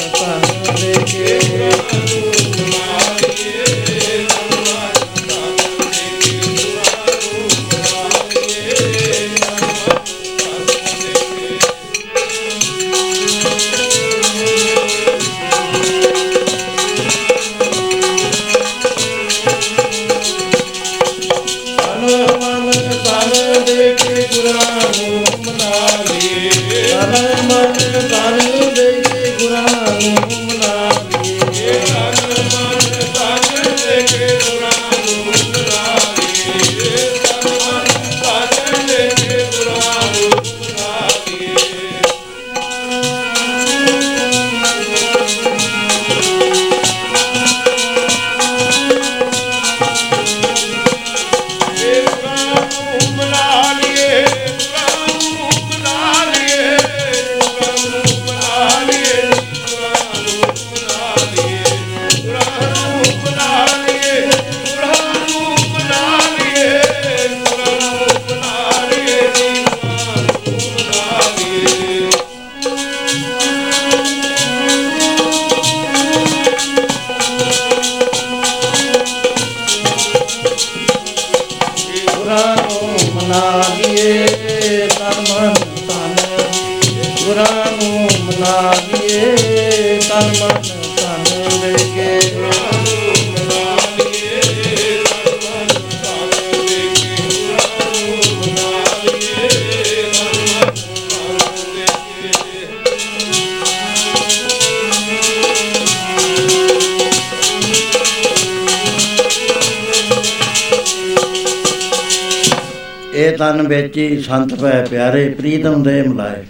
[114.33, 116.43] ਸੰਤ ਪੈ ਪਿਆਰੇ, ਪ੍ਰੀਤਮ ਦੇ ਮਿਲਾਏ।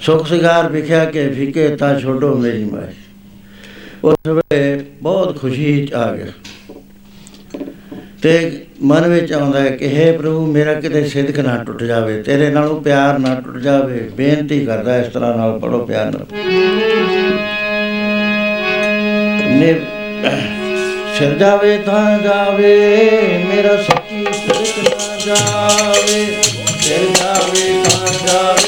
[0.00, 2.94] ਸੁਖ ਸਿਗਾਰ ਵਿਖਿਆ ਕੇ ਫਿਕੇ, ਤਾ ਛੋਡੋ ਮੇਰੀ ਮਾਏ।
[4.04, 6.26] ਉਸ ਵੇਲੇ ਬਹੁਤ ਖੁਸ਼ੀ ਚ ਆ ਗਿਆ।
[8.22, 12.50] ਤੇ ਮਨ ਵਿੱਚ ਆਉਂਦਾ ਹੈ ਕਿ हे ਪ੍ਰਭੂ, ਮੇਰਾ ਕਿਤੇ ਸਿਦਕ ਨਾ ਟੁੱਟ ਜਾਵੇ, ਤੇਰੇ
[12.50, 16.26] ਨਾਲੋਂ ਪਿਆਰ ਨਾ ਟੁੱਟ ਜਾਵੇ, ਬੇਨਤੀ ਕਰਦਾ ਇਸ ਤਰ੍ਹਾਂ ਨਾਲ ਪੜੋ ਪਿਆਰ ਨਾਲ।
[19.48, 19.80] ਨੇ
[21.18, 22.90] ਸਿਰ ਜਾਵੇ ਤਾਂ ਜਾਵੇ,
[23.54, 26.26] ਮੇਰਾ ਸੱਚੀ ਸਿਦਕ ਨਾ ਜਾਵੇ।
[26.84, 28.63] ਸਿਰ ਜਾਵੇ ਤਾਂ ਜਾਵੇ।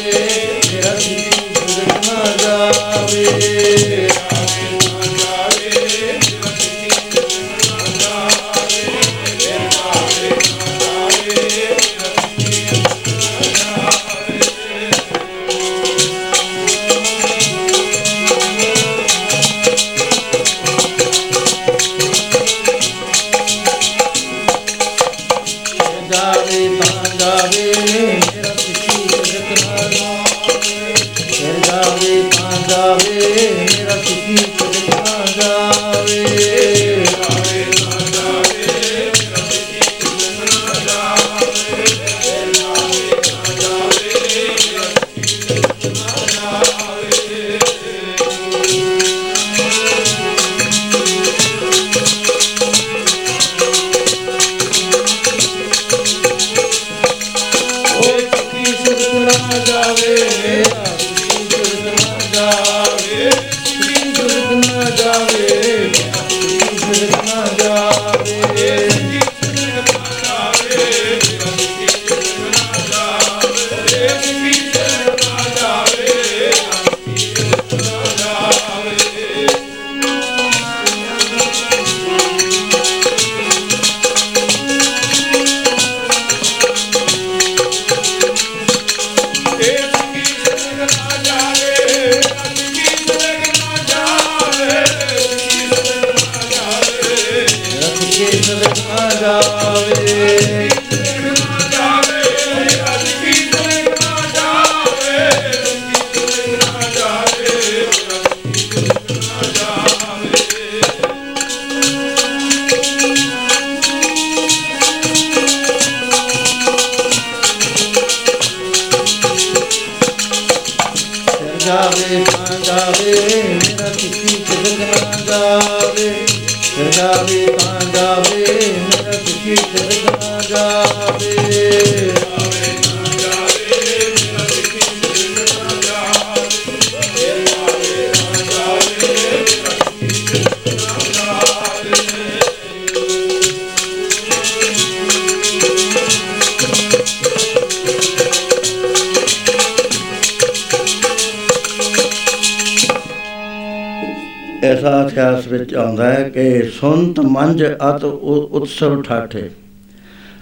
[156.36, 159.50] ਕਿ ਸੁਨਤ ਮੰਜ ਅਤ ਉ- ਉਤਸਵ ਠਾਠੇ।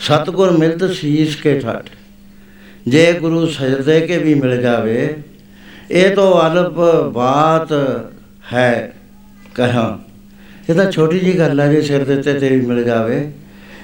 [0.01, 1.87] ਸਤਗੁਰ ਮਿਲਤ ਸੀਸ ਕੇ ਠਾਠ।
[2.89, 5.23] ਜੇ ਗੁਰੂ ਸਜਦੇ ਕੇ ਵੀ ਮਿਲ ਜਾਵੇ,
[5.91, 6.75] ਇਹ ਤੋਂ ਅਲਪ
[7.15, 8.01] ਬਾਤ
[8.53, 8.93] ਹੈ
[9.55, 9.99] ਕਹਾਂ।
[10.71, 13.33] ਇਹ ਤਾਂ ਛੋਟੀ ਜੀ ਗੱਲ ਹੈ ਜੇ ਸਿਰ ਦੇ ਉੱਤੇ ਤੇ ਵੀ ਮਿਲ ਜਾਵੇ।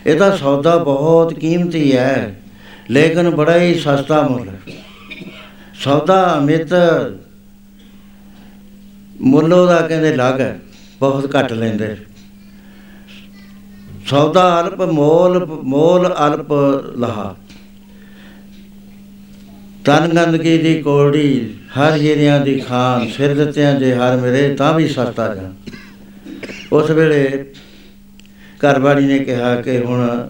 [0.06, 2.40] ਇਹ ਤਾਂ ਸੌਦਾ ਬਹੁਤ ਕੀਮਤੀ ਹੈ,
[2.90, 4.60] ਲੇਕਿਨ ਬੜਾ ਹੀ ਸਸਤਾ ਮੁੱਲ ਹੈ।
[5.74, 6.68] ਸੌਦਾ ਅਮਿਤ
[9.20, 10.58] ਮੁੱਲ ਉਹਦਾ ਕਹਿੰਦੇ ਲੱਗ ਹੈ।
[11.00, 11.96] ਬਹੁਤ ਘੱਟ ਲੈਂਦੇ।
[14.06, 16.52] ਸੌਦਾ ਅਲਪ ਮੋਲ ਮੋਲ ਅਲਪ
[16.98, 17.36] ਲਹਾ।
[19.84, 24.88] ਤਨ ਗੰਦਗੀ ਦੀ ਕੋੜੀ ਹਰ ਹੀਰਿਆਂ ਦੀ ਖਾਨ ਸਿਰ ਦਿੱਤਿਆਂ ਜੇ ਹਰ ਮੇਰੇ ਤਾਂ ਵੀ
[24.88, 25.52] ਸਸਤਾ ਜਾ।
[26.72, 27.44] ਉਸ ਵੇਲੇ
[28.64, 30.28] ਘਰਵਾਲੀ ਨੇ ਕਿਹਾ ਕਿ ਹੁਣ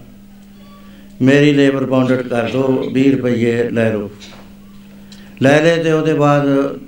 [1.22, 4.10] ਮੇਰੀ ਲੇਬਰ ਬਾਉਂਡਡ ਕਰ ਦੋ 20 ਰੁਪਏ ਲੈ ਲਓ।
[5.42, 6.78] ਲੈ ਲੈ ਤੇ ਉਹਦੇ ਬਾਅਦ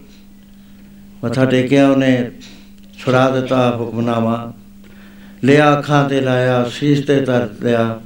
[1.24, 2.30] ਮੱਥਾ ਟੇਕਿਆ ਉਹਨੇ।
[3.04, 4.52] ਛੁਡਾ ਦਿੱਤਾ ਹੁਕਮਨਾਮਾ।
[5.44, 8.00] ਲਿਆ ਅੱਖਾਂ ਤੇ ਲਾਇਆ, ਸੀਸ ਤੇ ਧਰ ਲਿਆ।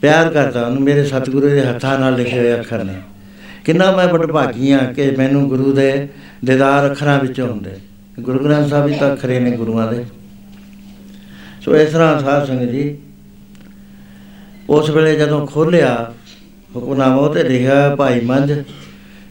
[0.00, 2.94] ਪਿਆਰ ਕਰਦਾ ਉਹਨੂੰ, ਮੇਰੇ ਸਤਿਗੁਰੂ ਦੇ ਹੱਥਾਂ ਨਾਲ ਲਿਖੇ ਹੋਏ ਅੱਖਰ ਨੇ।
[3.64, 6.08] ਕਿੰਨਾ ਮੈਂ ਬੜਭਾਗੀ ਹਾਂ ਕਿ ਮੈਨੂੰ ਗੁਰੂ ਦੇ
[6.44, 7.70] ਦੀਦਾਰ ਅੱਖਰਾਂ ਵਿੱਚੋਂ ਹੁੰਦੇ।
[8.20, 10.04] ਗੁਰੂ ਗ੍ਰੰਥ ਸਾਹਿਬ ਵੀ ਤਾਂ ਅੱਖਰੇ ਨੇ ਗੁਰੂਆਂ ਦੇ।
[11.64, 12.98] ਸੋ ਇਸ ਤਰ੍ਹਾਂ ਸਾਧ ਸੰਗਤ ਜੀ,
[14.70, 16.12] ਉਸ ਵੇਲੇ ਜਦੋਂ ਖੋਲਿਆ
[16.76, 18.62] ਹੁਕਮਨਾਮਾ, ਉਹ ਤੇ ਲਿਖਿਆ, ਭਾਈ ਮੰਝ,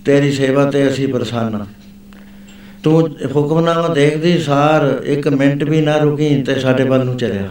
[0.05, 1.65] ਤੇਰੀ ਸੇਵਾ ਤੇ ਅਸੀਂ ਪ੍ਰਸੰਨ ਹਾਂ।
[2.88, 7.50] ਤੂੰ ਹੁਕਮਨਾਮਾ ਦੇਖਦੀ ਸਾਰ, ਇੱਕ ਮਿੰਟ ਵੀ ਨਾ ਰੁਕੀ ਤੇ ਸਾਡੇ ਵੱਲ ਨੂੰ ਚਲਿਆ।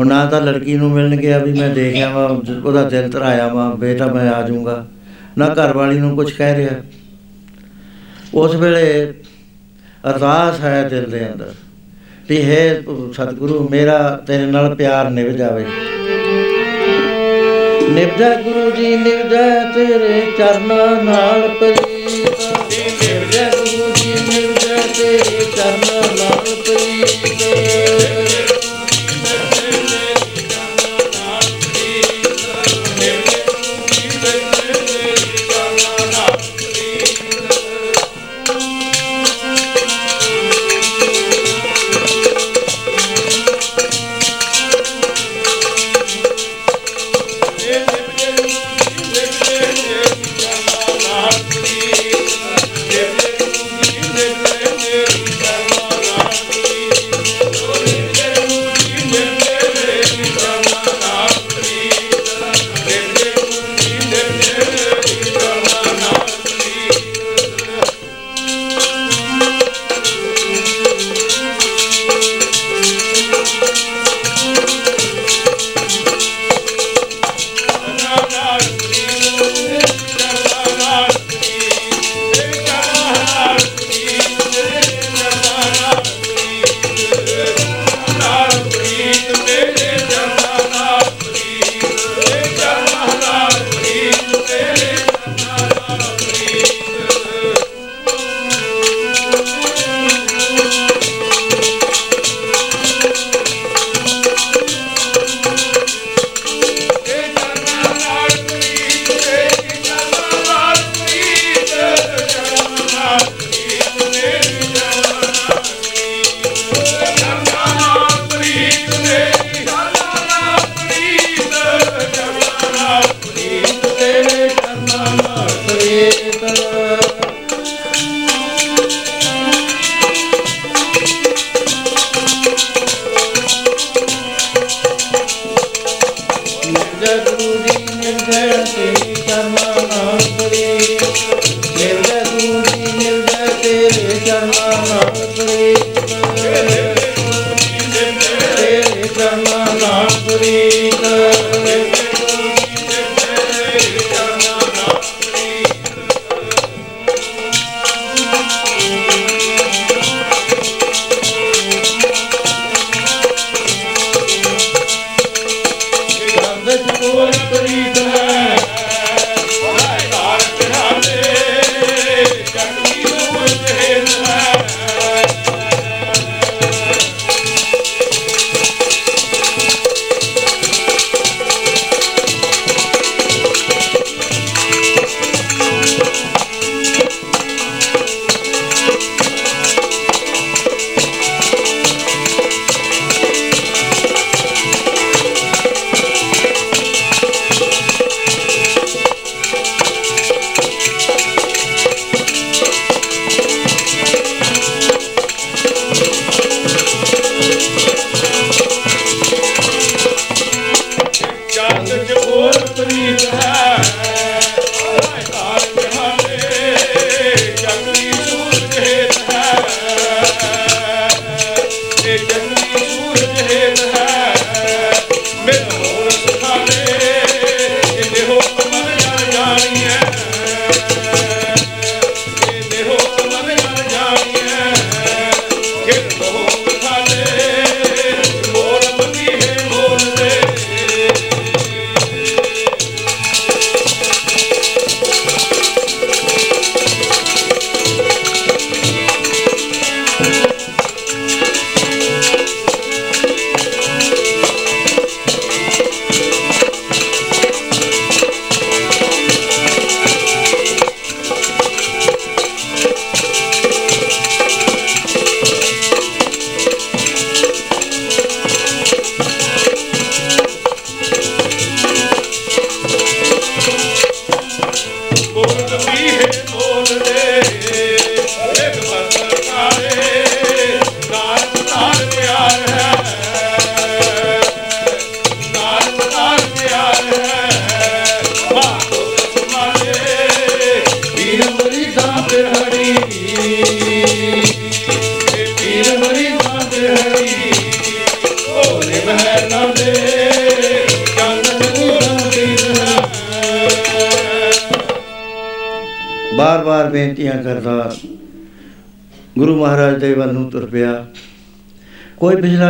[0.00, 2.24] ਹੁਣ ਨਾ ਤਾਂ ਲੜਕੀ ਨੂੰ ਮਿਲਣ ਗਿਆ ਵੀ ਮੈਂ ਦੇਖਿਆ ਵਾ,
[2.64, 4.86] ਉਹਦਾ ਦਿਲ ਧਰਾਇਆ ਵਾ, ਬੇਟਾ ਮੈਂ ਆ ਜਾਊਂਗਾ।
[5.38, 6.80] ਨਾ ਘਰ ਵਾਲੀ ਨੂੰ ਕੁਝ ਕਹਿ ਰਿਹਾ।
[8.34, 9.14] ਉਸ ਵੇਲੇ
[10.10, 11.52] ਅਰਦਾਸ ਹੈ ਦਿਲ ਦੇ ਅੰਦਰ
[12.28, 12.82] ਵੀ ਹੈ
[13.12, 15.64] ਸਤਿਗੁਰੂ, ਮੇਰਾ ਤੇਰੇ ਨਾਲ ਪਿਆਰ ਨਿਭ ਜਾਵੇ।
[17.90, 21.87] ਨਿਭ ਜਾ ਗੁਰੂ ਜੀ ਨਿਭ ਜਾ ਤੇਰੇ ਚਰਨਾਂ ਨਾਲ ਪ੍ਰੀਤ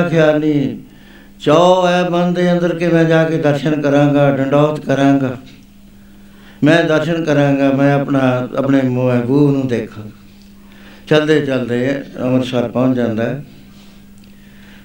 [0.09, 0.79] ਕੋਈ ਪਿਛਲਾ ਖਿਆਲ ਨਹੀਂ
[1.41, 5.37] ਚਾਹ ਹੈ ਮਨ ਦੇ ਅੰਦਰ ਕਿ ਮੈਂ ਜਾ ਕੇ ਦਰਸ਼ਨ ਕਰਾਂਗਾ, ਡੰਡੌਤ ਕਰਾਂਗਾ।
[6.65, 10.05] ਮੈਂ ਦਰਸ਼ਨ ਕਰਾਂਗਾ, ਮੈਂ ਆਪਣਾ, ਆਪਣੇ ਮਹਿਬੂਬ ਨੂੰ ਦੇਖਾਂ
[11.07, 13.45] ਚਲਦੇ ਚਲਦੇ ਅੰਮ੍ਰਿਤਸਰ ਪਹੁੰਚ ਜਾਂਦਾ ਹੈ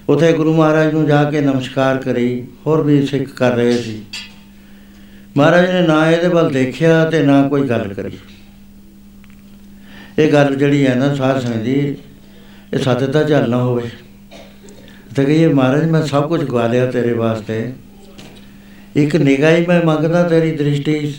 [0.08, 4.02] ਉਥੇ ਗੁਰੂ ਮਹਾਰਾਜ ਨੂੰ ਜਾ ਕੇ ਨਮਸਕਾਰ ਕਰੀ, ਹੋਰ ਵੀ ਸਿੱਖ ਕਰ ਰਹੇ ਸੀ।
[5.36, 8.18] ਮਹਾਰਾਜ ਨੇ ਨਾ ਇਹਦੇ ਵੱਲ ਦੇਖਿਆ ਤੇ ਨਾ ਕੋਈ ਗੱਲ ਕਰੀ।
[10.18, 11.96] ਇਹ ਗੱਲ ਜਿਹੜੀ ਹੈ ਨਾ ਸਾਧ ਸੰਗਤ ਜੀ
[12.72, 13.90] ਇਹ ਸੱਚ ਦਾ ਝੱਲ ਨਾ ਹੋਵੇ।
[15.16, 17.72] ਤੇ ਕਹੀਏ ਮਹਾਰਾਜ ਮੈਂ ਸਭ ਕੁਝ ਗਵਾ ਲਿਆ ਤੇਰੇ ਵਾਸਤੇ।
[18.96, 21.14] ਇੱਕ ਨਿਗਾਹ ਹੀ ਮੈਂ ਮੰਗਦਾ ਤੇਰੀ ਦ੍ਰਿਸ਼ਟੀ।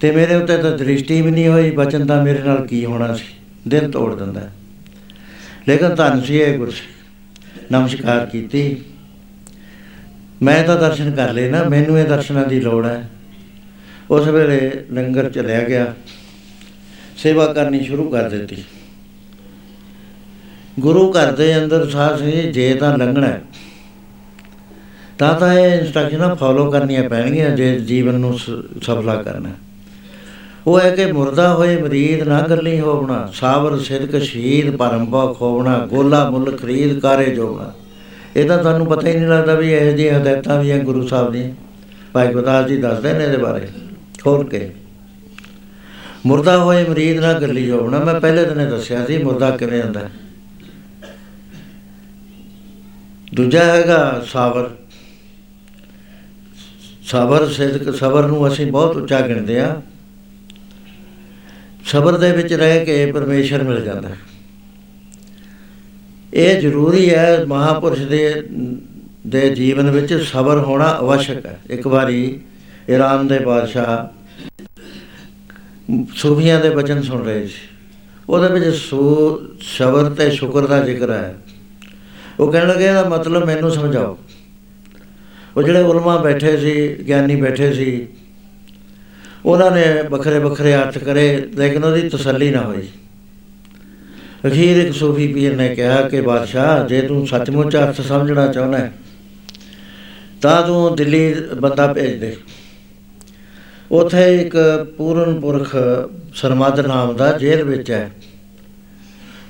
[0.00, 3.24] ਤੇ ਮੇਰੇ ਉੱਤੇ ਤਾਂ ਦ੍ਰਿਸ਼ਟੀ ਵੀ ਨਹੀਂ ਹੋਈ ਬਚਨ ਤਾਂ ਮੇਰੇ ਨਾਲ ਕੀ ਹੋਣਾ ਸੀ?
[3.68, 4.50] ਦਿਲ ਤੋੜ ਦਿੰਦਾ।
[5.68, 6.72] ਲੇਕਿਨ ਧੰਨ ਸੀ ਇਹ ਗੁਰ
[7.72, 8.76] ਨਮਸਕਾਰ ਕੀਤੀ।
[10.42, 13.10] ਮੈਂ ਤਾਂ ਦਰਸ਼ਨ ਕਰ ਲਏ ਨਾ ਮੈਨੂੰ ਇਹ ਦਰਸ਼ਨਾਂ ਦੀ ਲੋੜ ਹੈ।
[14.10, 15.94] ਉਸ ਵੇਲੇ ਲੰਗਰ ਚਲਿਆ ਗਿਆ।
[17.16, 18.64] ਸੇਵਾ ਕਰਨੀ ਸ਼ੁਰੂ ਕਰ ਦਿੱਤੀ।
[20.78, 23.42] ਗੁਰੂ ਘਰ ਦੇ ਅੰਦਰ ਸਾਧ ਸੰਗਤ ਜੇ ਤਾਂ ਲੰਘਣਾ ਹੈ,
[25.18, 28.50] ਤਾਂ ਤਾਂ ਇਹ ਇਨਸਟਰਕਸ਼ਨਾਂ ਫਾਲੋ ਕਰਨੀਆਂ ਪੈਣਗੀਆਂ ਜੇ ਜੀਵਨ ਨੂੰ ਸ-
[28.82, 29.54] ਸਫਲਾ ਕਰਨਾ ਹੈ।
[30.66, 36.30] ਉਹ ਹੈ ਕਿ ਮੁਰਦਾ ਹੋਏ ਮਰੀਦ ਨਾ ਗੱਲੀ ਹੋਵਣਾ ਸਾਬਰ ਸਿਦਕ ਸ਼ਹੀਦ ਪਰੰਪਾ ਖੋਵਣਾ ਗੋਲਾ
[36.30, 37.72] ਮੁੱਲ ਖਰੀਦ ਕਾਰੇ ਜੋਵਣਾ
[38.36, 41.32] ਇਹ ਤਾਂ ਤੁਹਾਨੂੰ ਪਤਾ ਹੀ ਨਹੀਂ ਲੱਗਦਾ ਵੀ ਇਹੋ ਜਿਹੀਆਂ ਹਦਾਇਤਾਂ ਵੀ ਹੈ ਗੁਰੂ ਸਾਹਿਬ
[41.32, 41.50] ਦੀਆਂ।
[42.12, 43.68] ਭਾਈ ਗੁਰਦਾਸ ਜੀ ਦੱਸਦੇ ਨੇ ਇਹਦੇ ਬਾਰੇ।
[44.24, 44.70] ਖੋਲ ਕੇ।
[46.26, 50.10] ਮੁਰਦਾ ਹੋਏ ਮਰੀਦ ਨਾ ਗੱਲੀ ਹੋਵਣਾ ਮੈਂ ਪਹਿਲੇ ਦਿਨੇ ਦੱਸਿਆ ਸੀ ਮੁਰਦਾ ਕਿਵੇਂ ਹੁੰਦਾ ਹੈ।
[53.34, 54.70] ਦੂਜਾ ਹੈਗਾ ਸਾਬਰ।
[57.02, 59.82] ਸਬਰ ਸਿਦਕ, ਸਬਰ ਨੂੰ ਅਸੀਂ ਬਹੁਤ ਉੱਚਾ ਗਿਣਦੇ ਆ
[61.84, 64.16] ਸਬਰ ਦੇ ਵਿੱਚ ਰਹਿ ਕੇ ਪਰਮੇਸ਼ਰ ਮਿਲ ਜਾਂਦਾ ਹੈ।
[66.34, 68.48] ਇਹ ਜ਼ਰੂਰੀ ਹੈ ਮਹਾਪੁਰਸ਼ ਦੇ
[69.26, 72.40] ਦੇ ਜੀਵਨ ਵਿੱਚ ਸਬਰ ਹੋਣਾ ਅਵਸ਼ਕ ਹੈ। ਇੱਕ ਵਾਰੀ
[72.90, 74.06] ਈਰਾਨ ਦੇ ਬਾਦਸ਼ਾਹ
[76.14, 77.68] ਸੂਫੀਆਂ ਦੇ ਬਚਨ ਸੁਣ ਰਹੇ ਸੀ।
[78.28, 81.34] ਉਹਦੇ ਵਿੱਚ ਸੂ, ਸਬਰ ਤੇ ਸ਼ੁਕਰ ਦਾ ਜ਼ਿਕਰ ਹੈ।
[82.40, 84.16] ਉਹ ਕਹਿਣ ਲੱਗੇ, ਇਹਦਾ ਮਤਲਬ ਮੈਨੂੰ ਸਮਝਾਓ।
[85.56, 88.06] ਉਹ ਜਿਹੜੇ ਉਲਮਾ ਬੈਠੇ ਸੀ, ਗਿਆਨੀ ਬੈਠੇ ਸੀ,
[89.46, 92.88] ਉਹਨਾਂ ਨੇ ਵੱਖਰੇ ਵੱਖਰੇ ਅਰਥ ਕਰੇ, ਲੇਕਿਨ ਉਹਦੀ ਤਸੱਲੀ ਨਾ ਹੋਈ।
[94.46, 98.92] ਅਖੀਰ ਇੱਕ ਸੂਫੀ ਪੀਰ ਨੇ ਕਿਹਾ ਕਿ, ਬਾਦਸ਼ਾਹ, ਜੇ ਤੂੰ ਸੱਚਮੁੱਚ ਅਰਥ ਸਮਝਣਾ ਚਾਹੁੰਦਾ ਹੈ,
[100.40, 102.36] ਤਾਂ ਤੂੰ ਦਿੱਲੀ ਬੰਦਾ ਭੇਜ ਦੇ।
[103.92, 104.56] ਉਥੇ ਇੱਕ
[104.96, 105.76] ਪੂਰਨ ਪੁਰਖ
[106.34, 108.10] ਸਰਮਦ ਨਾਮ ਦਾ ਜੇਲ੍ਹ ਵਿੱਚ ਹੈ।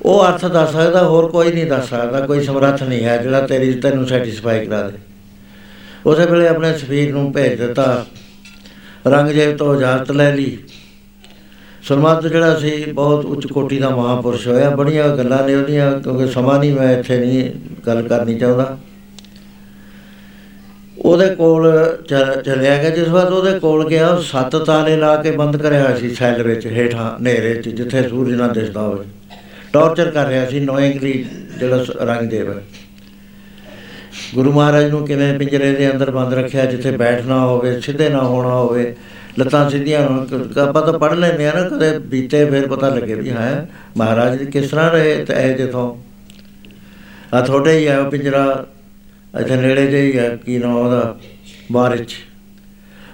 [0.03, 3.73] ਉਹ ਅਰਥ ਦੱਸ ਸਕਦਾ, ਹੋਰ ਕੋਈ ਨਹੀਂ ਦੱਸ ਸਕਦਾ, ਕੋਈ ਸਮਰੱਥ ਨਹੀਂ ਹੈ ਜਿਹੜਾ ਤੇਰੀ
[3.73, 4.99] ਤੈਨੂੰ ਸੈਟੀਸਫਾਈ ਕਰਾ ਦੇ।
[6.07, 8.07] ਉਸੇ ਵੇਲੇ ਆਪਣੇ ਸਫੀਰ ਨੂੰ ਭੇਜ ਦਿੱਤਾ।
[9.07, 10.59] ਰੰਗਜੇਬ ਤੋਂ ਇਜਾਜ਼ਤ ਲੈ ਲਈ।
[11.83, 16.59] ਸਰਮਦ ਜਿਹੜਾ ਸੀ, ਬਹੁਤ ਉੱਚ ਕੋਟੀ ਦਾ ਮਹਾਪੁਰਸ਼ ਹੋਇਆ। ਬੜੀਆਂ ਗੱਲਾਂ ਨੇ ਉਹਦੀਆਂ, ਕਿਉਂਕਿ ਸਮਾਂ
[16.59, 17.51] ਨਹੀਂ, ਮੈਂ ਇੱਥੇ ਨਹੀਂ
[17.87, 18.79] ਗੱਲ ਕਰਨੀ ਚਾਹੁੰਦਾ।
[20.99, 25.31] ਉਹਦੇ ਕੋਲ ਚ- ਚਲਿਆ ਗਿਆ। ਜਿਸ ਵਾਰ ਉਹਦੇ ਕੋਲ ਗਿਆ, ਉਹ ਸੱਤ ਤਾਲੇ ਲਾ ਕੇ
[25.31, 29.05] ਬੰਦ ਕਰਿਆ ਹੋਇਆ ਸੀ ਸੈੱਲ ਵਿੱਚ, ਹੇਠਾਂ, ਹਨੇਰੇ 'ਚ, ਜਿੱਥੇ ਸੂਰਜ ਨਾ ਦਿਸਦਾ ਹੋਵੇ।
[29.73, 31.27] ਟਾਰਚਰ ਕਰ ਰਿਹਾ ਸੀ ਨੋਇੰਗਲੀ
[31.59, 32.65] ਜਿਹੜਾ ਸ- ਰੰਗਦੇਵ। ਹੈ
[34.35, 38.49] ਗੁਰੂ ਮਹਾਰਾਜ ਨੂੰ ਕਿਵੇਂ ਪਿੰਜਰੇ ਦੇ ਅੰਦਰ ਬੰਦ ਰੱਖਿਆ, ਜਿੱਥੇ ਬੈਠਣਾ ਹੋਵੇ, ਸਿੱਧੇ ਨਾ ਹੋਣਾ
[38.49, 38.97] ਹੋਵੇ,
[39.39, 43.15] ਲੱਤਾਂ ਸਿੱਧੀਆਂ ਹੋਣ, ਕ- ਆਪਾਂ ਤਾਂ ਪੜ ਲੈਂਦੇ ਆ ਨਾ, ਕਦੇ ਬੀਤੇ ਫਿਰ ਪਤਾ ਲੱਗੇ
[43.15, 45.97] ਵੀ ਹੈ, ਮਹਾਰਾਜ ਜੀ ਕਿਸ ਤਰ੍ਹਾਂ ਰਹੇ ਤੇ ਇਹ ਜਿੱਥੋਂ?
[47.37, 48.67] ਆ ਤੁਹਾਡੇ ਹੀ ਆ ਉਹ ਪਿੰਜਰਾ,
[49.41, 51.19] ਇੱਥੇ ਨੇੜੇ ਜਿਹੇ ਹੀ ਆ, ਕੀ ਨਾਮ ਉਹਦਾ?
[51.73, 52.11] ਬਾਰਿਚ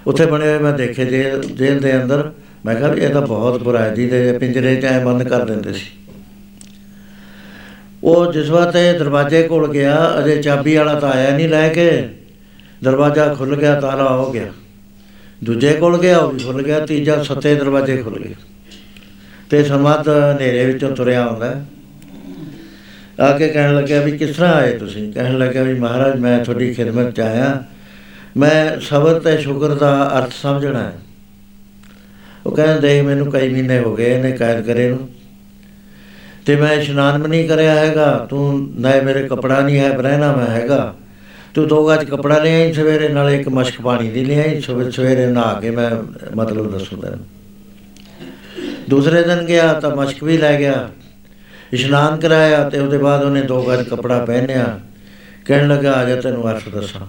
[0.07, 2.31] ਉੱਥੇ ਬਣੇ ਹੋਏ ਮੈਂ ਦੇਖੇ ਜੇਲ੍ਹ ਜੇਲ੍ਹ ਦੇ ਅੰਦਰ।
[2.65, 5.45] ਮੈਂ ਕਿਹਾ ਵੀ ਇਹ ਤਾਂ ਬਹੁਤ ਬੁਰਾ ਹੈ ਜੀ ਤੇ ਪਿੰਜਰੇ 'ਚ ਐ ਬੰਦ ਕਰ
[5.45, 5.85] ਦਿੰਦੇ ਸੀ।
[8.05, 12.09] ਉਹ ਜਿਸ ਵਾਰ ਇਹ ਦਰਵਾਜ਼ੇ ਕੋਲ ਗਿਆ, ਅਜੇ ਚਾਬੀ ਵਾਲਾ ਤਾਂ ਆਇਆ ਨਹੀਂ ਲੈ ਕੇ।
[12.83, 14.47] ਦਰਵਾਜ਼ਾ ਖੁੱਲ ਗਿਆ, ਤਾਲਾ ਹੋ ਗਿਆ।
[15.43, 18.35] ਦੂਜੇ ਕੋਲ ਗਿਆ, ਉਹ ਵੀ ਖੁੱਲ ਗਿਆ, ਤੀਜਾ ਸੱਤੇ ਦਰਵਾਜ਼ੇ ਖੁੱਲ ਗਏ।
[19.49, 21.65] ਤੇ ਸਮਾਦ ਹਨੇਰੇ ਵਿੱਚੋਂ ਤੁਰਿਆ ਆਉਂਦਾ। ਹੈ।
[23.21, 25.13] ਆ ਕੇ ਕਹਿਣ ਲੱਗਿਆ ਵੀ ਕਿਸ ਤਰ੍ਹਾਂ ਆਏ ਤੁਸੀਂ?
[25.13, 27.63] ਕਹਿਣ ਲੱਗਿਆ ਵੀ ਮਹਾਰਾਜ, ਮੈਂ ਤੁਹਾਡੀ ਖਿਦਮਤ 'ਚ ਆਇਆ।
[28.37, 30.93] ਮੈਂ ਸਬਰ ਤੇ ਸ਼ੁਕਰ ਦਾ ਅਰਥ ਸਮਝਣਾ ਹੈ।
[32.45, 35.09] ਉਹ ਕਹਿੰਦੇ, ਦੇਖ, ਮੈਨੂੰ ਕਈ ਮਹੀਨੇ ਹੋ ਗਏ ਇਹਨੇ ਕੈਦ ਕਰੇ ਨੂੰ।
[36.45, 40.47] ਤੇ ਮੈਂ ਇਸ਼ਨਾਨ ਵੀ ਨਹੀਂ ਕਰਿਆ ਹੈਗਾ। ਤੂੰ ਨਾ ਮੇਰੇ ਕਪੜਾ ਨਹੀਂ ਹੈ ਬਰਹਿਣਾ ਮੈਂ
[40.47, 40.95] ਹੈਗਾ।
[41.53, 44.91] ਤੂੰ ਦੋ ਗੱਜ ਕਪੜਾ ਲੈ ਆਈ ਸਵੇਰੇ, ਨਾਲ ਇੱਕ ਮਸ਼ਕ ਪਾਣੀ ਦੀ ਲੈ ਆਈ, ਸਵੇਰੇ
[44.91, 45.91] ਸਵੇਰੇ ਨਹਾ ਕੇ ਮੈਂ
[46.35, 47.25] ਮਤਲਬ ਦੱਸੂ ਤੈਨੂੰ।
[48.89, 50.89] ਦੂਸਰੇ ਦਿਨ ਗਿਆ ਤਾਂ ਮਸ਼ਕ ਵੀ ਲੈ ਗਿਆ।
[51.73, 54.79] ਇਸ਼ਨਾਨ ਕਰਾਇਆ ਤੇ ਉਹਦੇ ਬਾਅਦ ਉਹਨੇ ਦੋ ਗੱਜ ਕਪੜਾ ਪਹਿਨਿਆ।
[55.45, 57.07] ਕਹਿਣ ਲੱਗਾ, ਆ ਜਾ ਤੈਨੂੰ ਅਰਥ ਦੱਸਾਂ।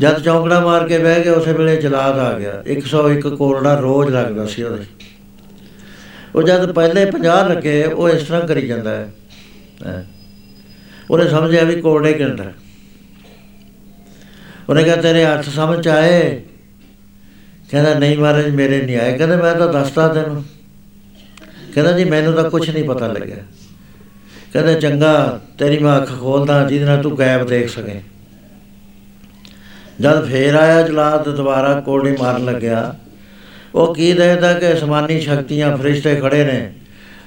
[0.00, 4.46] ਜਦ ਚੌਂਕੜਾ ਮਾਰ ਕੇ ਬਹਿ ਗਿਆ, ਉਸੇ ਵੇਲੇ ਜਲਾਦ ਆ ਗਿਆ। 101 ਕੋਰੜਾ ਰੋਜ਼ ਲੱਗਦਾ
[4.46, 5.05] ਸੀ ਉਹਦੇ।
[6.36, 9.12] ਉਹ ਜਦ ਪਹਿਲੇ 50 ਲੱਗੇ, ਉਹ ਇਸ ਤਰ੍ਹਾਂ ਕਰੀ ਜਾਂਦਾ ਹੈ।
[9.86, 10.04] ਹੈਂ।
[11.10, 12.44] ਉਹਨੇ ਸਮਝਿਆ ਵੀ ਕੋਰੜੇ ਗਿਣਦਾ
[14.68, 16.42] ਉਹਨੇ ਕਿਹਾ, ਤੇਰੇ ਹੱਥ ਸਮਝ 'ਚ ਆਏ?
[17.70, 20.44] ਕਹਿੰਦਾ, ਨਹੀਂ ਮਹਾਰਾਜ, ਮੇਰੇ ਨਹੀਂ ਆਏ ਕਹਿੰਦੇ, ਮੈਂ ਤਾਂ ਦੱਸਦਾ ਤੈਨੂੰ।
[21.74, 23.36] ਕਹਿੰਦਾ, ਜੀ, ਮੈਨੂੰ ਤਾਂ ਕੁਝ ਨਹੀਂ ਪਤਾ ਲੱਗਿਆ।
[24.52, 28.00] ਕਹਿੰਦਾ, ਚੰਗਾ, ਤੇਰੀ ਮੈਂ ਅੱਖ ਖੋਲਦਾ, ਜਿਹਦੇ ਨਾਲ ਤੂੰ ਗਾਇਬ ਦੇਖ ਸਕੇ।
[30.00, 32.96] ਜਦ ਫੇਰ ਆਇਆ ਜਲਾਦ, ਦੁਬਾਰਾ ਕੋੜੀ ਮਾਰਨ ਲੱਗਿਆ।
[33.76, 36.72] ਉਹ ਕੀ ਦੇਖਦਾ ਕਿ ਅਸਮਾਨੀ ਸ਼ਕਤੀਆਂ ਫਰਿਸ਼ਤੇ ਖੜੇ ਨੇ?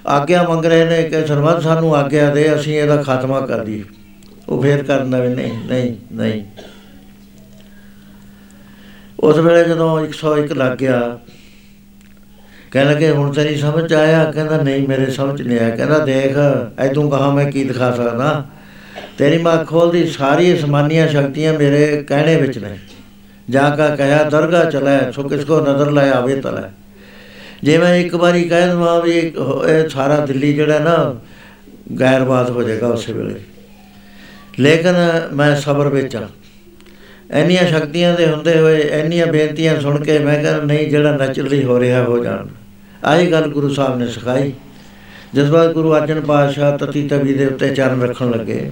[0.07, 3.83] ਆਗਿਆ ਮੰਗ ਰਹੇ ਨੇ ਕਿ ਸਰਬੱਤ ਸਾਨੂੰ ਆਗਿਆ ਦੇ, ਅਸੀਂ ਇਹਦਾ ਖਾਤਮਾ ਕਰ ਦਈਏ।
[4.49, 6.43] ਉਹ ਫੇਰ ਕਰਨ ਦਾ ਵੀ ਨਹੀਂ ਨਹੀਂ ਨਹੀਂ।
[9.19, 11.19] ਉਸ ਵੇਲੇ ਜਦੋਂ 101 ਲੱਗ ਗਿਆ,
[12.71, 14.31] ਕਹਿਣ ਲੱਗੇ, ਹੁਣ ਤੇਰੀ ਸਮਝ 'ਚ ਆਇਆ?
[14.31, 16.37] ਕਹਿੰਦਾ, ਨਹੀਂ, ਮੇਰੇ ਸਮਝ ਨਹੀਂ ਆਇਆ। ਕਹਿੰਦਾ, ਦੇਖ
[16.79, 18.45] ਐਦੋਂ ਕਹਾ ਮੈਂ ਕੀ ਦਿਖਾ ਸਕਦਾ?
[19.17, 22.77] ਤੇਰੀ ਮਾਂ ਖੋਲਦੀ ਸਾਰੀ ਅਸਮਾਨੀਆਂ ਸ਼ਕਤੀਆਂ ਮੇਰੇ ਕਹਿਣੇ ਵਿੱਚ ਨੇ।
[23.49, 26.71] ਜਾ ਕਾ ਕਹਿਆ ਦਰਗਾ ਚਲਾ, ਸੋ ਕਿਸ ਕੋ ਨਜ਼ਰ ਲਾਇਆ ਆਵੇ ਤਲਾ।
[27.63, 31.15] ਜੇ ਮੈਂ ਇੱਕ ਵਾਰੀ ਕਹਿ ਦਵਾਂ ਵੀ ਇੱਕ ਹੋ- ਇਹ ਸਾਰਾ ਦਿੱਲੀ ਜਿਹੜਾ ਨਾ
[31.99, 33.35] ਗੈਰਬਾਦ ਹੋ ਜਾਏਗਾ ਉਸੇ ਵੇਲੇ।
[34.59, 34.95] ਲੇਕਿਨ
[35.33, 36.29] ਮੈਂ ਸਬਰ ਵਿੱਚ ਆ।
[37.31, 41.79] ਇੰਨੀਆਂ ਸ਼ਕਤੀਆਂ ਦੇ ਹੁੰਦੇ ਹੋਏ, ਇੰਨੀਆਂ ਬੇਨਤੀਆਂ ਸੁਣ ਕੇ ਮੈਂ ਕਹਿੰਦਾ ਨਹੀਂ, ਜਿਹੜਾ ਨੈਚੁਰਲੀ ਹੋ
[41.79, 42.47] ਰਿਹਾ ਹੋ ਜਾਣ।
[43.05, 44.53] ਆਹੀ ਗੱਲ ਗੁਰੂ ਸਾਹਿਬ ਨੇ ਸਿਖਾਈ।
[45.33, 48.71] ਜਿਸ ਵਾਰ ਗੁਰੂ ਅਰਜਨ ਪਾਤਸ਼ਾਹ ਤਤੀ ਤਵੀ ਦੇ ਉੱਤੇ ਚਰਨ ਰੱਖਣ ਲੱਗੇ,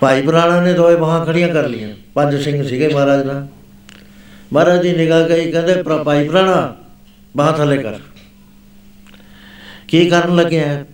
[0.00, 3.46] ਭਾਈ ਬਰਾਣਾ ਨੇ ਦੋਏ ਬਾਹਾਂ ਖੜੀਆਂ ਕਰ ਲਈਆਂ। ਪੰਜ ਸਿੰਘ ਸੀਗੇ ਮਹਾਰਾਜ ਦਾ
[4.52, 6.76] ਮਹਾਰਾਜ ਦੀ ਨਿਗਾਹ ਗਈ ਕਹਿੰਦੇ "ਪ੍ਰ- ਭਾਈ ਬਰਾਣਾ
[7.36, 7.94] ਬਾਹਾਂ ਥੱਲੇ ਕਰ।
[9.88, 10.86] ਕੀ ਕਰਨ ਲੱਗਿਆ ਹੈ?"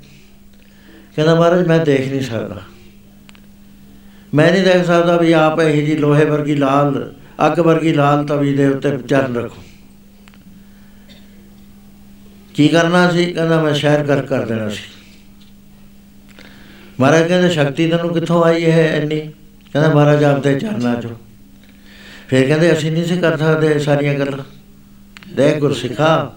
[1.16, 2.62] ਕਹਿੰਦਾ ਮਹਾਰਾਜ ਮੈਂ ਦੇਖ ਨਹੀਂ ਸਕਦਾ।
[4.34, 7.14] ਮੈਂ ਨਹੀਂ ਦੇਖ ਸਕਦਾ ਵੀ ਆਪ ਇਹ ਜੀ ਲੋਹੇ ਵਰਗੀ ਲਾਲ
[7.46, 9.62] ਅੱਗ ਵਰਗੀ ਲਾਲ ਤਵੀ ਦੇ ਉੱਤੇ ਚਰਨ ਰੱਖੋ।
[12.54, 13.32] ਕੀ ਕਰਨਾ ਸੀ?
[13.32, 14.82] ਕਹਿੰਦਾ ਮੈਂ ਸ਼ਹਿਰ ਕਰ ਕਰ ਦੇਣਾ ਸੀ।
[17.00, 19.30] ਮਹਾਰਾਜ ਕਹਿੰਦੇ ਸ਼ਕਤੀ ਤੈਨੂੰ ਕਿੱਥੋਂ ਆਈ ਹੈ ਇੰਨੀ?
[19.72, 21.10] ਕਹਿੰਦਾ ਮਹਾਰਾਜ ਆਪਦੇ ਚਰਨਾਂ ਚੋਂ।
[22.28, 24.44] ਫਿਰ ਕਹਿੰਦੇ ਅਸੀਂ ਨਹੀਂ ਸੀ ਕਰ ਸਕਦੇ ਸਾਰੀਆਂ ਗੱਲਾਂ।
[25.36, 26.32] ਦੇਖ ਗੁਰਸਿੱਖਾ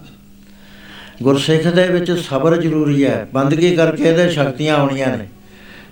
[1.22, 5.28] ਗੁਰਸਿੱਖ ਦੇ ਵਿੱਚ ਸਬਰ ਜ਼ਰੂਰੀ ਹੈ। ਬੰਦਗੀ ਕਰਕੇ ਇਹਦੇ ਸ਼ਕਤੀਆਂ ਆਉਣੀਆਂ ਨੇ।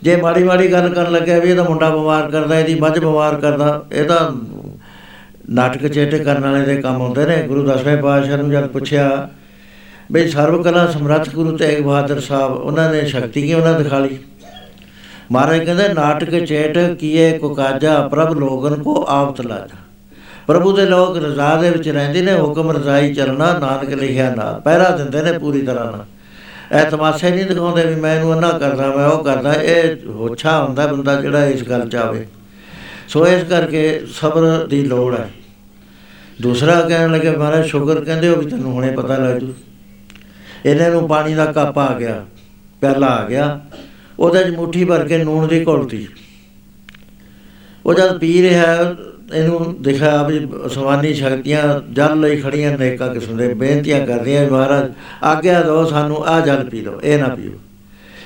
[0.02, 3.84] ਜੇ ਮਾੜੀ ਮਾੜੀ ਗੱਲ ਕਰਨ ਲੱਗਿਆ ਵੀ ਇਹਦਾ ਮੁੰਡਾ ਬਿਮਾਰ ਕਰਦਾ ਇਹਦੀ ਮੱਝ ਬਿਮਾਰ ਕਰਦਾ
[3.92, 4.32] ਇਹਦਾ
[5.50, 9.30] ਨਾਟਕ ਚੇਟੇ ਕਰਨ ਵਾਲੇ ਦੇ ਕੰਮ ਹੁੰਦੇ ਨੇ। ਗੁਰੂ ਦਸਵੇਂ ਪਾਤਸ਼ਾਹ ਨੂੰ ਜਦ ਪੁੱਛਿਆ
[10.12, 14.18] ਬਈ ਸਰਵ ਕਲਾ ਸਮਰੱਥ ਗੁਰੂ ਤੇਗ ਬਹਾਦਰ ਸਾਹਿਬ ਉਹਨਾਂ ਨੇ ਸ਼ਕਤੀ ਕੀ ਉਹਨਾਂ ਦਿਖਾ ਲਈ?
[15.32, 19.76] ਮਹਾਰਾਜ ਕਹਿੰਦੇ, ਨਾਟਕ ਚੇਟ ਕੀਏ ਕੋ ਕਾਜਾ, ਪ੍ਰਭ ਲੋਗਨ ਕੋ ਆਪ ਤਲਾਜਾ
[20.46, 24.88] ਪ੍ਰਭੂ ਦੇ ਲੋਕ ਰਜ਼ਾ ਦੇ ਵਿੱਚ ਰਹਿੰਦੇ ਨੇ, ਹੁਕਮ ਰਜ਼ਾਈ ਚੱਲਣਾ, ਨਾਨਕ ਲਿਖਿਆ ਨਾਲ ਪਹਿਰਾ
[24.96, 26.04] ਦਿੰਦੇ ਨੇ ਪੂਰੀ ਤਰ੍ਹਾਂ ਨਾਲ।
[26.78, 30.86] ਇਹ ਤਮਾਸ਼ੇ ਨਹੀਂ ਦਿਖਾਉਂਦੇ ਵੀ ਮੈਂ ਇਹਨੂੰ ਅੰਨਾ ਕਰਦਾ, ਮੈਂ ਉਹ ਕਰਦਾ, ਇਹ ਹੋਛਾ ਹੁੰਦਾ
[30.86, 32.26] ਬੰਦਾ ਜਿਹੜਾ ਇਸ ਗੱਲ 'ਚ ਆਵੇ।
[33.08, 35.30] ਸੋ ਇਸ ਕਰਕੇ ਸਬਰ ਦੀ ਲੋੜ ਹੈ।
[36.42, 39.54] ਦੂਸਰਾ ਕਹਿਣ ਲੱਗੇ, ਮਹਾਰਾਜ ਸ਼ੁਕਰ ਕਹਿੰਦੇ ਉਹ ਵੀ ਤੈਨੂੰ ਹੁਣੇ ਪਤਾ ਲੱਗ ਜੂ।
[40.66, 42.24] ਇਹਨਾਂ ਨੂੰ ਪਾਣੀ ਦਾ ਕੱਪ ਆ ਗਿਆ
[42.80, 43.60] ਪਿਆਲਾ ਆ ਗਿਆ।
[44.22, 46.06] ਉਹਦੇ 'ਚ ਮੁੱਠੀ ਭਰ ਕੇ ਨੂਣ ਦੀ ਘੋਲਤੀ।
[47.86, 48.94] ਉਹ ਜਦ ਪੀ ਰਿਹਾ
[49.34, 51.62] ਇਹਨੂੰ ਦਿਖਾ ਵੀ ਅਸਮਾਨੀ ਸ਼ਕਤੀਆਂ
[51.92, 54.90] ਜਲ ਲਈ ਖੜੀਆਂ ਨੇਕਾਂ ਕਿਸਮ ਦੇ ਬੇਨਤੀਆਂ ਕਰਦੀਆਂ ਮਹਾਰਾਜ
[55.22, 57.52] ਆਗਿਆ ਦਿਓ ਸਾਨੂੰ ਆ ਜਲ ਪੀ ਲਓ ਇਹ ਨਾ ਪੀਓ।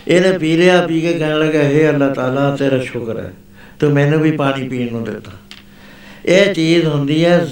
[0.08, 3.32] ਇਹਨੇ ਪੀ ਲਿਆ ਪੀ ਕੇ ਕਹਿਣ ਲੱਗਾ ਹੇ ਅੱਲਾਹ ਤਾਲਾ ਤੇਰਾ ਸ਼ੁਕਰ ਹੈ
[3.80, 5.32] ਤੂੰ ਮੈਨੂੰ ਵੀ ਪਾਣੀ ਪੀਣ ਨੂੰ ਦਿੱਤਾ।
[6.26, 7.46] ਇਹ ਚੀਜ਼ ਹੁੰਦੀ ਹੈ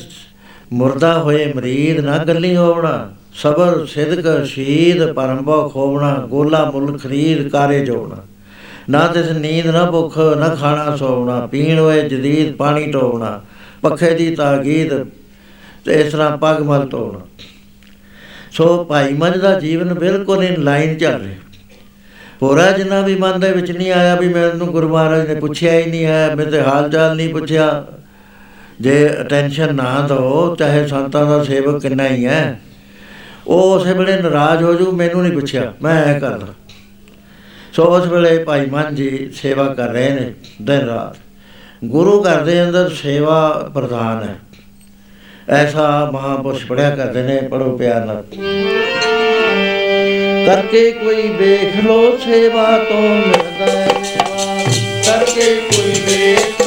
[0.73, 7.85] ਮੁਰਦਾ ਹੋਏ ਮਰੀਦ ਨਾ ਗੱਲੀ ਹੋਵਣਾ ਸਬਰ ਸਿਦਕ ਸ਼ਹੀਦ ਪਰਮਭਉ ਖੋਵਣਾ ਗੋਲਾ ਮੁੱਲ ਖਰੀਦ ਕਾਰੇ
[7.85, 8.23] ਜੋੜਨਾ।
[8.91, 13.41] ਨਾ ਤਿਸ ਨੀਂਦ ਨਾ ਭੁੱਖ, ਨਾ ਖਾਣਾ ਸੋਵਣਾ ਪੀਣ ਹੋਏ ਜਦੀਦ ਪਾਣੀ ਟੋਵਣਾ
[13.83, 14.93] ਪੱਖੇ ਦੀ ਤਾਗੀਦ
[15.85, 17.21] ਤੇ ਇਸ ਤਰ੍ਹਾਂ ਪੱਗ ਮਲ ਧੋਣਾ
[18.53, 21.35] ਸੋ ਭਾਈ ਮਨ ਦਾ ਜੀਵਨ ਬਿਲਕੁਲ ਇਨ ਲਾਈਨ ਚੱਲ ਰਿਹਾ।
[22.41, 25.87] ਪੂਰਾ ਜਿੰਨਾ ਵੀ ਮਨ ਦੇ ਵਿੱਚ ਨਹੀਂ ਆਇਆ ਵੀ ਮੈਨੂੰ ਗੁਰੂ ਮਹਾਰਾਜ ਨੇ ਪੁੱਛਿਆ ਹੀ
[25.87, 27.85] ਨਹੀਂ ਹੈ, ਮੇਰੇ ਤੇ ਹਾਲ ਚਾਲ ਨਹੀਂ ਪੁੱਛਿਆ।
[28.81, 32.61] ਜੇ ਅਟੈਂਸ਼ਨ ਨਾ ਦੋ ਚਾਹੇ ਸੰਤਾਂ ਦਾ ਸੇਵਕ ਕਿੰਨਾ ਹੀ ਹੈ,
[33.47, 36.47] ਉਹ ਉਸੇ ਵੇਲੇ ਨਾਰਾਜ਼ ਹੋ ਜੂ, ਮੈਨੂੰ ਨਹੀਂ ਪੁੱਛਿਆ। ਮੈਂ ਇਹ ਕਰਦਾ।
[37.77, 41.17] ਸੋ ਉਸ ਵੇਲੇ ਭਾਈ ਮਨ ਜੀ ਸੇਵਾ ਕਰ ਰਹੇ ਨੇ ਦਿਨ ਰਾਤ।
[41.85, 44.37] ਗੁਰੂ ਘਰ ਦੇ ਅੰਦਰ ਸੇਵਾ ਪ੍ਰਧਾਨ ਹੈ।
[45.49, 48.23] ਐਸਾ ਮਹਾਪੁਰਸ਼ ਪੜਿਆ ਕਰਦੇ ਨੇ ਪੜੋ ਪਿਆਰ ਨਾਲ।
[50.47, 54.63] ਕਰਕੇ ਕੋਈ ਵੇਖ ਲੋ ਸੇਵਾ ਤੋਂ ਮਿਲਦਾ ਹੈ। ਸੇਵਾ
[55.07, 56.64] ਕਰਕੇ ਕੋਈ ਵੇਖ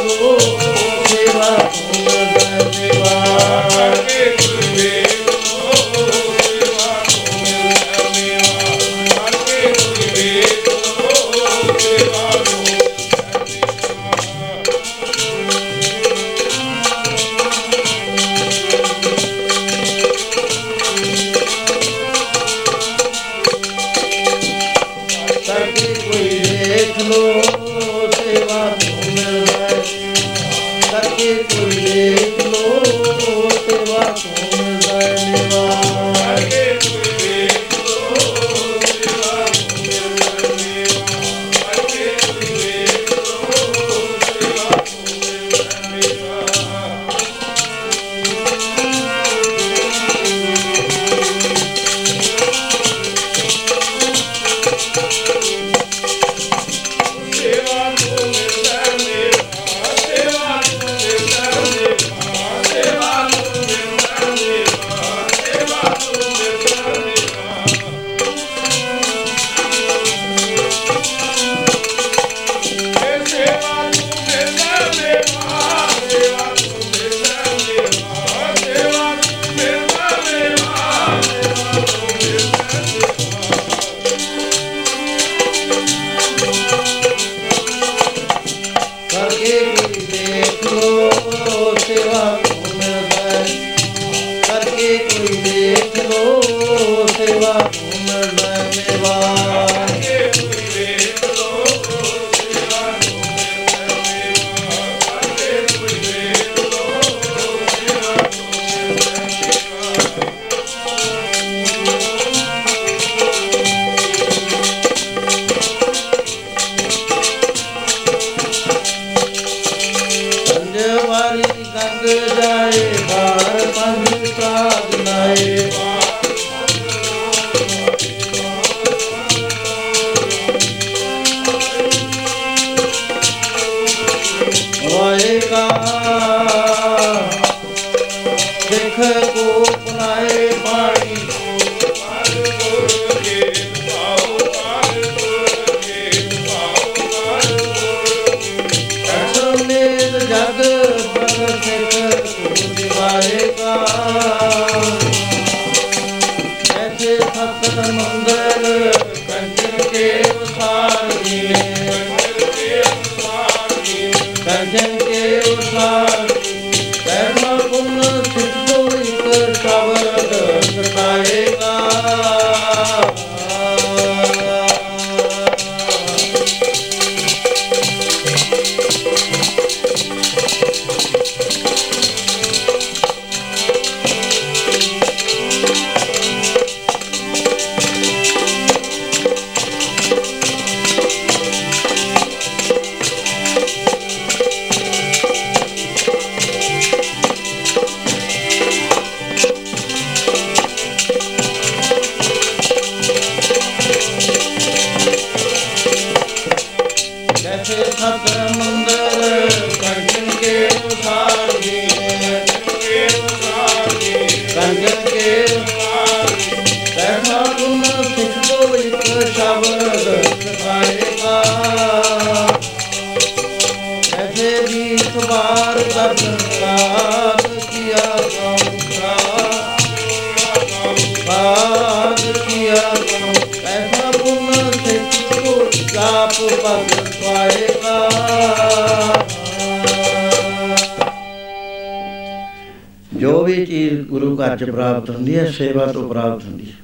[243.14, 246.77] ਜੋ ਵੀ ਚੀਜ਼ ਗੁਰੂ ਘਰ ਚ ਪ੍ਰਾਪਤ ਹੁੰਦੀ ਹੈ ਸੇਵਾ ਤੋਂ ਪ੍ਰਾਪਤ ਹੁੰਦੀ ਹੈ।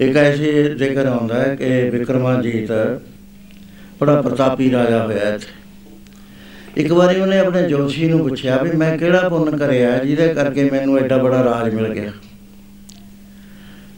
[0.00, 2.68] ਇੱਕ ਐਸੀ ਜ਼ਿਕਰ ਆਉਂਦਾ ਹੈ ਕਿ ਵਿਕਰਮਾਜੀਤ
[4.00, 5.46] ਬੜਾ ਪ੍ਰਤਾਪੀ ਰਾਜਾ ਹੋਇਆ ਇੱਥੇ
[6.76, 10.98] ਇੱਕ ਵਾਰੀ ਉਹਨੇ ਆਪਣੇ ਜੋਸ਼ੀ ਨੂੰ ਪੁੱਛਿਆ ਵੀ ਮੈਂ ਕਿਹੜਾ ਪੁੰਨ ਕਰਿਆ ਜਿਹਦੇ ਕਰਕੇ ਮੈਨੂੰ
[10.98, 12.12] ਐਡਾ ਬੜਾ ਰਾਜ ਮਿਲ ਗਿਆ।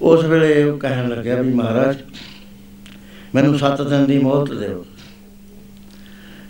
[0.02, 1.97] ਉਸ ਵੇਲੇ ਉਹ ਕਹਿਣ ਲੱਗਿਆ ਵੀ ਮਹਾਰਾਜ,
[3.35, 4.86] ਮੈਨੂੰ 7 ਦਿਨ ਦੀ ਮੋਹਲਤ ਦਿਓ।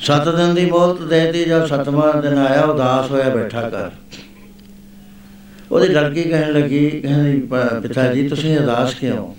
[0.01, 3.91] 7 ਦਿਨ ਦੀ ਮੋਹਲਤ ਦੇਤੀ, ਜਦ ਸਤਵਾਂ ਦਿਨ ਆਇਆ, ਉਦਾਸ ਹੋਇਆ, ਬੈਠਾ ਕਰ
[5.73, 9.35] ਉਹਦੀ ਲੜਕੀ ਕਹਿਣ ਲੱਗੀ, ਕਹਿੰਦੀ "ਪ- ਪਿਤਾ ਜੀ, ਤੁਸੀਂ ਉਦਾਸ ਕਿਉਂ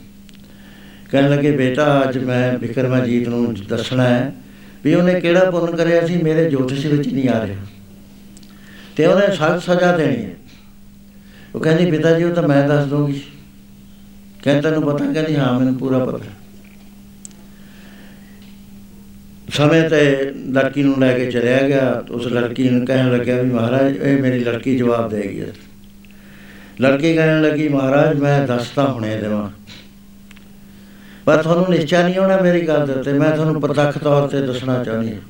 [1.11, 4.33] ਕਹਿਣ ਲੱਗੇ, ਬੇਟਾ, ਅੱਜ ਮੈਂ ਵਿਕਰਮਾਜੀਤ ਨੂੰ ਦੱਸਣਾ ਹੈ
[4.83, 7.57] ਵੀ ਉਹਨੇ ਕਿਹੜਾ ਪੁੰਨ ਕਰਿਆ ਸੀ, ਮੇਰੇ ਜੋਤਿਸ਼ ਵਿੱਚ ਨਹੀਂ ਆ ਰਿਹਾ।
[8.95, 10.31] ਤੇ ਉਹਨੇ ਸਖਤ ਸਜ਼ਾ ਦੇਣੀ ਹੈ।
[11.55, 13.21] ਉਹ ਕਹਿੰਦੀ, ਪਿਤਾ ਜੀ, ਉਹ ਤਾਂ ਮੈਂ ਦੱਸ ਦੂੰਗੀ
[14.43, 15.13] ਕਹਿੰਦਾ, ਤੈਨੂੰ ਪਤਾ?
[15.13, 16.19] ਕਹਿੰਦੀ, ਹਾਂ, ਮੈਨੂੰ ਪੂਰਾ ਪਤਾ
[19.53, 23.97] ਸਮੇਂ ਤੇ ਲੜਕੀ ਨੂੰ ਲੈ ਕੇ ਚਲਿਆ ਗਿਆ। ਉਸ ਲੜਕੀ ਨੂੰ ਕਹਿਣ ਲੱਗਿਆ ਵੀ, ਮਹਾਰਾਜ,
[23.97, 25.43] ਇਹ ਮੇਰੀ ਲੜਕੀ ਜਵਾਬ ਦੇਗੀ
[26.81, 29.60] ਲੜਕੀ ਕਹਿਣ ਲੱਗੀ, ਮਹਾਰਾਜ, ਮੈਂ ਦੱਸਤਾ ਹੁਣੇ ਦੇਵਾਂ।
[31.31, 34.83] ਪਰ ਤੁਹਾਨੂੰ ਨਿਸ਼ਚਾ ਨਹੀਂ ਹੋਣਾ ਮੇਰੀ ਗੱਲ ਦੇ ਉੱਤੇ। ਮੈਂ ਤੁਹਾਨੂੰ ਪ੍ਰਤੱਖ ਤੌਰ ਤੇ ਦੱਸਣਾ
[34.83, 35.21] ਚਾਹੁੰਦੀ ਹਾਂ।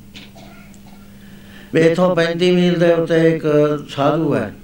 [1.74, 3.44] ਵੀ ਇੱਥੋਂ 35 ਮੀਲ ਦੇ ਉੱਤੇ ਇੱਕ
[3.88, 4.54] ਸਾਧੂ ਹੈ।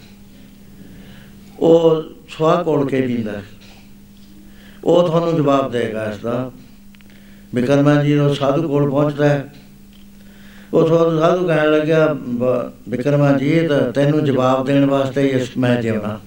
[1.58, 3.42] ਉਹ ਸਵਾਹ ਕੋਲ ਕੇ ਪੀਂਦਾ ਹੈ।
[4.84, 6.50] ਉਹ ਤੁਹਾਨੂੰ ਜਵਾਬ ਦੇਗਾ ਇਸ ਦਾ
[7.54, 9.54] ਵਿਕਰਮਾ ਜੀ ਉਹ ਸਾਧੂ ਕੋਲ ਪਹੁੰਚਦਾ ਹੈ।
[10.72, 15.28] ਉਹ ਸਾਧੂ ਸਾਧੂ ਕਹਿਣ ਲੱਗਿਆ, "ਬ- ਵਿਕਰਮਾ ਜੀ, ਇਹ ਤਾਂ ਤੈਨੂੰ ਜਵਾਬ ਦੇਣ ਵਾਸਤੇ ਹੀ
[15.28, 16.20] ਇਸ ਮੈਂ ਜਿਉਣਾ।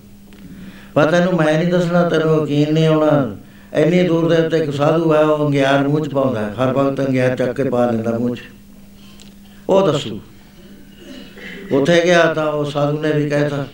[0.93, 3.37] ਪਰ ਤੈਨੂੰ ਮੈਂ ਨਹੀਂ ਦੱਸਣਾ, ਤੈਨੂੰ ਯਕੀਨ ਨਹੀਂ ਆਉਣਾ।
[3.73, 7.07] ਇੰਨੀ ਦੂਰ ਦੇ ਉੱਤੇ ਇੱਕ ਸਾਧੂ ਹੈ, ਉਹ ਅੰਗਿਆਰ ਮੂੰਹ ਚ ਪਾਉਂਦਾ ਹੈ। ਹਰ ਵਕਤ
[7.07, 8.41] ਅੰਗਿਆਰ ਚੱਕ ਕੇ ਪਾ ਲੈਂਦਾ ਮੂੰਹ ਚ।
[9.69, 10.19] ਉਹ ਦੱਸੂ।
[11.71, 13.65] ਉੱਥੇ ਗਿਆ ਤਾਂ ਉਹ ਸਾਧੂ ਨੇ ਵੀ ਕਹਿਤਾ,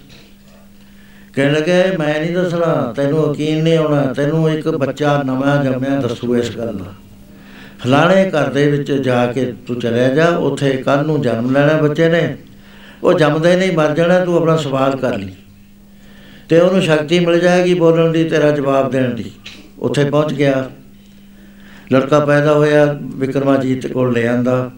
[1.33, 6.35] ਕਹਿਣ ਲੱਗੇ ਮੈਂ ਨਹੀਂ ਦੱਸਣਾ, ਤੈਨੂੰ ਯਕੀਨ ਨਹੀਂ ਆਉਣਾ, ਤੈਨੂੰ ਇੱਕ ਬੱਚਾ ਨਵਾਂ ਜੰਮਿਆ ਦੱਸੂ
[6.35, 6.93] ਇਸ ਗੱਲ ਦਾ।
[7.79, 12.09] ਫਲਾਣੇ ਘਰ ਦੇ ਵਿੱਚ ਜਾ ਕੇ ਤੂੰ ਚਲਿਆ ਜਾ, ਉੱਥੇ ਕੱਲ ਨੂੰ ਜਨਮ ਲੈਣਾ ਬੱਚੇ
[12.09, 12.37] ਨੇ।
[13.03, 15.33] ਉਹ ਜੰਮਦੇ ਨਹੀਂ, ਮਰ ਜਾਣਾ, ਤੂੰ ਆਪਣਾ ਸਵਾਲ ਕਰ ਲਈ।
[16.49, 19.31] ਤੇ ਉਹਨੂੰ ਸ਼ਕਤੀ ਮਿਲ ਜਾਏਗੀ ਬੋਲਣ ਦੀ, ਤੇਰਾ ਜਵਾਬ ਦੇਣ ਦੀ।
[19.79, 20.69] ਉੱਥੇ ਪਹੁੰਚ ਗਿਆ।
[21.93, 24.71] ਲੜਕਾ ਪੈਦਾ ਹੋਇਆ ਵਿਕਰਮਾਜੀਤ ਕੋਲ ਲੈ ਆਂਦਾ।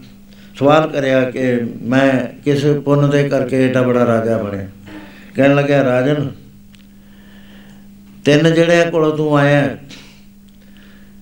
[0.55, 4.67] ਸਵਾਲ ਕਰਿਆ ਕਿ ਮੈਂ ਕਿਸ ਪੁੰਨ ਦੇ ਕਰਕੇ ਏਡਾ ਬੜਾ ਰਾਜਾ ਬਣਿਆ?
[5.35, 6.30] ਕਹਿਣ ਲੱਗਿਆ ਰਾਜਨ
[8.26, 9.77] ਤਿੰਨ ਜਿਹੜੇ ਕੋਲੋਂ ਤੂੰ ਆਇਆ ਹੈ,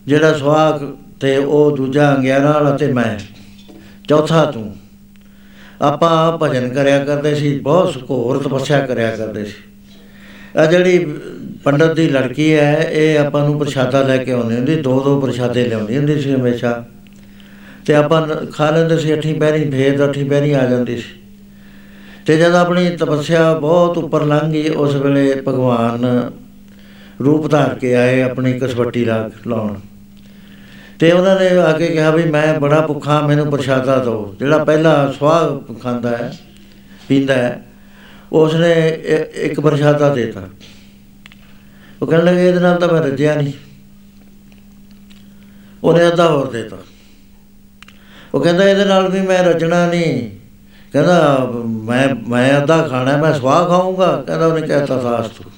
[0.08, 3.18] ਜਿਹੜਾ ਸੁਹਾਗ ਤੇ ਉਹ ਦੂਜਾ ਅੰਗਿਆਰਾ ਵਾਲਾ ਤੇ ਮੈਂ।
[4.10, 4.76] ਚੌਥਾ ਤੂੰ।
[5.82, 9.54] ਆਪਾਂ ਭਜਨ ਕਰਿਆ ਕਰਦੇ ਸੀ ਬਹੁਤ ਘੋਰ ਤਪੱਸਿਆ ਕਰਿਆ ਕਰਦੇ ਸੀ।
[10.58, 11.20] ਆ ਜਿਹੜੀ
[11.64, 15.66] ਪੰਡਤ ਦੀ ਲੜਕੀ ਹੈ, ਇਹ ਆਪਾਂ ਨੂੰ ਪ੍ਰਸ਼ਾਦਾ ਲੈ ਕੇ ਆਉਂਦੀ ਹੁੰਦੀ, ਦੋ ਦੋ ਪ੍ਰਸ਼ਾਦੇ
[15.66, 16.86] ਲਿਆਉਂਦੀ ਹੁੰਦੀ ਸੀ ਹਮੇਸ਼ਾ।
[17.86, 21.20] ਤੇ ਆਪਾਂ ਨ- ਖਾ ਲੈਂਦੇ ਸੀ, ਅੱਠੀ ਪੈਰੀ ਫੇਰ ਅੱਠੀ ਪੈਰੀ ਆ ਜਾਂਦੀ ਸੀ।
[22.26, 26.32] ਤੇ ਜਦ ਆਪਣੀ ਤਪੱਸਿਆ ਬਹੁਤ ਉੱਪਰ ਲੰਘ ਗਈ, ਉਸ ਵੇਲੇ ਭਗਵਾਨ
[27.26, 29.76] ਰੂਪ ਧਾਰ ਕੇ ਆਏ ਆਪਣੀ ਕਸਵੱਟੀ ਲਾ, ਲਾਉਣ।
[31.00, 35.14] ਤੇ ਉਹਨਾਂ ਨੇ ਆ ਕੇ ਕਿਹਾ ਵੀ ਮੈਂ ਬੜਾ ਭੁੱਖਾ, ਮੈਨੂੰ ਪ੍ਰਸ਼ਾਦਾ ਦਿਓ। ਜਿਹੜਾ ਪਹਿਲਾ
[35.20, 36.34] ਸਵਾਹ ਖਾਂਦਾ ਹੈ,
[37.08, 37.67] ਪੀਂਦਾ ਹੈ
[38.32, 40.50] ਉਸਨੇ ਇ- ਇੱਕ ਪ੍ਰਸ਼ਾਦਾ ਦੇਤਾ।
[42.02, 43.54] ਉਹ ਕਹਿਣ ਲੱਗੇ ਇਹਦੇ ਨਾਲ ਤਾਂ ਮੈਂ ਰੱਜਿਆ ਨਹੀਂ।
[45.84, 46.78] ਉਹਨੇ ਅੱਧਾ ਹੋਰ ਦੇਤਾ।
[48.34, 50.30] ਉਹ ਕਹਿੰਦਾ ਇਹਦੇ ਨਾਲ ਵੀ ਮੈਂ ਰਜਣਾ ਨਹੀਂ।
[50.94, 55.52] ਕਹਿੰਦਾ ਮੈਂ ਮੈਂ ਅੱਧਾ ਖਾਣਾ ਹੈ, ਮੈਂ ਸਵਾਹ ਖਾਊਂਗਾ। ਕਹਿੰਦਾ ਉਹਨੇ ਕਹਿਤਾ ਸਾਸਤੂ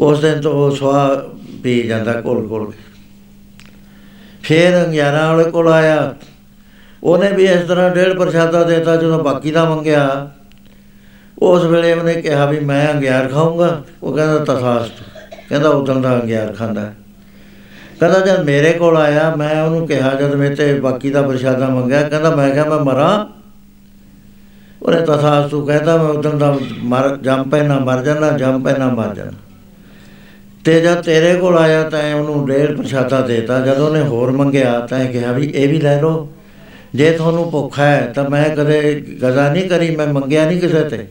[0.00, 1.16] ਉਸ ਦਿਨ ਤੋਂ ਉਹ ਸਵਾਹ
[1.62, 2.78] ਪੀ ਜਾਂਦਾ ਕੋਲ ਕੋਲ ਕੇ।
[4.42, 6.16] ਫਿਰ 11 ਵਾਲੇ ਕੋਲ ਆਇਆ।
[7.02, 10.34] ਉਹਨੇ ਵੀ ਇਸ ਤਰ੍ਹਾਂ ਡੇਢ ਪ੍ਰਸ਼ਾਦਾ ਦੇਤਾ ਜਦੋਂ ਬਾਕੀ ਦਾ ਮੰਗਿਆ।
[11.42, 15.04] ਉਸ ਵੇਲੇ ਉਹਨੇ ਕਿਹਾ ਵੀ ਮੈਂ ਅੰਗਿਆਰ ਖਾਊਂਗਾ। ਉਹ ਕਹਿੰਦਾ ਤਥਾਸਤੂ
[15.48, 16.96] ਕਹਿੰਦਾ, ਉਦੋਂ ਦਾ ਅੰਗਿਆਰ ਖਾਂਦਾ। ਹੈ।
[18.00, 22.08] ਕਹਿੰਦਾ, ਜਦ ਮੇਰੇ ਕੋਲ ਆਇਆ, ਮੈਂ ਉਹਨੂੰ ਕਿਹਾ, ਜਦ ਮੇਰੇ ਤੇ ਬਾਕੀ ਦਾ ਪ੍ਰਸ਼ਾਦਾ ਮੰਗਿਆ,
[22.08, 23.42] ਕਹਿੰਦਾ, ਮੈਂ ਕਿਹਾ, ਮੈਂ ਮਰਾਂ?
[24.82, 29.30] ਉਹਨੇ ਤਥਾਸਤੂ ਕਹਿੰਦਾ ਮੈਂ ਉਦੋਂ ਦਾ ਮਰ, ਜੰਮ ਪੈਣਾ, ਮਰ ਜਾਣਾ ਜੰਮ ਪੈਣਾ, ਮਰ ਜਾਣਾ
[30.64, 35.04] ਤੇ ਜਦ ਤੇਰੇ ਕੋਲ ਆਇਆ, ਤਾਂ ਉਹਨੂੰ ਡੇਢ ਪ੍ਰਸ਼ਾਦਾ ਦੇਤਾ। ਜਦ ਉਹਨੇ ਹੋਰ ਮੰਗਿਆ, ਤਾਂ
[35.04, 36.32] ਕਿਹਾ ਵੀ, ਇਹ ਵੀ ਲੈ ਲਓ।
[36.94, 41.06] ਜੇ ਤੁਹਾਨੂੰ ਭੁੱਖ ਹੈ, ਤਾਂ ਮੈਂ ਕਦੇ ਗਜ਼ਾ ਨਹੀਂ ਕਰੀ, ਮੈਂ ਮੰਗਿਆ ਨਹੀਂ ਕਿਸੇ ਤੇ।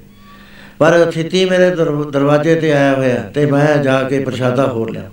[0.81, 5.09] ਪਰ ਸਥਿਤੀ ਮੇਰੇ ਦਰ- ਦਰਵਾਜ਼ੇ ਤੇ ਆਇਆ ਹੋਇਆ ਤੇ ਮੈਂ ਜਾ ਕੇ ਪ੍ਰਸ਼ਾਦਾ ਹੋਰ ਲਿਆ।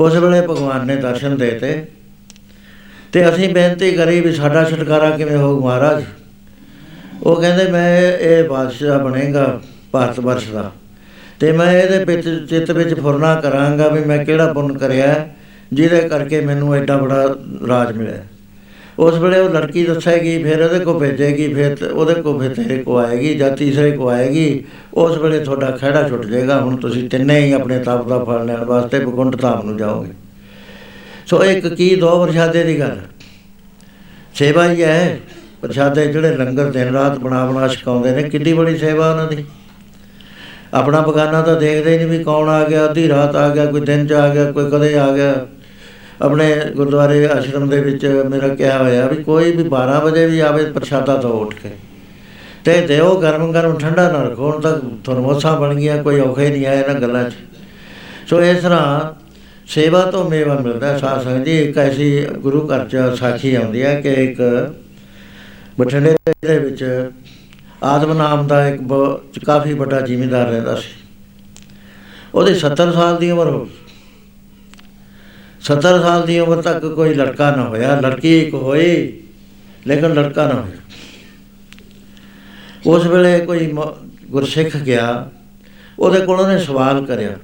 [0.00, 1.84] ਉਸ ਵੇਲੇ ਭਗਵਾਨ ਨੇ ਦਰਸ਼ਨ ਦੇਤੇ
[3.12, 6.04] ਤੇ ਅਸੀਂ ਬੇਨਤੀ ਕਰੀ ਵੀ ਸਾਡਾ ਛੁਟਕਾਰਾ ਕਿਵੇਂ ਹੋਊ ਮਹਾਰਾਜ।
[7.22, 9.60] ਉਹ ਕਹਿੰਦੇ, ਮੈਂ ਇਹ ਬਾਦਸ਼ਾਹ ਬਣੇਗਾ
[9.92, 10.72] ਭਾਰਤ ਵਰਸ਼ ਦਾ
[11.40, 15.28] ਤੇ ਮੈਂ ਇਹਦੇ ਵਿੱਚ ਚਿੱਤ ਵਿੱਚ ਫੁਰਨਾ ਕਰਾਂਗਾ ਵੀ ਮੈਂ ਕਿਹੜਾ ਪੁੰਨ ਕਰਿਆ
[15.72, 17.36] ਜਿਹਦੇ ਕਰਕੇ ਮੈਨੂੰ ਐਡਾ ਬੜਾ
[17.68, 18.18] ਰਾਜ ਮਿਲਿਆ।
[18.98, 22.82] ਉਸ ਵੇਲੇ ਉਹ ਲੜਕੀ ਦੱਸੇਗੀ, ਫਿਰ ਉਹਦੇ ਕੋ ਭੇਜੇਗੀ, ਫਿਰ ਤੇ ਉਹਦੇ ਕੋ ਫਿਰ ਤੇਰੇ
[22.82, 24.64] ਕੋ ਆਏਗੀ ਜਾਂ ਤੀਸਰੇ ਕੋ ਆਏਗੀ,
[24.94, 28.64] ਉਸ ਵੇਲੇ ਤੁਹਾਡਾ ਖਹਿੜਾ ਛੁੱਟ ਜਾਏਗਾ। ਹੁਣ ਤੁਸੀਂ ਤਿੰਨੇ ਹੀ ਆਪਣੇ ਤਪ ਦਾ ਫਲ ਲੈਣ
[28.64, 30.12] ਵਾਸਤੇ ਬਕੁੰਠ ਧਾਮ ਨੂੰ ਜਾਓਗੇ।
[31.26, 33.00] ਸੋ ਇੱਕ ਕੀ ਦੋ ਪ੍ਰਸ਼ਾਦੇ ਦੀ ਗੱਲ?
[34.34, 35.20] ਸੇਵਾ ਹੀ ਹੈ।
[35.62, 39.44] ਪ੍ਰਸ਼ਾਦੇ ਜਿਹੜੇ ਲੰਗਰ ਦਿਨ ਰਾਤ ਬਣਾ ਬਣਾ ਛਕਾਉਂਦੇ ਨੇ ਕਿੰਨੀ ਬੜੀ ਸੇਵਾ ਉਹਨਾਂ ਦੀ।
[40.74, 43.80] ਆਪਣਾ ਬਗਾਨਾ ਤਾਂ ਦੇਖਦੇ ਹੀ ਨਹੀਂ ਵੀ ਕੌਣ ਆ ਗਿਆ, ਅੱਧੀ ਰਾਤ ਆ ਗਿਆ, ਕੋਈ
[43.80, 45.46] ਦਿਨ ਚ ਆ ਗਿਆ, ਕੋਈ ਕਦੇ ਆ ਗਿਆ।
[46.22, 50.64] ਆਪਣੇ ਗੁਰਦੁਆਰੇ ਆਸ਼ਰਮ ਦੇ ਵਿੱਚ ਮੇਰਾ ਕਿਹਾ ਹੋਇਆ ਵੀ ਕੋਈ ਵੀ 12 ਵਜੇ ਵੀ ਆਵੇ
[50.64, 51.70] ਪ੍ਰਸ਼ਾਦਾ ਤੋਂ ਉੱਠ ਕੇ।
[52.64, 56.66] ਤੇ ਦਿਓ ਗਰਮ ਗਰਮ ਠੰਡਾ ਨਾ ਰੱਖੋ, ਹੁਣ ਤੱਕ ਥਰਮੋਸਾਂ ਬਣ ਗਈਆਂ, ਕੋਈ ਔਖੇ ਨਹੀਂ
[56.66, 57.32] ਆਇਆ ਇਹਨਾਂ ਗੱਲਾਂ 'ਚ।
[58.30, 59.14] ਸੋ ਇਸ ਤਰ੍ਹਾਂ
[59.66, 63.82] ਸੇਵਾ ਤੋਂ ਮੇਵਾ ਮਿਲਦਾ। ਹੈ। ਸਾਧ ਸੰਗਤ ਜੀ, ਇੱਕ ਐਸੀ ਗੁਰੂ ਘਰ 'ਚ ਸਾਖੀ ਆਉਂਦੀ
[63.82, 64.38] ਹੈ ਕਿ ਇੱਕ
[65.80, 66.16] ਬਠਿੰਡੇ
[66.46, 67.10] ਦੇ ਵਿੱਚ
[67.82, 71.08] ਆਦਮ ਨਾਮ ਦਾ ਇੱਕ ਬ- ਕਾਫੀ ਵੱਡਾ ਜ਼ਿਮੀਂਦਾਰ ਰਹਿੰਦਾ ਸੀ।
[72.34, 73.85] ਉਹਦੀ 70 ਸਾਲ ਦੀ ਉਮਰ ਹੋ ਗਈ।
[75.66, 79.20] 70 ਸਾਲ ਦੀ ਉਮਰ ਤੱਕ ਕੋਈ ਲੜਕਾ ਨਾ ਹੋਇਆ। ਲੜਕੀ ਇੱਕ ਹੋਈ,
[79.86, 80.76] ਲੇਕਿਨ ਲੜਕਾ ਨਾ ਹੋਇਆ।
[82.86, 83.94] ਉਸ ਵੇਲੇ ਕੋਈ ਮ-
[84.30, 85.30] ਗੁਰਸਿੱਖ ਗਿਆ।
[85.98, 87.36] ਉਹਦੇ ਕੋਲ ਉਹਨੇ ਸਵਾਲ ਕਰਿਆ।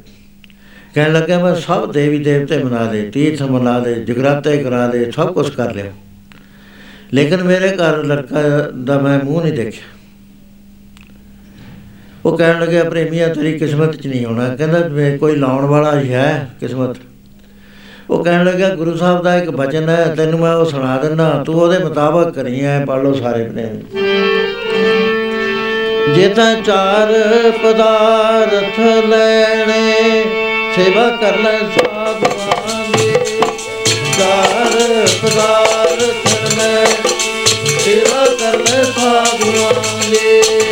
[0.94, 5.34] ਕਹਿਣ ਲੱਗਾ ਮੈਂ ਸਭ ਦੇਵੀ ਦੇਵਤੇ ਮਨਾ ਲਏ, ਤੀਰਥ ਮਨਾ ਲਏ, ਜਗਰਾਤੇ ਕਰਾ ਲਏ, ਸਭ
[5.34, 5.92] ਕੁਝ ਕਰ ਲਿਆ।
[7.14, 8.38] ਲੇਕਿਨ ਮੇਰੇ ਘਰ ਲੜਕਾ
[8.84, 9.84] ਦਾ ਮੈਂ ਮੂੰਹ ਨਹੀਂ ਦੇਖਿਆ।
[12.24, 16.12] ਉਹ ਕਹਿਣ ਲੱਗੇ ਪ੍ਰੇਮੀਆ ਤੇਰੀ ਕਿਸਮਤ 'ਚ ਨਹੀਂ ਹੋਣਾ ਕਹਿੰਦਾ ਵੀ ਕੋਈ ਲਾਉਣ ਵਾਲਾ ਹੀ
[16.12, 16.96] ਹੈ ਕਿਸਮਤ।
[18.12, 21.55] ਉਹ ਕਹਿਣ ਲੱਗਾ, ਗੁਰੂ ਸਾਹਿਬ ਦਾ ਇੱਕ ਬਚਨ ਹੈ, ਤੈਨੂੰ ਮੈਂ ਉਹ ਸੁਣਾ ਦਿੰਦਾ, ਤੂੰ
[21.55, 24.01] ਉਹਦੇ ਮੁਤਾਬਕ ਕਰੀ ਐ ਪੜ ਲਓ ਸਾਰੇ ਪ੍ਰੇਮੀ
[26.14, 27.12] ਜੇ ਤਾਂ ਚਾਰ
[27.62, 30.24] ਪਦਾਰਥ ਲੈਣੇ,
[30.76, 33.12] ਸੇਵਾ ਕਰ ਲੈ ਸਾਧੂਆਂ ਦੀ।
[34.18, 36.84] ਚਾਰ ਪਦਾਰਥ ਲੈ
[37.84, 39.72] ਸੇਵਾ ਕਰ ਲੈ ਸਾਧੂਆਂ
[40.10, 40.71] ਦੀ।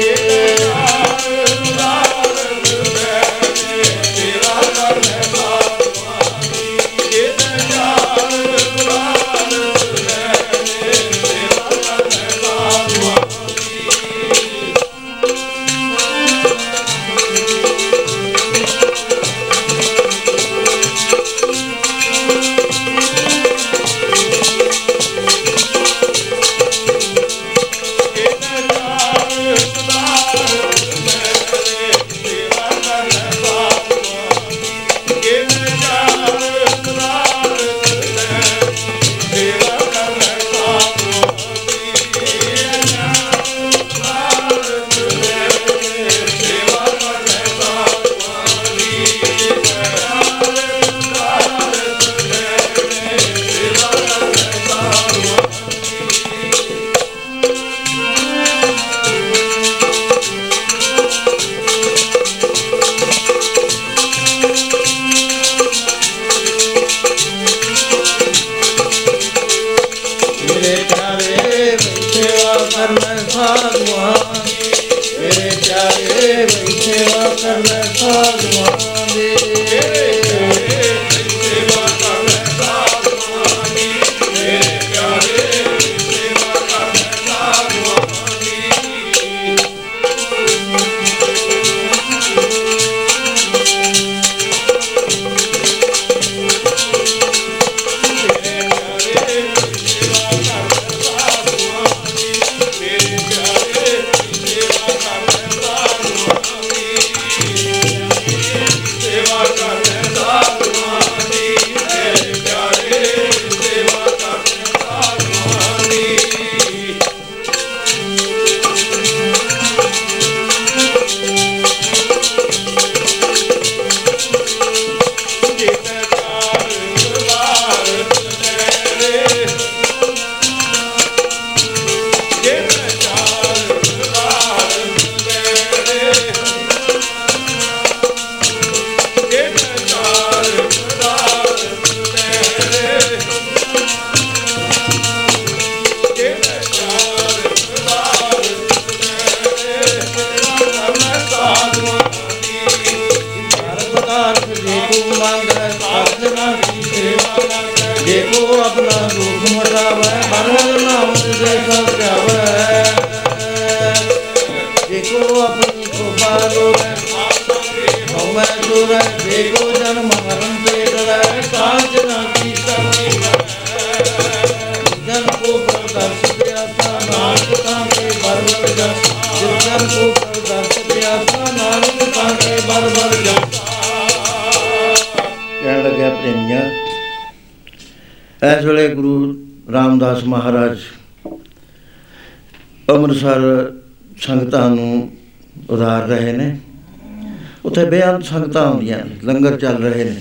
[198.30, 200.16] ਸੰਗਤਾਂ ਆਉਂਦੀਆਂ ਨੇ, ਲੰਗਰ ਚੱਲ ਰਹੇ ਨੇ।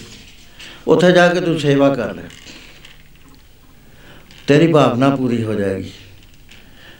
[0.88, 2.22] ਉੱਥੇ ਜਾ ਕੇ ਤੂੰ ਸੇਵਾ ਕਰ ਲੈ।
[4.48, 5.92] ਤੇਰੀ ਭਾਵਨਾ ਪੂਰੀ ਹੋ ਜਾਏਗੀ।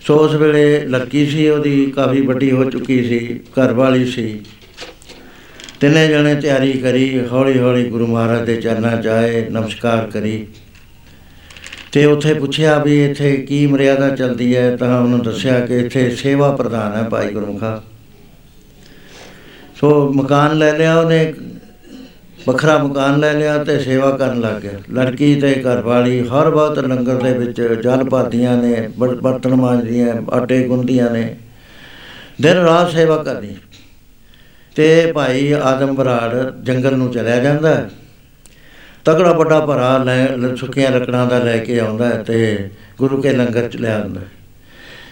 [0.02, 4.40] ਸੋ ਉਸ ਵੇਲੇ ਲੱਕੀ ਸੀ, ਉਹਦੀ ਕਾਫੀ ਵੱਡੀ ਹੋ ਚੁੱਕੀ ਸੀ, ਘਰ ਵਾਲੀ ਸੀ।
[5.80, 10.48] ਤਿੰਨੇ ਜਣੇ ਤਿਆਰੀ ਕਰੀ ਹੌਲੀ ਹੌਲੀ ਗੁਰੂ ਮਹਾਰਾਜ ਦੇ ਚਰਨਾਂ 'ਚ ਆਏ, ਨਮਸਕਾਰ ਕਰੀ।
[11.92, 16.56] ਤੇ ਉੱਥੇ ਪੁੱਛਿਆ ਵੀ ਇੱਥੇ ਕੀ ਮਰਿਆਦਾ ਚੱਲਦੀ ਹੈ, ਤਾਂ ਉਹਨੂੰ ਦੱਸਿਆ ਕਿ ਇੱਥੇ ਸੇਵਾ
[16.56, 17.84] ਪ੍ਰਧਾਨ ਹੈ ਭਾਈ ਗੁਰਮੁਖਾ
[19.80, 21.34] ਸੋ ਮਕਾਨ ਲੈ ਲਿਆ ਉਹਨੇ
[22.48, 26.80] ਵੱਖਰਾ ਮਕਾਨ ਲੈ ਲਿਆ ਤੇ ਸੇਵਾ ਕਰਨ ਲੱਗ ਗਿਆ ਲੜਕੀ ਤੇ ਘਰ ਵਾਲੀ ਹਰ ਵਕਤ
[26.80, 31.36] ਲੰਗਰ ਦੇ ਵਿੱਚ ਜਲ ਭਰਦੀਆਂ ਨੇ ਬਰ- ਬਰਤਨ ਮਾਂਜਦੀਆਂ ਆਟੇ ਗੁੰਦੀਆਂ ਨੇ
[32.42, 33.56] ਦਿਨ ਰਾਤ ਸੇਵਾ ਕਰਨੀ
[34.76, 37.90] ਤੇ ਭਾਈ ਆਦਮ ਬਰਾੜ ਜੰਗਲ ਨੂੰ ਚਲਿਆ ਜਾਂਦਾ ਹੈ।
[39.06, 43.34] ਤਗੜਾ ਵੱਡਾ ਭਰਾ ਲੈ ਲ- ਸੁੱਕੀਆਂ ਲੱਕੜਾਂ ਦਾ ਲੈ ਕੇ ਆਉਂਦਾ ਹੈ ਤੇ ਗੁਰੂ ਕੇ
[43.34, 44.26] ਲੰਗਰ ਚ ਲੈ ਆਉਂਦਾ ਹੈ।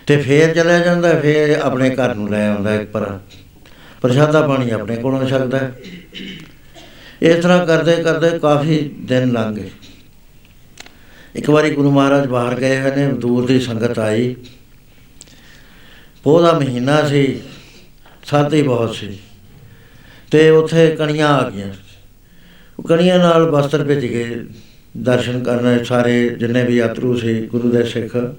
[0.07, 3.19] ਤੇ ਫੇਰ ਚਲਿਆ ਜਾਂਦਾ ਹੈ, ਫੇਰ ਆਪਣੇ ਘਰ ਨੂੰ ਲੈ ਆਉਂਦਾ ਇੱਕ ਭਰਾ
[4.01, 5.75] ਪ੍ਰਸ਼ਾਦਾ ਪਾਣੀ ਆਪਣੇ ਕੋਲੋਂ ਛਕਦਾ ਹੈ।
[7.21, 9.69] ਇਸ ਤਰ੍ਹਾਂ ਕਰਦੇ ਕਰਦੇ ਕਾਫੀ ਦਿਨ ਲੰਘ ਗਏ।
[11.35, 14.35] ਇੱਕ ਵਾਰੀ ਗੁਰੂ ਮਹਾਰਾਜ ਬਾਹਰ ਗਏ ਹੋਏ ਨੇ, ਦੂਰ ਦੀ ਸੰਗਤ ਆਈ।
[16.23, 17.41] ਪੋਹ ਦਾ ਮਹੀਨਾ ਸੀ
[18.25, 19.19] ਸਰਦੀ ਬਹੁਤ ਸੀ।
[20.31, 21.73] ਤੇ ਉੱਥੇ ਕਣੀਆਂ ਆ ਗਈਆਂ।
[22.79, 24.45] ਉਹ ਕਣੀਆਂ ਨਾਲ ਬਸਤਰ ਭਿੱਜ ਗਏ
[24.97, 28.35] ਦਰਸ਼ਨ ਕਰਨ ਸਾਰੇ, ਜਿੰਨੇ ਵੀ ਯਾਤਰੂ ਸੀ, ਗੁਰੂ ਦੇ ਸਿੱਖ।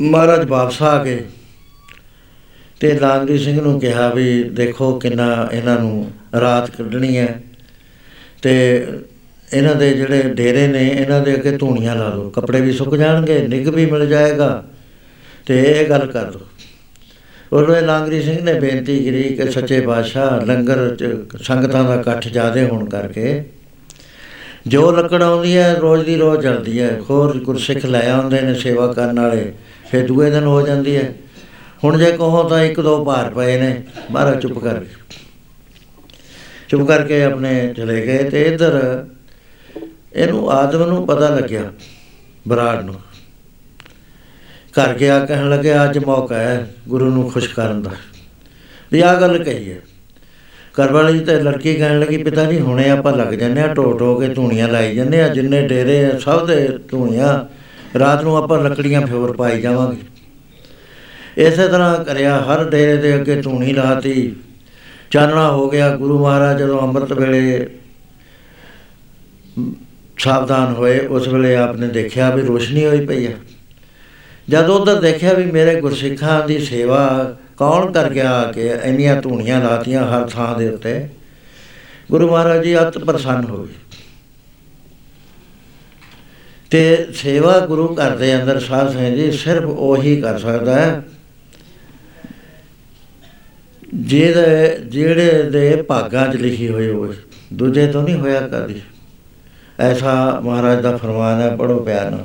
[0.00, 1.24] ਮਹਾਰਾਜ ਵਾਪਸ ਆ ਗਏ।
[2.80, 7.42] ਤੇ ਲਾਂਗਰੀ ਸਿੰਘ ਨੂੰ ਕਿਹਾ ਵੀ ਦੇਖੋ ਕਿੰਨਾ ਇਹਨਾਂ ਨੂੰ ਰਾਤ ਕੱਢਣੀ ਹੈ।
[8.42, 8.86] ਤੇ
[9.54, 13.48] ਇਹਨਾਂ ਦੇ ਜਿਹੜੇ ਡੇਰੇ ਨੇ, ਇਹਨਾਂ ਦੇ ਅੱਗੇ ਧੂਣੀਆਂ ਲਾ ਦਿਓ ਕੱਪੜੇ ਵੀ ਸੁੱਕ ਜਾਣਗੇ,
[13.48, 14.64] ਨਿੱਘ ਵੀ ਮਿਲ ਜਾਏਗਾ।
[15.46, 16.40] ਤੇ ਇਹ ਗੱਲ ਕਰ ਦਿਓ
[17.52, 22.66] ਉਹਨੇ ਲਾਂਗਰੀ ਸਿੰਘ ਨੇ ਬੇਨਤੀ ਕੀਤੀ ਕਿ ਸੱਚੇ ਪਾਤਸ਼ਾਹ ਲੰਗਰ ਚ ਸੰਗਤਾਂ ਦਾ ਇਕੱਠ ਜ਼ਿਆਦੇ
[22.66, 23.44] ਹੋਣ ਕਰਕੇ
[24.66, 28.92] ਜੋ ਲੱਕੜ ਆਉਂਦੀ ਹੈ ਰੋਜ਼ ਦੀ ਰੋਜ਼ ਜਲਦੀ ਹੈ। ਹੋਰ ਗੁਰਸਿੱਖ ਲੈ ਆਉਂਦੇ ਨੇ ਸੇਵਾ
[28.92, 29.52] ਕਰਨ ਵਾਲੇ,
[29.90, 31.12] ਫਿਰ ਦੂਏ ਦਿਨ ਹੋ ਜਾਂਦੀ ਹੈ।
[31.84, 34.86] ਹੁਣ ਜੇ ਕਹੋ ਤਾਂ ਇੱਕ ਦੋ ਭਾਰ ਪਏ ਨੇ, ਮਹਾਰਾਜ ਚੁੱਪ ਕਰ। ਗਏ
[36.68, 39.06] ਚੁੱਪ ਕਰਕੇ ਆਪਣੇ ਚਲੇ ਗਏ ਤੇ ਇੱਧਰ
[40.14, 41.72] ਇਹਨੂੰ ਆਦਮ ਨੂੰ ਪਤਾ ਲੱਗਿਆ,
[42.48, 42.94] ਬਰਾੜ ਨੂੰ।
[44.72, 47.90] ਘਰ ਗਿਆ, ਕਹਿਣ ਲੱਗਿਆ, ਅੱਜ ਮੌਕਾ ਹੈ ਗੁਰੂ ਨੂੰ ਖੁਸ਼ ਕਰਨ ਦਾ।
[48.92, 49.78] ਵੀ ਆ ਗੱਲ ਕਹੀ ਹੈ।
[50.74, 54.14] ਘਰ ਵਾਲੀ ਤੇ ਲੜਕੀ ਕਹਿਣ ਲੱਗੀ, ਪਿਤਾ ਜੀ, ਹੁਣੇ ਆਪਾਂ ਲੱਗ ਜੰਨੇ ਆ ਟੋ ਟੋ
[54.20, 57.44] ਕੇ ਧੂਣੀਆਂ ਲਾਈ ਜੰਨੇ ਆ ਜਿੰਨੇ ਡੇਰੇ ਆ, ਸਭ ਦੇ ਧੂਣੀਆਂ,
[57.98, 60.19] ਰਾਤ ਨੂੰ ਆਪਾਂ ਲੱਕੜੀਆਂ ਫੇਰ ਪਾਈ ਜਾਵਾਂਗੇ।
[61.38, 64.32] ਇਸੇ ਤਰ੍ਹਾਂ ਕਰਿਆ, ਹਰ ਡੇਰੇ ਦੇ ਅੱਗੇ ਧੂਣੀ ਲਾਤੀ।
[65.10, 67.66] ਚਾਨਣਾ ਹੋ ਗਿਆ, ਗੁਰੂ ਮਹਾਰਾਜ ਜਦੋਂ ਅੰਮ੍ਰਿਤ ਵੇਲੇ
[70.18, 73.34] ਸਾਵਧਾਨ ਹੋਏ, ਉਸ ਵੇਲੇ ਆਪਨੇ ਦੇਖਿਆ ਵੀ ਰੋਸ਼ਨੀ ਹੋਈ ਪਈ ਹੈ
[74.48, 80.04] ਜਦ ਉਧਰ ਦੇਖਿਆ ਵੀ ਮੇਰੇ ਗੁਰਸਿੱਖਾਂ ਦੀ ਸੇਵਾ ਕੌਣ ਕਰ ਗਿਆ ਕਿ ਇੰਨੀਆਂ ਧੂਣੀਆਂ ਲਾਤੀਆਂ
[80.06, 81.08] ਹਰ ਥਾਂ ਦੇ ਉੱਤੇ,
[82.10, 83.74] ਗੁਰੂ ਮਹਾਰਾਜ ਜੀ ਅਤ ਪ੍ਰਸੰਨ ਹੋ ਗਏ।
[86.70, 91.02] ਤੇ ਸੇਵਾ ਗੁਰੂ ਘਰ ਦੇ ਅੰਦਰ ਸਾਧ ਸੰਗਤ ਜੀ ਸਿਰਫ ਉਹੀ ਕਰ ਸਕਦਾ ਹੈ
[93.94, 97.16] ਜਿਹਦੇ, ਜਿਹੜੇ ਦੇ ਭਾਗਾਂ 'ਚ ਲਿਖੀ ਹੋਈ ਹੋਵੇ
[97.52, 98.82] ਦੂਜੇ ਤੋਂ ਨਹੀਂ ਹੋਇਆ ਕਦੀ।
[99.80, 102.24] ਐਸਾ ਮਹਾਰਾਜ ਦਾ ਫਰਮਾਨ ਹੈ ਪੜੋ ਪਿਆਰ ਨਾਲ।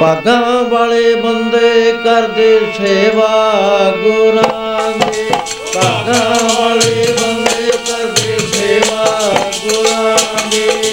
[0.00, 5.34] ਭਾਗਾਂ ਵਾਲੇ ਬੰਦੇ ਕਰਦੇ ਸੇਵਾ ਗੁਰਾਂ ਦੀ
[5.74, 9.04] ਭਾਗਾਂ ਵਾਲੇ ਬੰਦੇ ਕਰਦੇ ਸੇਵਾ
[9.64, 10.85] ਗੁਰਾਂ ਦੀ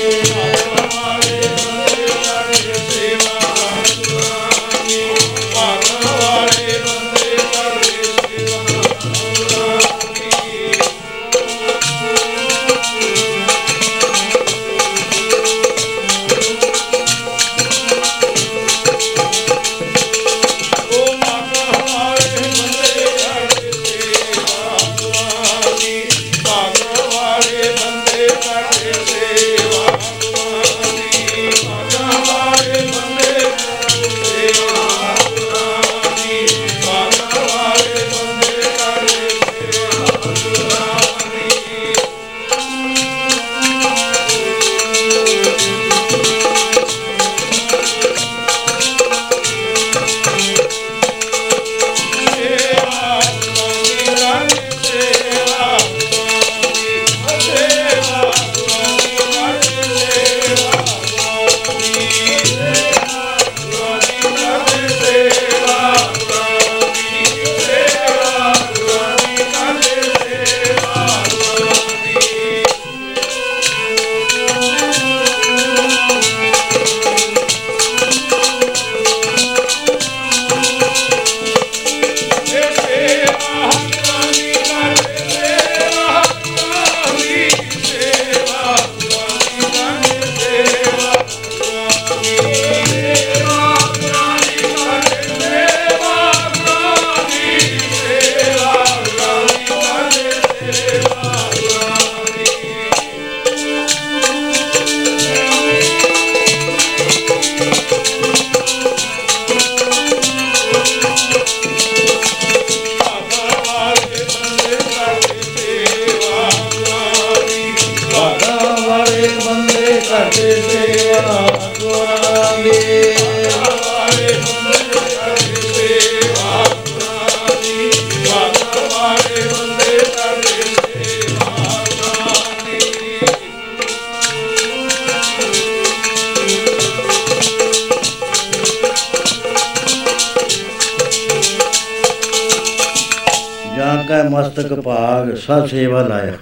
[145.47, 146.37] ਭਾਗ ਸਭ ਸੇਵਾ ਲਾਇਆ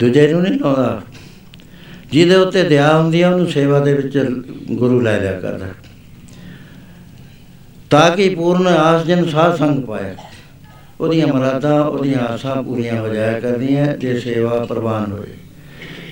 [0.00, 1.02] ਦੂਜੇ ਨੂੰ ਨਹੀਂ ਲਾਉਂਦਾ।
[2.12, 4.18] ਜਿਹਦੇ ਉੱਤੇ ਦਇਆ ਹੁੰਦੀ ਆ, ਉਹਨੂੰ ਸੇਵਾ ਦੇ ਵਿੱਚ
[4.70, 5.66] ਗੁਰੂ ਲੈ ਲਿਆ ਕਰਦਾ।
[7.90, 10.14] ਤਾਂ ਕਿ ਪੂਰਨ ਆਸ ਜਨ ਸਾਧ ਸੰਗ ਪਾਏ
[11.00, 15.34] ਉਹਦੀਆਂ ਮਰਾਦਾਂ ਉਹਦੀਆਂ ਆਸਾਂ ਪੂਰੀਆਂ ਹੋ ਜਾਇਆ ਕਰਦੀਆਂ, ਜੇ ਸੇਵਾ ਪ੍ਰਵਾਨ ਹੋਏ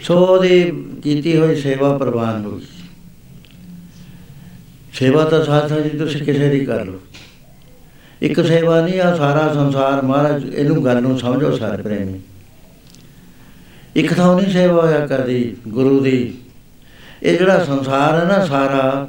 [0.02, 2.62] ਸੋ ਉਹਦੀ ਕੀਤੀ ਹੋਈ ਸੇਵਾ ਪ੍ਰਵਾਨ ਹੋਈ
[4.94, 7.00] ਸੇਵਾ ਤਾਂ ਸਾਥ ਸਾਥ ਜੀ ਤੁਸੀਂ ਕਿਸੇ ਦੀ ਕਰ ਲਓ।
[8.22, 12.20] ਇੱਕ ਸੇਵਾ ਨਹੀਂ ਆ ਸਾਰਾ ਸੰਸਾਰ ਮਹਾਰਾਜ ਇਹਨੂੰ ਗੱਲ ਨੂੰ ਸਮਝੋ ਸਾਰੇ ਪ੍ਰੇਮੀ।
[13.96, 16.34] ਇੱਕ ਤਾਂ ਨਹੀਂ ਸੇਵਾ ਹੋਇਆ ਕਰਦੀ ਗੁਰੂ ਦੀ।
[17.22, 19.08] ਇਹ ਜਿਹੜਾ ਸੰਸਾਰ ਹੈ ਨਾ ਸਾਰਾ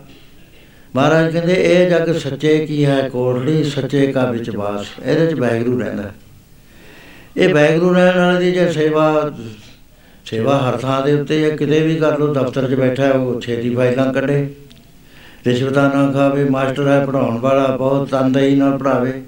[0.95, 5.79] ਮਹਾਰਾਜ ਕਹਿੰਦੇ ਇਹ ਜਗ ਸੱਚੇ ਕੀ ਹੈ ਕੋਟੜੀ ਸੱਚੇ ਕਾ ਵਿੱਚ ਵਾਸ। ਇਹਦੇ ਚ ਵੈਗਰੂ
[5.79, 6.11] ਰਹਿੰਦਾ।
[7.37, 9.31] ਇਹ ਵੈਗਰੂ ਰਹਿਣ ਵਾਲੇ ਦੀ ਜੇ ਸੇਵਾ
[10.25, 13.75] ਸੇਵਾ ਹਰ ਥਾਂ ਦੇ ਉੱਤੇ ਹੈ ਕਿਤੇ ਵੀ ਕਰ ਲਓ ਦਫ਼ਤਰ 'ਚ ਬੈਠਾ ਉਹ ਛੇਤੀ
[13.75, 14.49] ਫਾਈਲਾਂ ਕੱਢੇ।
[15.47, 19.21] ਰਿਸ਼ਵਤਾਂ ਨਾ ਖਾਵੇ, ਮਾਸਟਰ ਹੈ ਪੜਾਉਣ ਵਾਲਾ, ਬਹੁਤ ਤਨਦੇਹੀ ਨਾਲ ਪੜਾਵੇ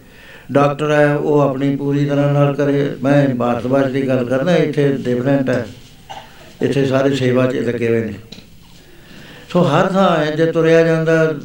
[0.52, 4.98] ਡਾਕਟਰ ਹੈ, ਉਹ ਆਪਣੀ ਪੂਰੀ ਤਰ੍ਹਾਂ ਨਾਲ ਕਰੇ। ਮੈਂ ਭਾਰਤ ਵਰਸ਼ ਦੀ ਗੱਲ ਕਰਦਾ, ਇੱਥੇ
[5.00, 5.66] ਡਿਫਰੈਂਟ ਹੈ।
[6.62, 8.14] ਇੱਥੇ ਸਾਰੇ ਸੇਵਾ 'ਚ ਲੱਗੇ ਹੋਏ ਨੇ।
[9.50, 11.36] ਸੋ ਹਰ ਥਾਂ ਹੈ, ਜੇ ਤੁਰਿਆ ਜਾਂਦਾ,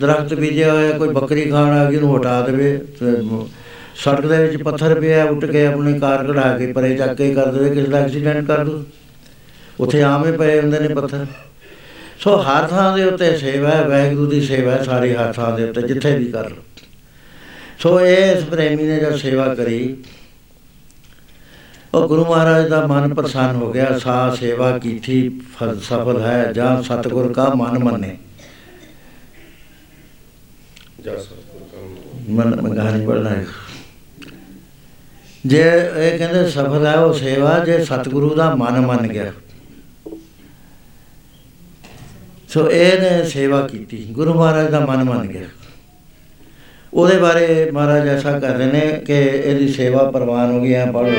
[0.00, 3.22] ਦਰਖਤ ਬੀਜਿਆ ਹੋਇਆ, ਕੋਈ ਬੱਕਰੀ ਖਾਣ ਆ ਗਈ, ਉਹਨੂੰ ਹਟਾ ਦੇਵੇ। ਤੇ
[3.94, 7.46] ਸੜਕ ਦੇ ਵਿੱਚ ਪੱਥਰ ਪਿਆ, ਉੱਟ ਕੇ ਆਪਣੀ ਕਾਰ ਕਢਾ ਕੇ ਪਰੇ ਚੱਕ ਕੇ ਕਰ
[7.46, 8.84] ਦੇਵੇ, ਕਿਸੇ ਦਾ ਐਕਸੀਡੈਂਟ ਕਰ ਦੋ।
[9.80, 11.26] ਉੱਥੇ ਆਵੇਂ ਪਏ ਹੁੰਦੇ ਨੇ ਪੱਥਰ।
[12.18, 15.64] ਸੋ ਹਰ ਥਾਂ ਦੇ ਉੱਤੇ ਸੇਵਾ ਹੈ ਵਾਹਿਗੁਰੂ ਦੀ ਸੇਵਾ ਹੈ ਸਾਰੀ ਹਰ ਥਾਂ ਦੇ
[15.64, 16.50] ਉੱਤੇ ਜਿੱਥੇ ਵੀ ਕਰ
[17.78, 19.96] ਸੋ ਇਸ ਪ੍ਰੇਮੀ ਨੇ ਜਦ ਸੇਵਾ ਕਰੀ
[21.94, 26.82] ਉਹ ਗੁਰੂ ਮਹਾਰਾਜ ਦਾ ਮਨ ਪ੍ਰਸੰਨ ਹੋ ਗਿਆ ਸਾ ਸੇਵਾ ਕੀਤੀ ਫਲ ਸਫਲ ਹੈ ਜਾਂ
[26.82, 28.18] ਸਤਿਗੁਰ ਕਾ ਮਨ ਮੰਨੇ।
[31.04, 33.46] ਜਸ ਸਤਿਗੁਰ ਕਾ ਮਨ ਮਗਾਨੀ ਪੜਨਾ ਹੈ।
[35.46, 35.62] ਜੇ
[35.96, 39.32] ਇਹ ਕਹਿੰਦੇ ਸਫਲ ਹੈ ਉਹ ਸੇਵਾ ਜੇ ਸਤਿਗੁਰੂ ਦਾ ਮਨ ਮੰਨ ਗਿਆ।
[42.48, 45.48] ਸੋ ਇਹਨੇ ਸੇਵਾ ਕੀਤੀ। ਗੁਰੂ ਮਹਾਰਾਜ ਦਾ ਮਨ ਮੰਨ ਗਿਆ।
[46.94, 51.10] ਉਹਦੇ ਬਾਰੇ ਮਹਾਰਾਜ ਐਸਾ ਕਰ ਰਹੇ ਨੇ ਕਿ ਇਹਦੀ ਸੇਵਾ ਪ੍ਰਵਾਨ ਹੋ ਗਈ ਹੈ ਪੜੋ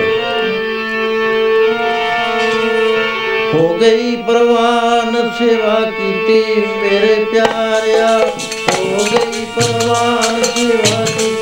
[3.54, 11.39] ਹੋ ਗਈ ਪ੍ਰਵਾਨ ਸੇਵਾ ਕੀਤੀ ਮੇਰੇ ਪਿਆਰਿਆ। ਹੋ ਗਈ ਪ੍ਰਵਾਨ ਸੇਵਾ ਕੀਤੀ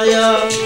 [0.00, 0.63] ਮੇਰੇ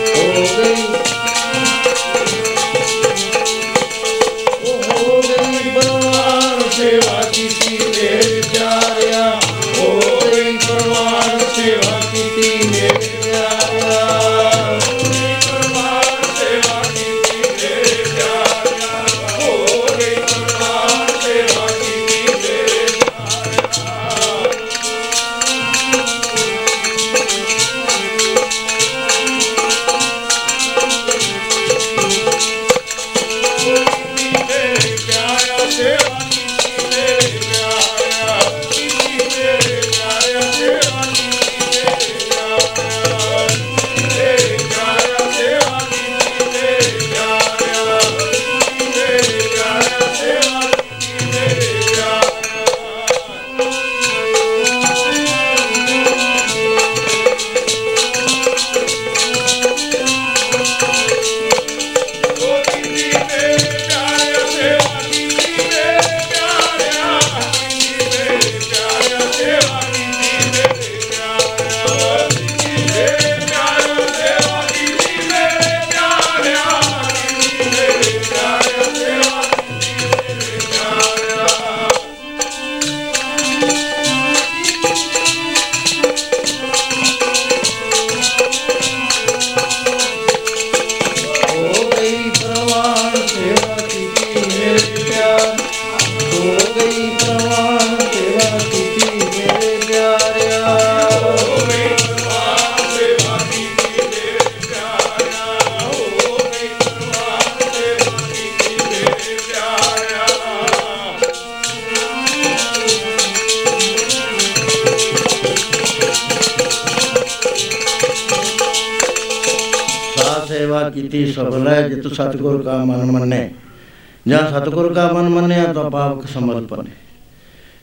[125.91, 126.85] ਮੰਨਿਆ ਤਾਂ ਪਾਵਕ ਸਮਰਪਣ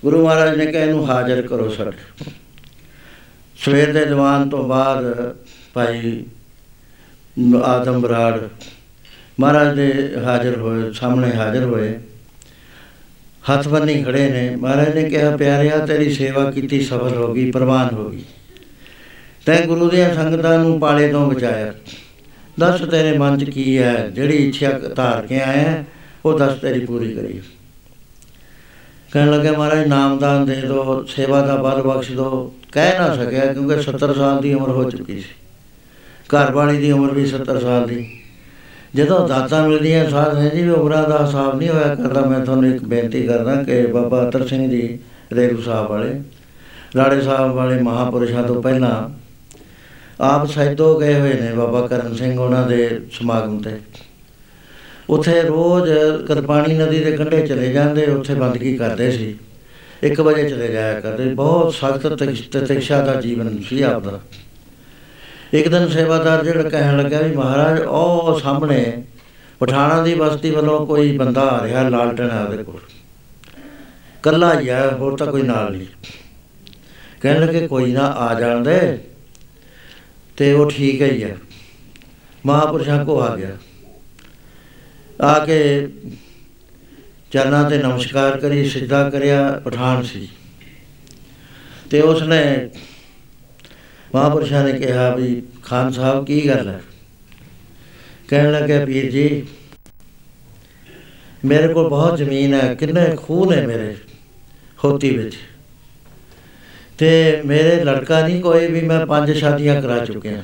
[0.04, 2.26] ਗੁਰੂ ਮਹਾਰਾਜ ਨੇ ਕਿਹਾ ਇਹਨੂੰ ਹਾਜ਼ਰ ਕਰੋ ਸਾਡੇ
[3.66, 5.36] ਸਵੇਰ ਦੇ ਦੀਵਾਨ ਤੋਂ ਬਾਅਦ
[5.74, 6.26] ਭਾਈ
[7.64, 8.40] ਆਦਮ ਬਰਾੜ
[9.40, 12.00] ਮਹਾਰਾਜ ਦੇ ਹਾਜ਼ਰ ਹੋਏ ਸਾਹਮਣੇ ਹਾਜ਼ਰ ਹੋਏ।
[13.54, 17.96] ਹੱਥ ਬੰਨੀ ਖੜੇ ਨੇ। ਮਹਾਰਾਜ ਨੇ ਕਿਹਾ ਪਿਆਰਿਆ ਤੇਰੀ ਸੇਵਾ ਕੀਤੀ ਸਫਲ ਹੋ ਗਈ ਪ੍ਰਵਾਨ
[17.96, 18.24] ਹੋ ਗਈ।
[19.46, 21.74] ਤੈਂ ਗੁਰੂ ਦੀਆਂ ਸੰਗਤਾਂ ਨੂੰ ਪਾਲੇ ਤੋਂ ਬਚਾਇਆ।
[22.60, 24.10] ਦੱਸ ਤੇਰੇ ਮਨ 'ਚ ਕੀ ਹੈ?
[24.10, 25.86] ਜਿਹੜੀ ਇੱਛਾ ਧਾਰ ਕੇ ਆਇਆ ਹੈ,
[26.26, 27.42] ਉਹ ਦੱਸ ਤੇਰੀ ਪੂਰੀ ਕਰੀ।
[29.16, 33.82] ਕਹਿਣ ਲੱਗੇ, ਮਹਾਰਾਜ, ਨਾਮਦਾਨ ਦੇ ਦਿਓ ਸੇਵਾ ਦਾ ਬਲ ਬਖਸ਼ ਦਿਓ ਕਹਿ ਨਾ ਸਕਿਆ, ਕਿਉਂਕਿ
[33.82, 35.34] 70 ਸਾਲ ਦੀ ਉਮਰ ਹੋ ਚੁੱਕੀ ਸੀ।
[36.28, 38.22] ਘਰ ਵਾਲੀ ਦੀ ਉਮਰ ਵੀ 70 ਸਾਲ ਦੀ।
[38.96, 42.76] ਜਦੋਂ ਦਾਤਾਂ ਮਿਲਦੀਆਂ ਸਾਧ ਨੇ ਜੀ, ਵੀ ਉਮਰਾਂ ਦਾ ਹਿਸਾਬ ਨਹੀਂ ਹੋਇਆ ਕਰਦਾ, ਮੈਂ ਤੁਹਾਨੂੰ
[42.76, 45.00] ਇੱਕ ਬੇਨਤੀ ਕਰਦਾ ਕਿ ਬਾਬਾ ਅਤਰ ਸਿੰਘ ਜੀ,
[45.34, 46.22] ਰੇਰੂ ਸਾਹਿਬ ਵਾਲੇ,
[46.98, 49.10] ਰਾੜੇ ਸਾਹਿਬ ਵਾਲੇ ਮਹਾਪੁਰਸ਼ਾਂ ਤੋਂ ਪਹਿਲਾਂ
[50.24, 53.80] ਆਪ ਸੈਦੋ ਗਏ ਹੋਏ ਨੇ ਬਾਬਾ ਕਰਨ ਸਿੰਘ ਉਹਨਾਂ ਦੇ ਸਮਾਗਮ ਤੇ।
[55.10, 55.92] ਉੱਥੇ ਰੋਜ਼
[56.26, 59.36] ਕਰਪਾਣੀ ਨਦੀ ਦੇ ਕੰਢੇ ਚਲੇ ਜਾਂਦੇ, ਉੱਥੇ ਬੰਦਗੀ ਕਰਦੇ ਸੀ।
[60.04, 64.20] 1 ਵਜੇ ਚਲੇ ਜਾਇਆ ਕਰਦੇ। ਬਹੁਤ ਸਖਤ ਤ੍ਰਿਕਸ਼ਾ ਦਾ ਜੀਵਨ ਸੀ ਆਪਦਾ।
[65.54, 69.04] ਇੱਕ ਦਿਨ ਸੇਵਾਦਾਰ ਜਿਹੜਾ ਕਹਿਣ ਲੱਗਾ ਵੀ ਮਹਾਰਾਜ, ਉਹ ਸਾਹਮਣੇ
[69.60, 72.80] ਪਠਾਣਾ ਦੀ ਬਸਤੀ ਵੱਲੋਂ ਕੋਈ ਬੰਦਾ ਆ ਰਿਹਾ, ਲਾਲਟਣ ਆ ਉਹਦੇ ਕੋਲ।
[74.24, 75.88] ਕੱਲਾ ਹੀ ਆ, ਹੋਰ ਤਾਂ ਕੋਈ ਨਾਲ ਨਹੀਂ।
[77.22, 78.98] ਕਹਿਣ ਲੱਗੇ, ਕੋਈ ਨਾ, ਆ ਜਾਣ ਦੇ।
[80.38, 81.36] ਤੇ ਉਹ ਠੀਕ ਹੈ ਹੀ ਆ।
[82.46, 83.50] ਮਹਾਪੁਰਸ਼ਾਂ ਕੋ ਆ ਗਿਆ।
[85.22, 85.88] ਆ ਕੇ
[87.32, 90.30] ਚਰਨਾਂ ਤੇ ਨਮਸਕਾਰ ਕਰੀ, ਸਿੱਧਾ ਕਰਿਆ ਪਠਾਨ ਸੀ।
[91.92, 92.70] ਤੇ ਉਸਨੇ
[94.16, 96.82] ਮਹਾਪੁਰਸ਼ਾਂ ਨੇ ਕਿਹਾ ਵੀ, ਖਾਨ ਸਾਹਿਬ, ਕੀ ਗੱਲ ਹੈ?
[98.28, 99.48] ਕਹਿਣ ਲੱਗੇ ਪੀਰ ਜੀ,
[101.46, 103.96] ਮੇਰੇ ਕੋਲ ਬਹੁਤ ਜ਼ਮੀਨ ਹੈ, ਕਿੰਨੇ ਖੂਹ ਨੇ ਮੇਰੇ
[104.84, 105.36] ਹੋਤੀ ਵਿੱਚ।
[106.98, 110.44] ਤੇ ਮੇਰੇ ਲੜਕਾ ਨਹੀਂ ਕੋਈ ਵੀ ਮੈਂ ਪੰਜ ਸ਼ਾਦੀਆਂ ਕਰਾ ਚੁੱਕਿਆ।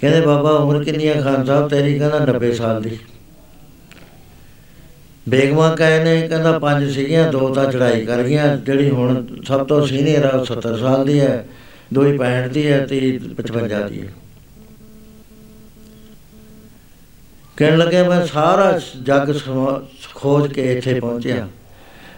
[0.00, 1.68] ਕਹਿੰਦੇ, ਬਾਬਾ, ਉਮਰ ਕਿੰਨੀ ਹੈ ਖਾਨ ਸਾਹਿਬ?
[1.68, 2.98] ਤੇਰੀ ਕਹਿੰਦਾ 90 ਸਾਲ ਦੀ।
[5.28, 9.86] ਬੇਗਮਾ ਕਹੇ ਨੇ, ਕਹਿੰਦਾ ਪੰਜ ਸੀਗੀਆਂ, ਦੋ ਤਾਂ ਚੜਾਈ ਕਰ ਗਈਆਂ, ਜਿਹੜੀ ਹੁਣ ਸਭ ਤੋਂ
[9.86, 11.48] ਸੀਨੀਅਰ ਆ, ਉਹ 70 ਸਾਲ ਦੀ ਹੈ
[11.94, 14.12] ਦੋ ਹੀ 65 ਦੀ ਹੈ ਤੇ 55 ਦੀ ਹੈ।
[17.56, 21.48] ਕਹਿਣ ਲੱਗੇ ਮੈਂ ਸਾਰਾ ਜੱਗ ਸਮਾ- ਖੋਜ ਕੇ ਇੱਥੇ ਪਹੁੰਚਿਆ।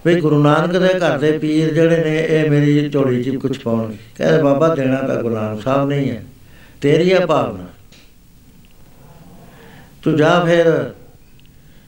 [0.06, 3.96] ਵੀ ਗੁਰੂ ਨਾਨਕ ਦੇ ਘਰ ਦੇ ਪੀਰ ਜਿਹੜੇ ਨੇ, ਇਹ ਮੇਰੀ ਝੋਲੀ 'ਚ ਕੁਝ ਪਾਉਣਗੇ।
[4.18, 6.24] ਕਹਿੰਦੇ ਬਾਬਾ ਦੇਣਾ ਤਾਂ ਗੁਰੂ ਨਾਨਕ ਸਾਹਿਬ ਨਹੀਂ ਹੈ
[6.80, 7.66] ਤੇਰੀ ਹੈ ਭਾਵਨਾ।
[10.02, 10.90] ਤੂੰ ਜਾ ਫਿਰ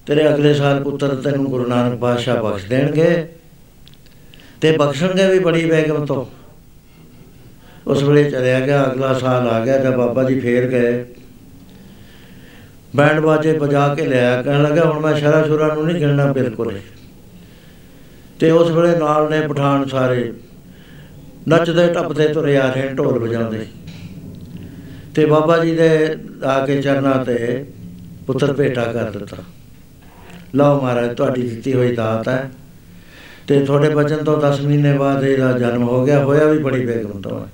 [0.06, 3.28] ਤੇਰੇ ਅਗਲੇ ਸਾਲ ਪੁੱਤਰ ਤੈਨੂੰ ਗੁਰੂ ਨਾਨਕ ਪਾਤਸ਼ਾਹ ਬਖਸ਼ ਦੇਣਗੇ।
[4.60, 6.26] ਤੇ ਬਖਸ਼ਣਗੇ ਵੀ ਬੜੀ ਬੇਗਮ ਤੋਂ।
[7.86, 11.04] ਉਸ ਵੇਲੇ ਚਲਿਆ ਗਿਆ, ਅਗਲਾ ਸਾਲ ਆ ਗਿਆ, ਜਦ ਬਾਬਾ ਜੀ ਫੇਰ ਗਏ।
[12.96, 16.76] ਬੈਂਡ ਬਾਜੇ ਵਜਾ ਕੇ ਲਿਆ, ਕਹਿਣ ਲੱਗਾ, ਹੁਣ ਮੈਂ ਸ਼ਰਾ ਸ਼ੁਰਾ ਨੂੰ ਨਹੀਂ ਗਿਣਨਾ ਬਿਲਕੁਲ।
[16.76, 16.80] ਹੀ।
[18.40, 20.32] ਤੇ ਉਸ ਵੇਲੇ ਨਾਲ ਨੇ ਪਠਾਨ ਸਾਰੇ
[21.48, 23.66] ਨੱਚਦੇ, ਟੱਪਦੇ, ਤੁਰੇ ਆ ਰਹੇ, ਢੋਲ ਵਜਾਉਂਦੇ।
[25.14, 27.64] ਤੇ ਬਾਬਾ ਜੀ ਦੇ ਆ ਕੇ ਚਰਨਾਂ ਤੇ
[28.26, 29.36] ਪੁੱਤਰ ਭੇਟਾ ਕਰ ਦਿੱਤਾ।
[30.54, 32.50] ਲਓ ਮਹਾਰਾਜ, ਤੁਹਾਡੀ ਦਿੱਤੀ ਹੋਈ ਦਾਤ ਹੈ।
[33.46, 37.22] ਤੇ ਤੁਹਾਡੇ ਬਚਨ ਤੋਂ 10 ਮਹੀਨੇ ਬਾਅਦ ਇਹਦਾ ਜਨਮ ਹੋ ਗਿਆ, ਹੋਇਆ ਵੀ ਬੜੀ ਬੇਗਮ
[37.22, 37.46] ਤੋਂ ਹੈ।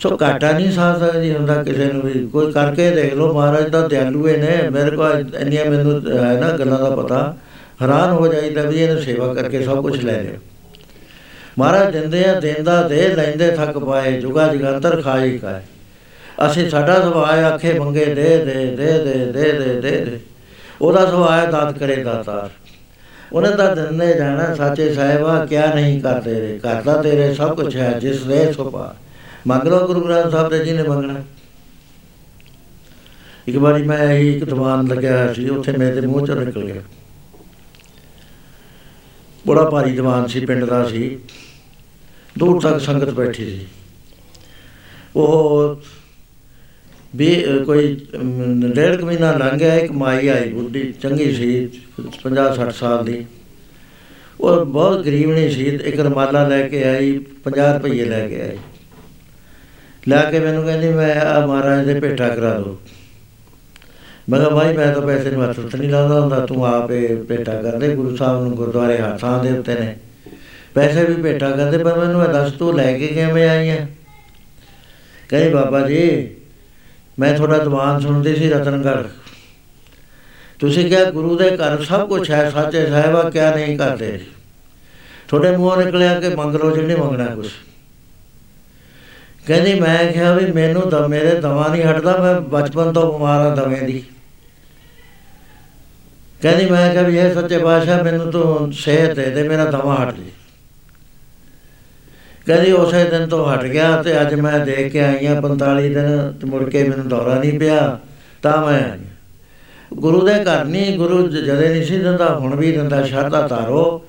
[0.00, 3.88] ਸੋ ਘਾਟਾ ਨਹੀਂ ਸਾਥ ਜੀ, ਹੁੰਦਾ ਕਿਸੇ ਨੂੰ ਵੀ। ਕੋਈ ਕਰਕੇ ਦੇਖ ਲਓ, ਮਹਾਰਾਜ ਦਾ
[3.88, 7.36] ਦਿਆਲੂਏ ਨੇ। ਮੇਰੇ ਕੋਲ ਇੰਨੀਆਂ ਮੈਨੂੰ, ਹੈ ਨਾ ਗੱਲਾਂ ਦਾ ਪਤਾ।
[7.82, 10.32] ਹੈਰਾਨ ਹੋ ਜਾਈਦਾ ਵੀ ਇਹਨੇ ਸੇਵਾ ਕਰਕੇ ਸਭ ਕੁਝ ਲੈ ਲਿਆ।
[11.58, 15.60] ਮਹਾਰਾਜ ਦਿੰਦੇ ਆ, ਦੇਂਦਾ ਦੇ, ਲੈਂਦੇ ਥੱਕ ਪਾਏ, ਜੁਗਾ ਜਗੰਤਰ ਖਾਈ ਕਾਏ
[16.46, 20.20] ਅਸੀਂ ਸਾਡਾ ਸੁਭਾਅ ਆਖੇ ਮੰਗੇ, ਦੇ ਦੇ ਦੇ ਦੇ ਦੇ ਦੇ ਦੇ।
[20.82, 22.50] ਉਹਦਾ ਸੁਭਾਅ ਦਾਤ ਕਰੇ ਦਾਤਾਰ।
[23.32, 27.98] ਉਹਨੇ ਤਾਂ ਦਿੰਦੇ ਜਾਣਾ, ਸਾਚੇ ਸਾਹਿਬਾ, ਕਿਆ ਨਹੀਂ ਕਰਦੇ ਰੇ ਕਰਦਾ ਤੇਰੇ ਸਭ ਕੁਝ ਹੈ,
[27.98, 28.96] ਜਿਸ ਦੇ ਸੁਭਾ
[29.46, 31.22] ਮੰਗ ਲਓ ਗੁਰੂ ਗ੍ਰੰਥ ਸਾਹਿਬ ਦੇ ਜੀ ਨੇ ਮੰਗਣਾ।
[33.48, 36.64] ਇੱਕ ਵਾਰੀ ਮੈਂ ਇਹੀ ਇੱਕ ਦੀਵਾਨ ਲੱਗਿਆ ਹੋਇਆ ਸੀ, ਉੱਥੇ ਮੇਰੇ ਦੇ ਮੂੰਹ ਚੋਂ ਨਿਕਲ
[36.64, 36.82] ਗਿਆ।
[39.46, 41.18] ਬੜਾ ਭਾਰੀ ਦੀਵਾਨ ਸੀ, ਪਿੰਡ ਦਾ ਸੀ।
[42.38, 43.66] ਦੂਰ ਤੱਕ ਸੰਗਤ ਬੈਠੀ ਸੀ।
[45.16, 45.76] ਉਹ
[47.16, 47.28] ਵੀ
[47.66, 47.94] ਕੋਈ
[48.74, 51.48] ਡੇਢ ਮਹੀਨਾ ਲੰਘ ਗਿਆ ਇੱਕ ਮਾਈ ਆਈ ਬੁੱਢੀ ਚੰਗੀ ਸੀ
[52.22, 53.24] 50 60 ਸਾਲ ਦੀ।
[54.40, 57.12] ਉਹ ਬਹੁਤ ਗਰੀਬ ਨਹੀਂ ਸੀ ਇੱਕ ਰਮਾਲਾ ਲੈ ਕੇ ਆਈ
[57.44, 58.56] 50 ਰੁਪਏ ਲੈ ਕੇ ਆਈ।
[60.08, 62.78] ਲੈ ਕੇ ਮੈਨੂੰ ਕਹਿੰਦੀ ਮੈਂ ਆ ਮਹਾਰਾਜ ਦੇ ਭੇਟਾ ਕਰਾ ਦੋ।
[64.28, 67.94] ਮੈਂ ਕਿਹਾ ਭਾਈ ਮੈਂ ਤਾਂ ਪੈਸੇ ਨੂੰ ਹੱਥ ਨਹੀਂ ਲਾਉਂਦਾ ਹੁੰਦਾ ਤੂੰ ਆਪੇ ਭੇਟਾ ਕਰਦੇ
[67.94, 69.96] ਗੁਰੂ ਸਾਹਿਬ ਨੂੰ ਗੁਰਦੁਆਰੇ ਹੱਥਾਂ ਦੇ ਉੱਤੇ ਨੇ।
[70.74, 73.88] ਪੈਸੇ ਵੀ ਭੇਟਾ ਕਰਦੇ ਪਰ ਮੈਨੂੰ ਇਹ ਦੱਸ ਤੂੰ ਲੈ ਕੇ ਕਿਵੇਂ ਆਈ ਹੈ
[75.28, 76.28] ਕਹਿੰਦੀ ਬਾਬਾ ਜੀ
[77.18, 79.08] ਮੈਂ ਤੁਹਾਡਾ ਦੀਵਾਨ ਸੁਣਦੀ ਸੀ ਰਤਨਗੜ੍ਹ।
[80.58, 84.20] ਤੁਸੀਂ ਕਿਹਾ, ਗੁਰੂ ਦੇ ਘਰ ਸਭ ਕੁਝ ਹੈ, ਸਾਚੇ ਸਾਹਿਬਾ ਕਿਆ ਨਹੀਂ ਕਰਦੇ।
[85.28, 87.48] ਤੁਹਾਡੇ ਮੂੰਹੋਂ ਨਿਕਲਿਆ ਕਿ ਮੰਗ ਲਓ ਜਿਹਨੇ ਮੰਗਣਾ ਕੁਝ
[89.46, 93.56] ਕਹਿੰਦੀ, ਮੈਂ ਕਿਹਾ ਵੀ ਮੈਨੂੰ ਤਾਂ ਮੇਰੇ ਦਵਾ ਨਹੀਂ ਹਟਦਾ, ਮੈਂ ਬਚਪਨ ਤੋਂ ਬਿਮਾਰ ਹਾਂ
[93.56, 94.04] ਦਵੇਂ ਦੀ।
[96.42, 100.14] ਕਹਿੰਦੀ, ਮੈਂ ਕਿਹਾ ਵੀ ਇਹ ਸੱਚੇ ਪਾਤਸ਼ਾਹ, ਮੈਨੂੰ ਤੂੰ ਸਿਹਤ ਦੇ ਦੇ, ਮੇਰਾ ਦਵਾ ਹਟ
[100.14, 100.30] ਜੇ।
[102.46, 106.32] ਕਹਿੰਦੀ ਉਸੇ ਦਿਨ ਤੋਂ ਹਟ ਗਿਆ ਤੇ ਅੱਜ ਮੈਂ ਦੇਖ ਕੇ ਆਈ ਹਾਂ 45 ਦਿਨ
[106.32, 107.98] ਤੇ ਮੁੜ ਕੇ ਮੈਨੂੰ ਦੌਰਾ ਨਹੀਂ ਪਿਆ,
[108.42, 108.98] ਤਾਂ ਮੈਂ ਆਈ ਹਾਂ।
[109.94, 114.04] ਗੁਰੂ ਦੇ ਘਰ ਨਹੀਂ, ਗੁਰੂ ਜ- ਜਦੇ ਨਹੀਂ ਸੀ ਦਿੰਦਾ, ਹੁਣ ਵੀ ਦਿੰਦਾ, ਸ਼ਰਧਾ ਤਾਰੋ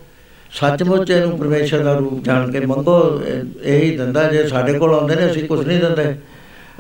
[0.52, 5.16] ਸੱਚਮੁੱਚ ਇਹਨੂੰ ਪਰਮੇਸ਼ਰ ਦਾ ਰੂਪ ਜਾਣ ਕੇ ਮੰਗੋ, ਇਹ- ਇਹੀ ਦਿੰਦਾ, ਜੇ ਸਾਡੇ ਕੋਲ ਆਉਂਦੇ
[5.16, 6.16] ਨੇ, ਅਸੀਂ ਕੁਝ ਨਹੀਂ ਦਿੰਦੇ।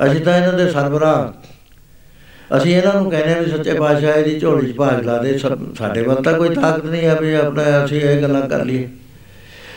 [0.06, 1.48] ਅਸੀਂ ਤਾਂ ਇਹਨਾਂ ਦੇ ਸਰਬਰਾਹ।
[2.58, 5.76] ਅਸੀਂ ਇਹਨਾਂ ਨੂੰ ਕਹਿੰਦੇ ਹਾਂ ਵੀ ਸੱਚੇ ਪਾਤਸ਼ਾਹ ਦੀ ਝੋਲੀ 'ਚ ਭਾਗ ਲਾ ਦੇ, ਸਭ-
[5.78, 8.90] ਸਾਡੇ ਵੱਲ ਤਾਂ ਕੋਈ ਤਾਕਤ ਨਹੀਂ ਹੈ ਵੀ ਆਪਣਾ ਅਸੀਂ ਇਹ ਗੱਲਾਂ ਕਰ ਲਈਏ।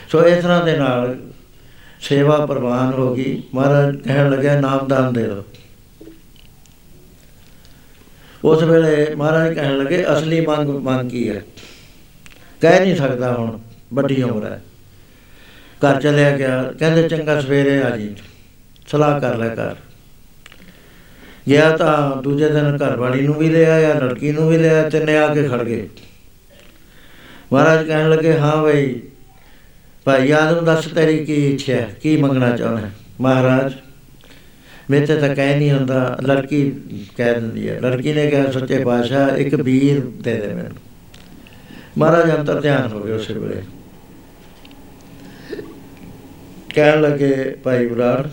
[0.09, 1.17] ਸੋ ਇਸ ਤਰ੍ਹਾਂ ਦੇ ਨਾਲ
[2.01, 5.45] ਸੇਵਾ ਪ੍ਰਵਾਨ ਹੋ ਗਈ। ਮਹਾਰਾਜ ਕਹਿਣ ਲੱਗਿਆ ਨਾਮਦਾਨ ਦੇ ਦਿਓ।
[8.45, 11.43] ਉਸ ਵੇਲੇ ਮਹਾਰਾਜ ਕਹਿਣ ਲੱਗੇ, ਅਸਲੀ ਮੰਗ ਮੰਗ ਕੀ ਹੈ?
[12.61, 13.59] ਕਹਿ ਨਹੀਂ ਸਕਦਾ ਹੁਣ,
[13.95, 14.63] ਵੱਡੀ ਉਮਰ ਹੈ।
[15.69, 18.17] ਘਰ ਚਲਿਆ ਗਿਆ। ਕਹਿੰਦੇ, ਚੰਗਾ, ਸਵੇਰੇ ਆ ਜੀ।
[18.87, 19.75] ਸਲਾਹ ਕਰ ਲੈ ਕਰ
[21.49, 24.89] ਗਿਆ ਤਾਂ ਦੂਜੇ ਦਿਨ ਘਰ ਵਾਲੀ ਨੂੰ ਵੀ ਲੈ ਆਇਆ, ਲੜਕੀ ਨੂੰ ਵੀ ਲੈ ਆਇਆ,
[24.89, 25.89] ਤਿੰਨੇ ਆ ਕੇ ਖੜ ਗਏ।
[27.53, 29.01] ਮਹਾਰਾਜ ਕਹਿਣ ਲੱਗੇ, ਹਾਂ ਬਈ
[30.05, 31.97] ਭਾਈ ਆਦਮ ਦੱਸ ਤੇਰੀ ਕੀ ਇੱਛਾ ਹੈ?
[32.03, 32.93] ਕੀ ਮੰਗਣਾ ਚਾਹੁੰਦਾ ਹੈ?
[33.21, 33.73] ਮਹਾਰਾਜ
[34.91, 36.71] ਮੇਰੇ ਤੇ ਤਾਂ ਕਹਿ ਨਹੀਂ ਹੁੰਦਾ, ਲੜਕੀ
[37.17, 40.77] ਕਹਿ ਦਿੰਦੀ ਹੈ, ਲੜਕੀ ਨੇ ਕਿਹਾ, ਸੱਚੇ ਪਾਤਸ਼ਾਹ, ਇੱਕ ਵੀਰ ਦੇ ਦੇ ਮੈਨੂੰ।
[41.99, 43.63] ਮਹਾਰਾਜ ਅੰਤਰ ਧਿਆਨ ਹੋ ਗਏ ਉਸੇ ਵੇਲੇ।
[46.75, 48.29] ਕਹਿਣ ਲੱਗੇ, ਭਾਈ ਬਰਾੜ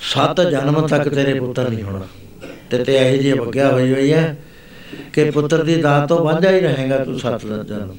[0.00, 2.06] ਸੱਤ ਜਨਮ ਤੱਕ ਤੇਰੇ ਪੁੱਤਰ ਨਹੀਂ ਹੋਣਾ।
[2.70, 4.36] ਤੇ ਤੇ ਇਹ ਜੀ ਵਗਿਆ ਹੋਈ ਹੋਈ ਹੈ
[5.12, 7.96] ਕਿ ਪੁੱਤਰ ਦੀ ਦਾਤ ਤੋਂ ਵਾਂਝਾ ਹੀ ਰਹੇਗਾ ਤੂੰ ਸੱਤ ਜਨਮ।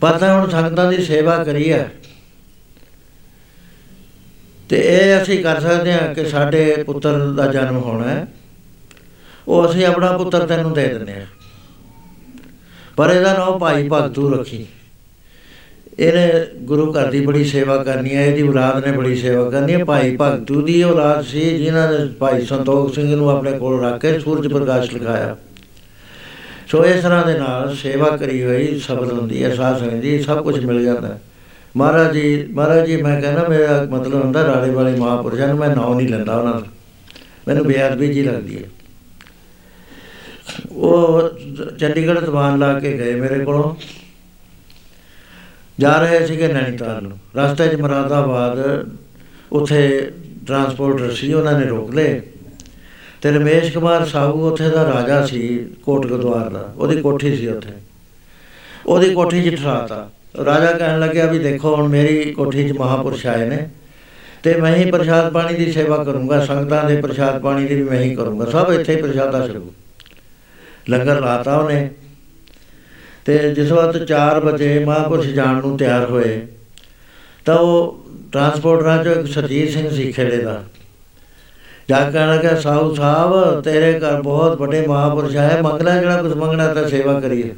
[0.00, 1.90] ਪਤਾ ਹੁਣ ਸੰਗਤਾਂ ਦੀ ਸੇਵਾ ਕਰੀ ਹੈ
[4.68, 8.26] ਤੇ ਇਹ ਅਸੀਂ ਕਰ ਸਕਦੇ ਹਾਂ ਕਿ ਸਾਡੇ ਪੁੱਤਰ ਦਾ ਜਨਮ ਹੋਣਾ ਹੈ।
[9.48, 11.26] ਉਹ ਅਸੀਂ ਆਪਣਾ ਪੁੱਤਰ ਤੈਨੂੰ ਦੇ ਦਿੰਦੇ ਹਾਂ।
[12.96, 14.66] ਪਰ ਇਹਦਾ ਨਾਮ ਭਾਈ ਭਗਤੂ ਰੱਖੀ।
[15.98, 19.84] ਇਹਨੇ ਗੁਰੂ ਘਰ ਦੀ ਬੜੀ ਸੇਵਾ ਕਰਨੀ ਹੈ, ਇਹਦੀ ਔਲਾਦ ਨੇ ਬੜੀ ਸੇਵਾ ਕਰਨੀ ਹੈ।
[19.84, 24.18] ਭਾਈ ਭਗਤੂ ਦੀ ਔਲਾਦ ਸੀ, ਜਿਨ੍ਹਾਂ ਨੇ ਭਾਈ ਸੰਤੋਖ ਸਿੰਘ ਨੂੰ ਆਪਣੇ ਕੋਲ ਰੱਖ ਕੇ
[24.18, 25.36] ਸੂਰਜ ਪ੍ਰਕਾਸ਼ ਲਿਖਾਇਆ।
[26.66, 30.44] ਸੋ ਇਸ ਤਰ੍ਹਾਂ ਦੇ ਨਾਲ ਸੇਵਾ ਕਰੀ ਹੋਈ ਸਫਲ ਹੁੰਦੀ ਹੈ, ਸਾਧ ਸੰਗਤ ਜੀ ਸਭ
[30.44, 31.22] ਕੁਝ ਮਿਲ ਜਾਂਦਾ ਹੈ।
[31.76, 35.94] ਮਹਾਰਾਜ ਜੀ ਮਹਾਰਾਜ ਜੀ, ਮੈਂ ਕਹਿੰਦਾ ਮੇਰਾ ਮਤਲਬ ਹੁੰਦਾ ਰਾੜੇ ਵਾਲੇ ਮਹਾਂਪੁਰਸ਼ਾਂ ਨੂੰ ਮੈਂ ਨਾਂ
[35.94, 36.66] ਨਹੀਂ ਲੈਂਦਾ ਉਹਨਾਂ ਦਾ।
[37.48, 38.68] ਮੈਨੂੰ ਬੇਅਦਬੀ ਜੀ ਲੱਗਦੀ ਹੈ।
[40.72, 41.28] ਉਹ
[41.78, 43.74] ਚੰਡੀਗੜ੍ਹ ਦੀਵਾਨ ਲਾ ਕੇ ਗਏ ਮੇਰੇ ਕੋਲੋਂ।
[45.78, 48.88] ਜਾ ਰਹੇ ਸੀਗੇ ਨੈਣੀਤਾਲ ਨੂੰ। ਰਸਤੇ 'ਚ ਮਰਾਦਾਬਾਦ,
[49.52, 50.10] ਉੱਥੇ
[50.46, 52.22] ਟਰਾਂਸਪੋਰਟਰ ਸੀ ਉਹਨਾਂ ਨੇ ਰੋਕ ਲਏ।
[53.26, 55.38] ਤੇ ਰਮੇਸ਼ ਕੁਮਾਰ ਸਾਹੂ ਉੱਥੇ ਦਾ ਰਾਜਾ ਸੀ,
[55.84, 57.72] ਕੋਟ ਗਦਵਾਰ ਦਾ। ਉਹਦੀ ਕੋਠੀ ਸੀ ਉੱਥੇ।
[58.86, 60.08] ਉਹਦੀ ਕੋਠੀ 'ਚ ਠਰਾਤਾ
[60.46, 63.58] ਰਾਜਾ ਕਹਿਣ ਲੱਗਿਆ ਵੀ ਦੇਖੋ, ਹੁਣ ਮੇਰੀ ਕੋਠੀ 'ਚ ਮਹਾਪੁਰਸ਼ ਆਏ ਨੇ
[64.42, 68.00] ਤੇ ਮੈਂ ਹੀ ਪ੍ਰਸ਼ਾਦ ਪਾਣੀ ਦੀ ਸੇਵਾ ਕਰੂੰਗਾ, ਸੰਗਤਾਂ ਦੇ ਪ੍ਰਸ਼ਾਦ ਪਾਣੀ ਦੀ ਵੀ ਮੈਂ
[68.00, 69.72] ਹੀ ਕਰੂੰਗਾ। ਸਭ ਇੱਥੇ ਹੀ ਪ੍ਰਸ਼ਾਦਾ ਛਕੂ
[70.88, 71.88] ਲੰਗਰ ਲਾਤਾ ਉਹਨੇ।
[73.24, 76.40] ਤੇ ਜਿਸ ਵਕਤ 4 ਵਜੇ ਮਹਾਂਪੁਰਸ਼ ਜਾਣ ਨੂੰ ਤਿਆਰ ਹੋਏ,
[77.44, 80.62] ਤਾਂ ਉਹ ਟਰਾਂਸਪੋਰਟਰਾਂ ਚੋਂ ਇੱਕ ਸਰਜੀਤ ਸਿੰਘ ਸੀ ਖੇੜੇ ਦਾ।
[81.90, 86.32] ਜਾ ਕੇ ਕਹਿਣ ਲੱਗਾ ਸਾਊ ਸਾਹਿਬ, ਤੇਰੇ ਘਰ ਬਹੁਤ ਵੱਡੇ ਮਹਾਂਪੁਰਸ਼ ਆਏ ਮੰਗਣਾ ਜਿਹੜਾ ਕੁਝ
[86.32, 87.54] ਮੰਗਣਾ ਤਾਂ ਸੇਵਾ ਕਰੀਏ।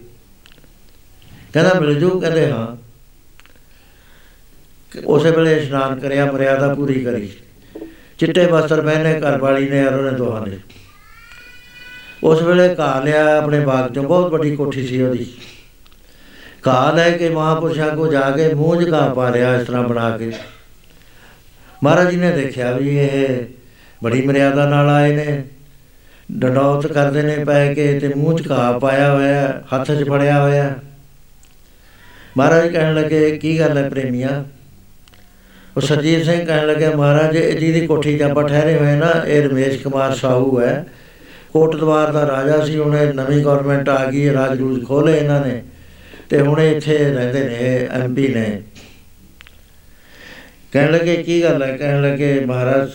[1.53, 2.77] ਕਹਿੰਦਾ ਮਿਲ ਜੂ, ਕਹਿੰਦੇ ਹਾਂ।
[5.05, 7.33] ਉਸੇ ਵੇਲੇ ਇਸ਼ਨਾਨ ਕਰਿਆ, ਮਰਿਆਦਾ ਪੂਰੀ ਕਰੀ।
[8.19, 10.59] ਚਿੱਟੇ ਵਸਤਰ ਪਹਿਨੇ, ਘਰ ਵਾਲੀ ਨੇ ਔਰ ਉਹਨੇ ਦੋਹਾਂ ਨੇ।
[12.25, 15.33] ਉਸ ਵੇਲੇ ਘਾਹ ਲਿਆ, ਆਪਣੇ ਬਾਗ ਚੋਂ, ਬਹੁਤ ਵੱਡੀ ਕੋਠੀ ਸੀ ਉਹਦੀ।
[16.67, 20.19] ਘਾਹ ਲੈ ਕੇ ਮਹਾਂਪੁਰਸ਼ਾਂ ਕੋ ਜਾ ਕੇ ਮੂੰਹ 'ਚ ਘਾਹ ਪਾ ਲਿਆ, ਇਸ ਤਰ੍ਹਾਂ ਬਣਾ
[20.19, 20.33] ਕੇ।
[21.85, 23.45] ਮਹਾਰਾਜ ਜੀ ਨੇ ਦੇਖਿਆ ਵੀ ਇਹ
[24.03, 25.45] ਬੜੀ ਮਰਿਆਦਾ ਨਾਲ ਆਏ ਨੇ।
[26.33, 30.43] ਡੰਡੌਤ ਕਰਦੇ ਨੇ ਪੈ ਕੇ ਤੇ ਮੂੰਹ 'ਚ ਘਾਹ ਪਾਇਆ ਹੋਇਆ ਹੈ, ਹੱਥ 'ਚ ਫੜਿਆ
[30.43, 30.77] ਹੋਇਆ। ਹੈ।
[32.37, 34.45] ਮਹਾਰਾਜ ਕਹਿਣ ਲੱਗੇ ਕੀ ਗੱਲ ਹੈ ਪ੍ਰੇਮੀਆ?
[35.77, 39.43] ਉਹ ਸਰਜੀਤ ਸਿੰਘ ਕਹਿਣ ਲੱਗੇ ਮਹਾਰਾਜ ਇਹ ਜਿਹਦੀ ਕੋਠੀ 'ਚ ਆਪਾਂ ਠਹਿਰੇ ਹੋਏ ਨਾ ਇਹ
[39.43, 40.87] ਰਮੇਸ਼ ਕੁਮਾਰ ਸਾਹੂ ਹੈ।
[41.53, 45.47] ਕੋਟ ਦਵਾਰ ਦਾ ਰਾਜਾ ਸੀ ਉਹਨੇ ਨਵੀਂ ਗਵਰਨਮੈਂਟ ਆ ਗਈ ਹੈ, ਰਾਜ ਰੂਜ ਖੋਲੇ ਇਹਨਾਂ
[45.47, 45.62] ਨੇ
[46.29, 48.62] ਤੇ ਹੁਣ ਇਹ ਇੱਥੇ ਰਹਿੰਦੇ ਨੇ ਐਮਪੀ ਨੇ।
[50.73, 51.77] ਕਹਿਣ ਲੱਗੇ ਕੀ ਗੱਲ ਹੈ?
[51.77, 52.91] ਕਹਿਣ ਲੱਗੇ ਮਹਾਰਾਜ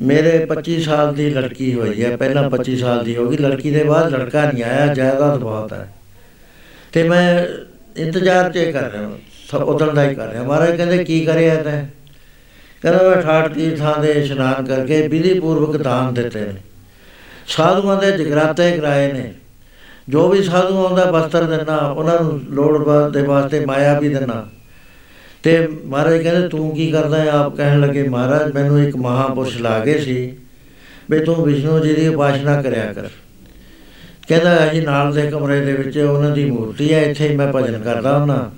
[0.00, 3.84] ਮੇਰੇ 25 ਸਾਲ ਦੀ ਲੜਕੀ ਹੋਈ ਹੈ, ਪਹਿਲਾਂ 25 ਸਾਲ ਦੀ ਹੋ ਗਈ, ਲੜਕੀ ਦੇ
[3.84, 5.94] ਬਾਅਦ ਲੜਕਾ ਨਹੀਂ ਆਇਆ, ਜਾਇਦਾਦ ਬਹੁਤ ਹੈ।
[6.92, 7.46] ਤੇ ਮੈਂ
[7.96, 9.10] ਇੰਤਜ਼ਾਰ ਚ ਕਰ ਰਿਹਾ
[9.50, 11.86] ਸਭ ਉਦਣ ਦਾ ਹੀ ਕਰ ਰਿਹਾ ਮਹਾਰਾਜ ਕਹਿੰਦੇ, ਕੀ ਕਰਿਆ ਤੈਂ?
[12.82, 16.54] ਕਹਿੰਦਾ, ਮੈਂ ਠਾਠ ਦੀ ਥਾਂ ਦੇ ਇਸ਼ਨਾਨ ਕਰਕੇ ਵਿਧੀ ਪੂਰਵਕ ਦਾਨ ਦਿੱਤੇ ਨੇ।
[17.46, 19.34] ਸਾਧੂਆਂ ਦੇ ਜਗਰਾਤੇ ਕਰਾਏ ਨੇ।
[20.08, 24.48] ਜੋ ਵੀ ਸਾਧੂ ਆਉਂਦਾ ਵਸਤਰ ਦਿੰਦਾ, ਉਹਨਾਂ ਨੂੰ ਲੋੜ ਵਾ- ਦੇ ਵਾਸਤੇ ਮਾਇਆ ਵੀ ਦਿੰਦਾ।
[25.42, 27.30] ਤੇ ਮਹਾਰਾਜ ਕਹਿੰਦੇ, ਤੂੰ ਕੀ ਕਰਦਾ ਹੈ?
[27.30, 30.36] ਆਪ ਕਹਿਣ ਲੱਗੇ, ਮਹਾਰਾਜ, ਮੈਨੂੰ ਇੱਕ ਮਹਾਪੁਰਸ਼ ਲਾ ਗਏ ਸੀ
[31.10, 33.08] ਵੀ ਤੂੰ ਵਿਸ਼ਨੂੰ ਜੀ ਦੀ ਉਪਾਸ਼ਨਾ ਕਰਿਆ ਕਰ।
[34.28, 37.82] ਕਹਿੰਦਾ, ਅਸੀਂ ਨਾਲ ਦੇ ਕਮਰੇ ਦੇ ਵਿੱਚ ਉਹਨਾਂ ਦੀ ਮੂਰਤੀ ਹੈ, ਇੱਥੇ ਹੀ ਮੈਂ ਭਜਨ
[37.82, 38.52] ਕਰਦਾ ਹੁੰਦਾ।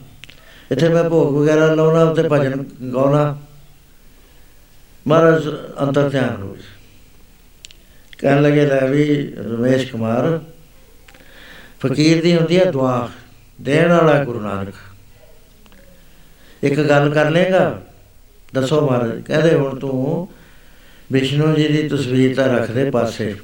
[0.71, 2.65] ਇੱਥੇ ਮੈਂ ਭੋਗ ਵਗੈਰਾ ਲਾਉਣਾ ਉੱਤੇ ਭਜਨ
[2.95, 3.39] ਗਾਉਣਾ।
[5.07, 5.49] ਮਹਾਰਾਜ
[5.81, 6.73] ਅੰਤਰ ਧਿਆਨ ਹੋ ਗਿਆ।
[8.19, 10.41] ਕਹਿਣ ਲੱਗੇ, ਲੈ ਵੀ ਰਮੇਸ਼ ਕੁਮਾਰ,
[11.81, 13.09] ਫਕੀਰ ਦੀ ਹੁੰਦੀ ਹੈ ਦੁਆ
[13.61, 14.75] ਦੇਣ ਵਾਲਾ ਗੁਰੂ ਨਾਨਕ।
[16.63, 17.81] ਇੱਕ ਗੱਲ ਕਰ ਲੇਗਾ
[18.55, 20.29] ਦੱਸੋ ਮਹਾਰਾਜ, ਕਹਿੰਦੇ ਹੁਣ ਤੂੰ
[21.13, 23.35] ਵਿਸ਼ਨੂੰ ਜੀ ਦੀ ਤਸਵੀਰ ਤਾਂ ਰੱਖ ਦੇ ਪਾਸੇ।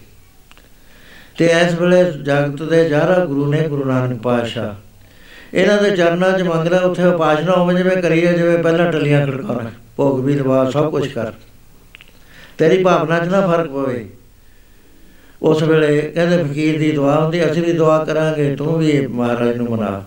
[1.39, 4.75] ਤੇ ਇਸ ਵੇਲੇ ਜਗਤ ਦੇ ਜਾਰਾ ਗੁਰੂ ਨੇ ਗੁਰੂ ਨਾਨਕ ਪਾਤਸ਼ਾਹ।
[5.55, 9.71] ਇਹਨਾਂ ਦੇ ਚਰਨਾਂ 'ਚ ਮੰਗ ਲੈ, ਉੱਥੇ ਉਪਾਸ਼ਨਾ ਹੋਵੇ, ਜਿਵੇਂ ਕਰੀਏ ਜਿਵੇਂ ਪਹਿਲਾਂ ਟੱਲੀਆਂ ਖੜਕਾਉਣਾ।
[9.97, 11.33] ਭੋਗ ਵੀ ਲਵਾ ਸਭ ਕੁਝ ਕਰ।
[12.59, 14.09] ਤੇਰੀ ਭਾਵਨਾ 'ਚ ਨਾ ਫ਼ਰਕ ਪਵੇ।
[15.43, 19.67] ਉਸ ਵੇਲੇ ਕਹਿੰਦੇ, ਫਕੀਰ ਦੀ ਦੁਆ ਹੁੰਦੀ, ਅਸੀਂ ਵੀ ਦੁਆ ਕਰਾਂਗੇ, ਤੂੰ ਵੀ ਮਹਾਰਾਜ ਨੂੰ
[19.67, 20.05] ਮਨਾ।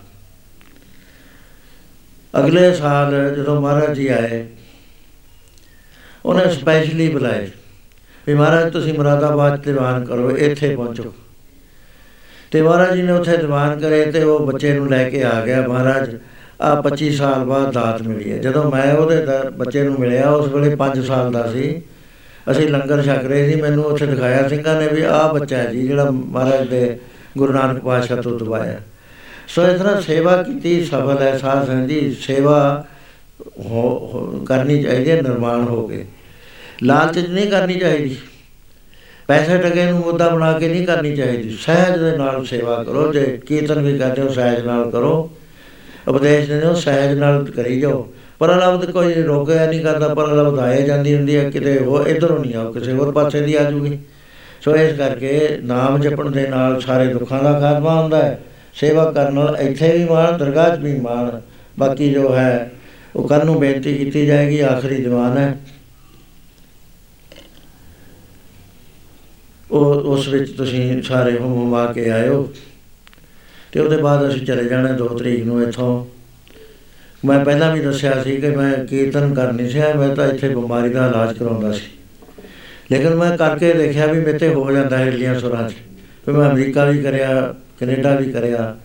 [2.38, 4.46] ਅਗਲੇ ਸਾਲ ਜਦੋਂ ਮਹਾਰਾਜ ਜੀ ਆਏ
[6.24, 7.48] ਉਹਨੇ ਸਪੈਸ਼ਲੀ ਬੁਲਾਏ
[8.26, 11.14] ਵੀ ਮਹਾਰਾਜ ਤੁਸੀਂ ਮੁਰਾਦਾਬਾਦ ਚ ਦੀਵਾਨ ਕਰੋ ਇੱਥੇ ਪਹੁੰਚੋ।
[12.50, 15.68] ਤੇ ਮਹਾਰਾਜ ਜੀ ਨੇ ਉੱਥੇ ਦੀਵਾਨ ਕਰੇ ਤੇ ਉਹ ਬੱਚੇ ਨੂੰ ਲੈ ਕੇ ਆ ਗਿਆ
[15.68, 16.16] ਮਹਾਰਾਜ
[16.60, 19.16] ਆ 25 ਸਾਲ ਬਾਅਦ ਦਾਤ ਮਿਲੀ ਹੈ। ਜਦੋਂ ਮੈਂ ਉਹਦੇ
[19.56, 21.82] ਬੱਚੇ ਨੂੰ ਮਿਲਿਆ ਉਸ ਵੇਲੇ 5 ਸਾਲ ਦਾ ਸੀ।
[22.50, 25.88] ਅਸੀਂ ਲੰਗਰ ਛਕ ਰਹੇ ਸੀ ਮੈਨੂੰ ਉੱਥੇ ਦਿਖਾਇਆ ਸਿੰਘਾਂ ਨੇ ਵੀ ਆਹ ਬੱਚਾ ਹੈ ਜੀ
[25.88, 26.98] ਜਿਹੜਾ ਮਹਾਰਾਜ ਦੇ
[27.38, 28.80] ਗੁਰੂ ਨਾਨਕ ਪਾਤਸ਼ਾਹ ਤੋਂ ਦਵਾਇਆ।
[29.48, 32.84] ਸੋ ਇਸ ਤਰ੍ਹਾਂ ਸੇਵਾ ਕੀਤੀ ਸਫਲ ਹੈ ਸਾਧ ਸੰਗਤ ਦੀ ਸੇਵਾ
[33.58, 36.04] ਹੋ- ਹੋ- ਕਰਨੀ ਚਾਹੀਦੀ ਹੈ ਨਿਰਮਾਣ ਹੋ ਕੇ।
[36.82, 38.16] ਲਾਲਚ ਨਹੀਂ ਕਰਨੀ ਚਾਹੀਦੀ।
[39.28, 43.40] ਪੈਸੇ ਟਕੇ ਨੂੰ ਮੁੱਦਾ ਬਣਾ ਕੇ ਨਹੀਂ ਕਰਨੀ ਚਾਹੀਦੀ। ਸਹਿਜ ਦੇ ਨਾਲ ਸੇਵਾ ਕਰੋ ਜੇ
[43.46, 45.30] ਕੀਰਤਨ ਵੀ ਕਰਦੇ ਹੋ ਸਹਿਜ ਨਾਲ ਕਰੋ।
[46.08, 48.08] ਉਪਦੇਸ਼ ਦਿੰਦੇ ਹੋ ਸਹਿਜ ਨਾਲ ਕਰੀ ਜਾਓ।
[48.38, 52.38] ਪਰ ਲਫ਼ਜ਼ ਕੋਈ ਰੋਕਿਆ ਨਹੀਂ ਕਰਦਾ ਪਰ ਲਫ਼ਜ਼ ਆਏ ਜਾਂਦੀ ਹੁੰਦੀ ਹੈ ਕਿਤੇ ਉਹ ਇਧਰੋਂ
[52.38, 53.98] ਨਹੀਂ ਆਉ ਕਿਸੇ ਹੋਰ ਪਾਸੇ ਦੀ ਆ ਜੂਗੀ।
[54.64, 58.40] ਸੋ ਇਸ ਕਰਕੇ ਨਾਮ ਜਪਣ ਦੇ ਨਾਲ ਸਾਰੇ ਦੁੱਖਾਂ ਦਾ ਖਾਤਮਾ ਹੁੰਦਾ ਹੈ।
[58.74, 61.40] ਸੇਵਾ ਕਰਨ ਨਾਲ ਇੱਥੇ ਵੀ ਮਾਣ, ਦਰਗਾਹ 'ਚ ਵੀ ਮਾਣ।
[61.78, 62.70] ਬਾਕੀ ਜੋ ਹੈ,
[63.16, 65.58] ਉਹ ਕੱਲ ਨੂੰ ਬੇਨਤੀ ਕੀਤੀ ਜਾਏਗੀ, ਆਖਰੀ ਦੀਵਾਨ ਹੈ।
[69.70, 72.52] ਉਹ, ਉਸ ਵਿੱਚ ਤੁਸੀਂ ਸਾਰੇ ਹੁਮ ਹੁਮਾ ਕੇ ਆਇਓ।
[73.72, 76.06] ਤੇ ਉਹਦੇ ਬਾਅਦ ਅਸੀਂ ਚਲੇ ਜਾਣਾ 2 ਤਰੀਕ ਨੂੰ ਇੱਥੋਂ।
[77.24, 81.06] ਮੈਂ ਪਹਿਲਾਂ ਵੀ ਦੱਸਿਆ ਸੀ ਕਿ ਮੈਂ ਕੀਰਤਨ ਕਰਨੀ ਸੀ ਮੈਂ ਤਾਂ ਇੱਥੇ ਬਿਮਾਰੀ ਦਾ
[81.06, 81.82] ਇਲਾਜ ਕਰਾਉਂਦਾ ਸੀ।
[82.92, 85.74] ਲੇਕਿਨ ਮੈਂ ਕਰਕੇ ਦੇਖਿਆ ਵੀ ਮੇਤੇ ਹੋ ਜਾਂਦਾ ਹੈ ਇਲੀਆਂ ਸੁਰਾਂ 'ਚ।
[86.26, 88.76] ਫਿਰ ਮੈਂ ਅਮਰੀਕਾ ਵੀ ਕਰਿਆ, ਕੈਨੇਡਾ ਵੀ ਕਰਿਆ।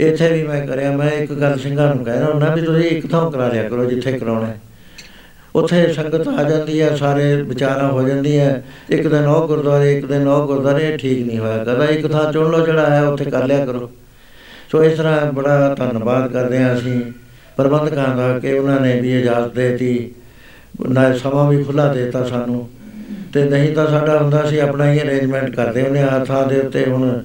[0.00, 3.30] ਇੱਥੇ ਵੀ ਮੈਂ ਕਰਿਆ। ਮੈਂ ਇੱਕ ਗੱਲ ਸਿੰਘਾਂ ਨੂੰ ਕਹਿਣਾ ਹੁੰਦਾ ਵੀ ਤੁਸੀਂ ਇੱਕ ਥਾਂ
[3.30, 4.60] ਕਰਾ ਲਿਆ ਕਰੋ ਜਿੱਥੇ ਕਰਾਉਣਾ ਹੈ।
[5.54, 10.28] ਉੱਥੇ ਸੰਗਤ ਆ ਜਾਂਦੀ ਹੈ, ਸਾਰੇ ਵਿਚਾਰਾਂ ਹੋ ਜਾਂਦੀਆਂ ਇੱਕ ਦਿਨ ਉਹ ਗੁਰਦੁਆਰੇ, ਇੱਕ ਦਿਨ
[10.28, 13.46] ਉਹ ਗੁਰਦੁਆਰੇ, ਇਹ ਠੀਕ ਨਹੀਂ ਹੋਇਆ ਕਦਾ ਇੱਕ ਥਾਂ ਚੁਣ ਲਓ ਜਿਹੜਾ ਹੈ, ਉੱਥੇ ਕਰ
[13.46, 13.90] ਲਿਆ ਕਰੋ।
[14.72, 17.12] ਸੋ ਇਸ ਤਰ੍ਹਾਂ ਬੜਾ ਧੰਨਵਾਦ ਕਰਦੇ ਹਾਂ ਅਸੀਂ।
[17.56, 20.14] ਪ੍ਰਬੰਧਕਾਂ ਦਾ ਕਿ ਉਹਨਾਂ ਨੇ ਵੀ ਇਜਾਜ਼ਤ ਦੇ ਦਿੱਤੀ।
[20.90, 22.68] ਨਾ ਸਮਾਂ ਵੀ ਖੁੱਲਾ ਦਿੱਤਾ ਸਾਨੂੰ।
[23.34, 26.84] ਤੇ ਨਹੀਂ ਤਾਂ ਸਾਡਾ ਹੁੰਦਾ ਸੀ ਆਪਣਾ ਹੀ ਅਰੇਂਜਮੈਂਟ ਕਰਦੇ ਉਹਨੇ ਆ ਥਾਂ ਦੇ ਉੱਤੇ
[26.84, 27.22] ਹੁਣ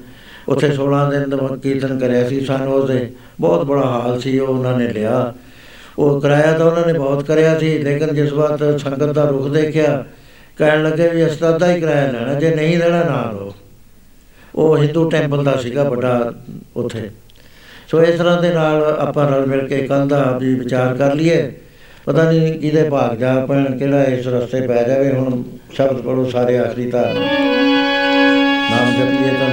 [0.48, 3.12] ਉੱਥੇ 16 ਦਿਨ ਦਾ ਕੀਰਤਨ ਕਰਿਆ ਸੀ ਸਾਨੂੰ ਉਹਦੇ,
[3.42, 5.34] ਬਹੁਤ ਬੜਾ ਹਾਲ ਸੀ ਉਹ ਉਹਨਾਂ ਨੇ ਲਿਆ।
[6.00, 10.06] ਉਹ ਕਰਾਇਆ ਤਾਂ ਉਹਨਾਂ ਨੇ ਬਹੁਤ ਕਰਿਆ ਸੀ, ਲੇਕਿਨ ਜਿਸ ਵਕਤ ਸੰਗਤ ਦਾ ਰੁਖ ਦੇਖਿਆ,
[10.58, 13.54] ਕਹਿਣ ਲੱਗੇ ਵੀ ਅਸਤਾ ਦਾ ਹੀ ਕਿਰਾਇਆ ਲੈਣਾ, ਜੇ ਨਹੀਂ ਲੈਣਾ ਨਾ ਲਓ।
[14.56, 16.34] ਉਹ ਹਿੰਦੂ ਟੈਂਪਲ ਦਾ ਸੀਗਾ ਵੱਡਾ
[16.76, 17.10] ਉੱਥੇ।
[17.88, 21.52] ਸੋ ਇਸ ਤਰ੍ਹਾਂ ਦੇ ਨਾਲ ਆਪਾਂ ਰਲ ਮਿਲ ਕੇ ਕੱਲ੍ਹ ਦਾ ਵੀ ਵਿਚਾਰ ਕਰ ਲਈਏ।
[22.10, 26.58] ਪਤਾ ਨਹੀਂ ਕਿਹਦੇ ਭਾਗ ਜਾ ਪੈਣ, ਕਿਹੜਾ ਇਸ ਰਸਤੇ ਪੈ ਜਾਵੇ, ਹੁਣ ਸ਼ਬਦ ਪੜੋ ਸਾਰੇ
[26.58, 27.04] ਆਖਰੀ ਤਾਂ
[28.72, 29.50] ਨਾਮ ਜਪੀਏ ਤਾਂ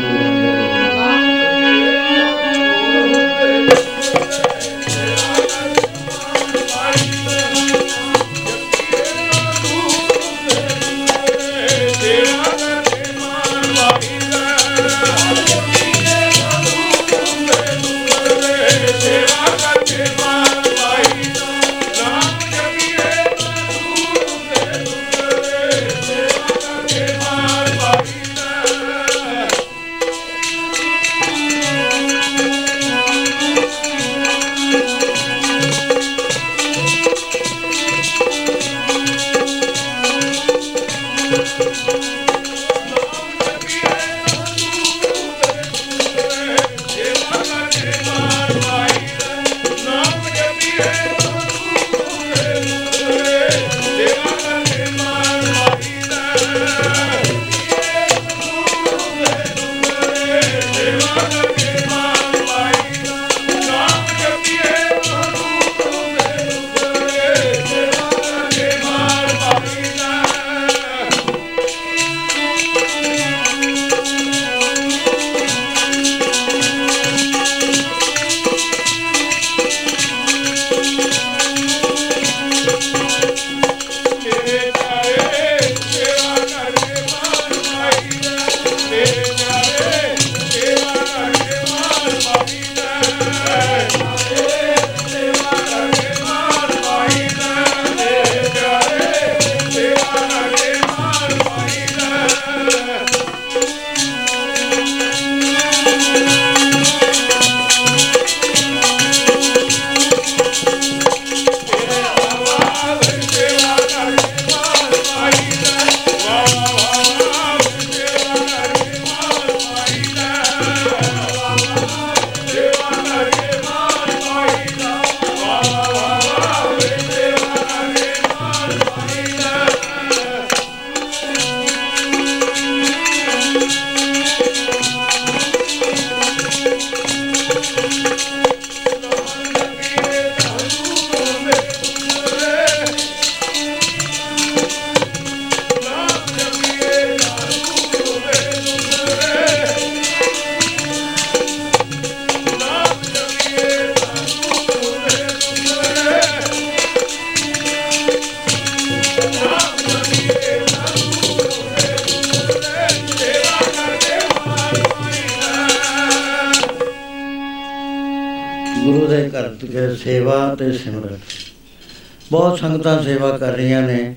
[172.87, 174.15] ਸੰਗਤਾਂ ਸੇਵਾ ਕਰ ਰਹੀਆਂ ਨੇ।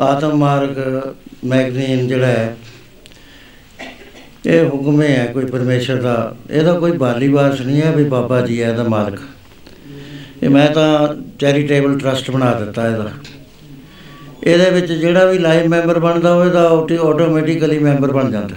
[0.00, 0.78] ਆਤਮ ਮਾਰਗ
[1.44, 2.56] ਮੈਗਜ਼ੀਨ ਜਿਹੜਾ ਹੈ,
[4.46, 6.14] ਇਹ ਹੁਕਮੇ ਹੈ ਕੋਈ ਪਰਮੇਸ਼ਰ ਦਾ।
[6.50, 9.20] ਇਹਦਾ ਕੋਈ ਬਾਲੀਵਾਸ ਨਹੀਂ ਹੈ ਵੀ ਬਾਬਾ ਜੀ ਹੈ ਇਹਦਾ ਮਾਲਕ।
[10.42, 13.10] ਇਹ ਮੈਂ ਤਾਂ ਚੈਰੀਟੇਬਲ ਟਰਸਟ ਬਣਾ ਦਿੱਤਾ ਇਹਦਾ।
[14.44, 16.68] ਇਹਦੇ ਵਿੱਚ ਜਿਹੜਾ ਵੀ ਲਾਈਵ ਮੈਂਬਰ ਬਣਦਾ ਹੋਵੇਗਾ
[17.00, 18.56] ਆਟੋਮੈਟਿਕਲੀ ਮੈਂਬਰ ਬਣ ਜਾਂਦਾ।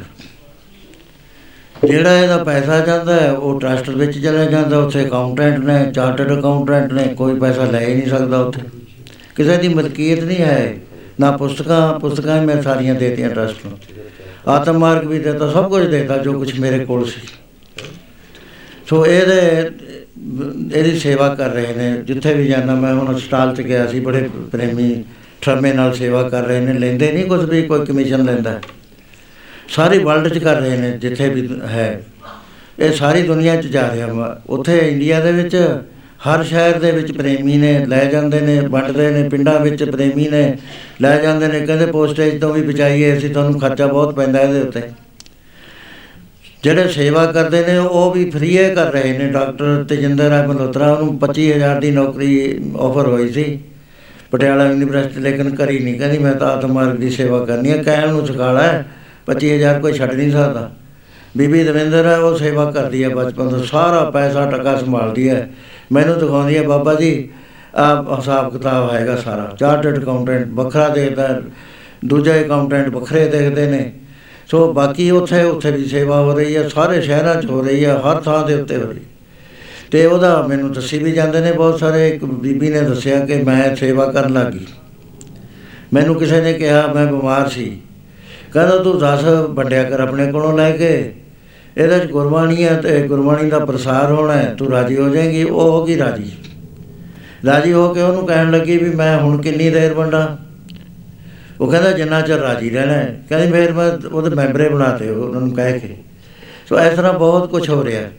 [1.83, 6.93] ਜਿਹੜਾ ਇਹਦਾ ਪੈਸਾ ਜਾਂਦਾ ਹੈ, ਉਹ ਟਰਸਟ ਵਿੱਚ ਚਲਾ ਜਾਂਦਾ। ਉੱਥੇ ਅਕਾਊਂਟੈਂਟ ਨੇ, ਚਾਰਟਰਡ ਅਕਾਊਂਟੈਂਟ
[6.93, 8.61] ਨੇ, ਕੋਈ ਪੈਸਾ ਲੈ ਹੀ ਨਹੀਂ ਸਕਦਾ ਉੱਥੇ।
[9.35, 10.77] ਕਿਸੇ ਦੀ ਮਲਕੀਅਤ ਨਹੀਂ ਹੈ।
[11.19, 13.77] ਨਾ ਪੁਸਤਕਾਂ ਪੁਸਤਕਾਂ ਵੀ ਮੈਂ ਸਾਰੀਆਂ ਦੇਤੀਆਂ ਟਰਸਟ ਨੂੰ।
[14.47, 17.21] ਆਤਮ ਮਾਰਗ ਵੀ ਦਿੱਤਾ, ਸਭ ਕੁਝ ਦਿੱਤਾ, ਜੋ ਕੁਝ ਮੇਰੇ ਕੋਲ ਸੀ।
[18.87, 19.71] ਸੋ ਇਹਦੇ,
[20.75, 24.29] ਇਹਦੀ ਸੇਵਾ ਕਰ ਰਹੇ ਨੇ। ਜਿੱਥੇ ਵੀ ਜਾਂਦਾ, ਮੈਂ ਹੁਣ ਹਸਪਤਾਲ 'ਚ ਗਿਆ ਸੀ, ਬੜੇ
[24.51, 25.03] ਪ੍ਰੇਮੀ
[25.41, 28.61] ਠਰਮੇ ਨਾਲ ਸੇਵਾ ਕਰ ਰਹੇ ਨੇ। ਲੈਂਦੇ ਨਹੀਂ ਕੁਝ ਵੀ, ਕੋਈ ਕਮਿਸ਼ਨ ਲੈਂਦਾ। ਹੈ।
[29.69, 32.03] ਸਾਰੀ ਵਰਲਡ 'ਚ ਕਰ ਰਹੇ ਨੇ, ਜਿੱਥੇ ਵੀ ਹੈ।
[32.79, 35.81] ਇਹ ਸਾਰੀ ਦੁਨੀਆ 'ਚ ਜਾ ਰਿਹਾ ਵਾ। ਉੱਥੇ ਇੰਡੀਆ ਦੇ ਵਿੱਚ
[36.25, 40.57] ਹਰ ਸ਼ਹਿਰ ਦੇ ਵਿੱਚ ਪ੍ਰੇਮੀ ਨੇ ਲੈ ਜਾਂਦੇ ਨੇ ਵੰਡਦੇ ਨੇ, ਪਿੰਡਾਂ ਵਿੱਚ ਪ੍ਰੇਮੀ ਨੇ
[41.01, 44.81] ਲੈ ਜਾਂਦੇ ਨੇ। ਕਹਿੰਦੇ ਪੋਸਟੇਜ ਤੋਂ ਵੀ ਬਚਾਈਏ, ਅਸੀਂ ਤੁਹਾਨੂੰ ਖਰਚਾ ਬਹੁਤ ਪੈਂਦਾ ਇਹਦੇ ਉੱਤੇ।
[46.63, 51.19] ਜਿਹੜੇ ਸੇਵਾ ਕਰਦੇ ਨੇ, ਉਹ ਵੀ ਫ੍ਰੀ ਕਰ ਰਹੇ ਨੇ। ਡਾਕਟਰ ਤੇਜਿੰਦਰ ਰਾਏ ਮਲਹੋਤਰਾ, ਉਹਨੂੰ
[51.19, 53.59] 25000 ਦੀ ਨੌਕਰੀ ਆਫਰ ਹੋਈ ਸੀ।
[54.31, 58.09] ਪਟਿਆਲਾ ਯੂਨੀਵਰਸਿਟੀ, ਲੇਕਿਨ ਕਰੀ ਨਹੀਂ। ਕਹਿੰਦੀ, ਮੈਂ ਤਾਂ ਆਤਮ ਮਾਰਗ ਦੀ ਸੇਵਾ ਕਰਨੀ ਹੈ ਕਹਿਣ
[58.09, 58.85] ਨੂੰ ਸਕਾਲਾ ਹੈ
[59.25, 60.71] 25000 ਕੋਈ ਛੱਡ ਨਹੀਂ ਸਕਦਾ।
[61.37, 65.49] ਬੀਬੀ ਦਵਿੰਦਰ ਹੈ ਉਹ ਸੇਵਾ ਕਰਦੀ ਹੈ ਬਚਪਨ ਤੋਂ। ਸਾਰਾ ਪੈਸਾ ਟਕਾ ਸੰਭਾਲਦੀ ਹੈ
[65.91, 67.29] ਮੈਨੂੰ ਦਿਖਾਉਂਦੀ ਹੈ ਬਾਬਾ ਜੀ
[67.75, 67.85] ਆ
[68.17, 71.41] ਹਿਸਾਬ ਕਿਤਾਬ ਹੈਗਾ ਸਾਰਾ। ਚਾਰਟਰਡ ਅਕਾਊਂਟੈਂਟ ਵੱਖਰਾ ਦੇਖਦਾ ਹੈ,
[72.05, 73.91] ਦੂਜੇ ਅਕਾਊਂਟੈਂਟ ਵੱਖਰੇ ਦੇਖਦੇ ਨੇ।
[74.47, 77.97] ਸੋ ਬਾਕੀ ਉੱਥੇ ਉੱਥੇ ਵੀ ਸੇਵਾ ਹੋ ਰਹੀ ਹੈ ਸਾਰੇ ਸ਼ਹਿਰਾਂ 'ਚ ਹੋ ਰਹੀ ਹੈ
[77.97, 79.01] ਹਰ ਥਾਂ ਦੇ ਉੱਤੇ ਹੋ ਰਹੀ
[79.91, 83.75] ਤੇ ਉਹਦਾ ਮੈਨੂੰ ਦੱਸੀ ਵੀ ਜਾਂਦੇ ਨੇ ਬਹੁਤ ਸਾਰੇ ਇੱਕ ਬੀਬੀ ਨੇ ਦੱਸਿਆ ਕਿ ਮੈਂ
[83.75, 84.65] ਸੇਵਾ ਕਰਨ ਲੱਗੀ
[85.93, 87.65] ਮੈਨੂੰ ਕਿਸੇ ਨੇ ਕਿਹਾ ਮੈਂ ਬਿਮਾਰ ਸੀ।
[88.53, 91.13] ਕਹਿੰਦਾ ਤੂੰ ਦੱਸ ਵੰਡਿਆ ਕਰ ਆਪਣੇ ਕੋਲੋਂ ਲੈ ਕੇ
[91.77, 95.61] ਇਹਦੇ ਚ ਗੁਰਬਾਣੀ ਹੈ ਤੇ ਗੁਰਬਾਣੀ ਦਾ ਪ੍ਰਸਾਰ ਹੋਣਾ ਹੈ। ਤੂੰ ਰਾਜੀ ਹੋ ਜਾਏਗੀ, ਉਹ
[95.61, 96.31] ਹੋ ਗਈ ਰਾਜੀ।
[97.45, 100.37] ਰਾਜੀ ਹੋ ਕੇ ਉਹਨੂੰ ਕਹਿਣ ਲੱਗੀ ਵੀ ਮੈਂ ਹੁਣ ਕਿੰਨੀ ਦੇਰ ਵੰਡਾਂ?
[101.61, 105.51] ਉਹ ਕਹਿੰਦਾ, ਜਿੰਨਾ ਚਿਰ ਰਾਜੀ ਰਹਿਣਾ ਹੈ। ਕਹਿੰਦੀ, ਫਿਰ ਮੈਂ ਉਹਦੇ ਮੈਂਬਰੇ ਬਣਾਤੇ ਉਹਨਾਂ ਨੂੰ
[105.51, 105.97] ਕਹਿ ਕੇ।
[106.69, 108.11] ਸੋ ਇਸ ਤਰ੍ਹਾਂ ਬਹੁਤ ਕੁਝ ਹੋ ਰਿਹਾ। ਹੈ।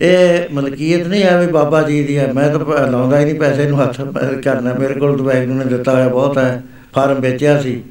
[0.00, 3.34] ਇਹ ਮਲਕੀਅਤ ਨਹੀਂ ਹੈ ਵੀ ਬਾਬਾ ਜੀ ਦੀ ਹੈ ਮੈਂ ਤਾਂ ਪ- ਲਾਉਂਦਾ ਹੀ ਨਹੀਂ
[3.34, 6.62] ਪੈਸੇ ਨੂੰ ਹੱਥ। ਮੈਂ ਕਰਨਾ ਮੇਰੇ ਕੋਲ ਤਾਂ ਵਾਹਿਗੁਰੂ ਨੇ ਦਿੱਤਾ ਹੋਇਆ ਬਹੁਤ ਹੈ
[6.94, 7.82] ਫਾਰਮ ਵੇਚਿਆ ਸੀ।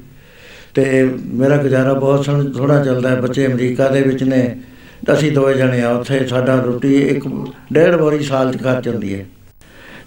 [0.74, 4.71] ਤੇ ਮੇਰਾ ਗੁਜ਼ਾਰਾ ਬਹੁਤ ਸੋਹਣਾ ਥੋੜਾ ਚੱਲਦਾ ਹੈ। ਬੱਚੇ ਅਮਰੀਕਾ ਦੇ ਵਿੱਚ ਨੇ। ਤੇ
[5.02, 7.24] ਅਸੀਂ ਦੋਵੇਂ ਜਣੇ ਆ, ਉੱਥੇ ਸਾਡਾ ਰੋਟੀ ਇੱਕ
[7.72, 9.24] ਡੇਢ ਵਾਰੀ ਸਾਲ ਚ ਖਰਚ ਹੁੰਦੀ ਹੈ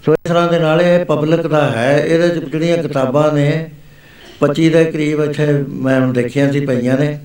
[0.06, 3.70] ਸੋ ਇਸ ਤਰ੍ਹਾਂ ਦੇ ਨਾਲ ਇਹ ਪਬਲਿਕ ਦਾ ਹੈ, ਇਹਦੇ ਚ ਜਿਹੜੀਆਂ ਕਿਤਾਬਾਂ ਨੇ
[4.40, 7.18] 25 ਦੇ ਕਰੀਬ ਇੱਥੇ ਮੈਂ ਹੁਣ ਦੇਖੀਆਂ ਸੀ ਪਈਆਂ ਨੇ।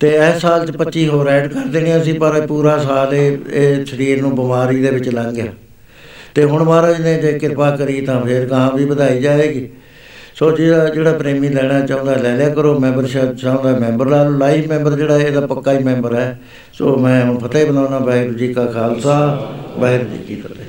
[0.00, 3.38] ਤੇ ਇਸ ਸਾਲ ਚ 25 ਹੋਰ ਐਡ ਕਰ ਦੇਣੀਆਂ ਸੀ, ਪਰ ਇਹ ਪੂਰਾ ਸਾਲ ਇਹ
[3.52, 5.52] ਇਹ ਸਰੀਰ ਨੂੰ ਬਿਮਾਰੀ ਦੇ ਵਿੱਚ ਲੰਘ ਗਿਆ।
[6.34, 9.68] ਤੇ ਹੁਣ ਮਹਾਰਾਜ ਨੇ ਜੇ ਕਿਰਪਾ ਕਰੀ ਤਾਂ ਫੇਰ ਗਾਂ ਵੀ ਵਧਾਈ ਜਾਏਗੀ।
[10.38, 14.68] ਸੋ ਜਿਹੜਾ ਜਿਹੜਾ ਪ੍ਰੇਮੀ ਲੈਣਾ ਚਾਹੁੰਦਾ, ਲੈ ਲਿਆ ਕਰੋ। ਮੈਂਬਰਸ਼ਿਪ ਚਾਹੁੰਦਾ, ਮੈਂਬਰ ਲਾ ਲਓ। ਲਾਈਵ
[14.68, 16.40] ਮੈਂਬਰ ਜਿਹੜਾ, ਇਹਦਾ ਪੱਕਾ ਹੀ ਮੈਂਬਰ ਹੈ।
[16.72, 19.48] ਸੋ ਮੈਂ ਹੁਣ ਫਤਿਹ ਬਣਾਉਣਾ। ਵਾਹਿਗੁਰੂ ਜੀ ਕਾ ਖਾਲਸਾ,
[19.78, 20.67] ਵਾਹਿਗੁਰੂ ਜੀ ਕੀ ਫਤਿਹ।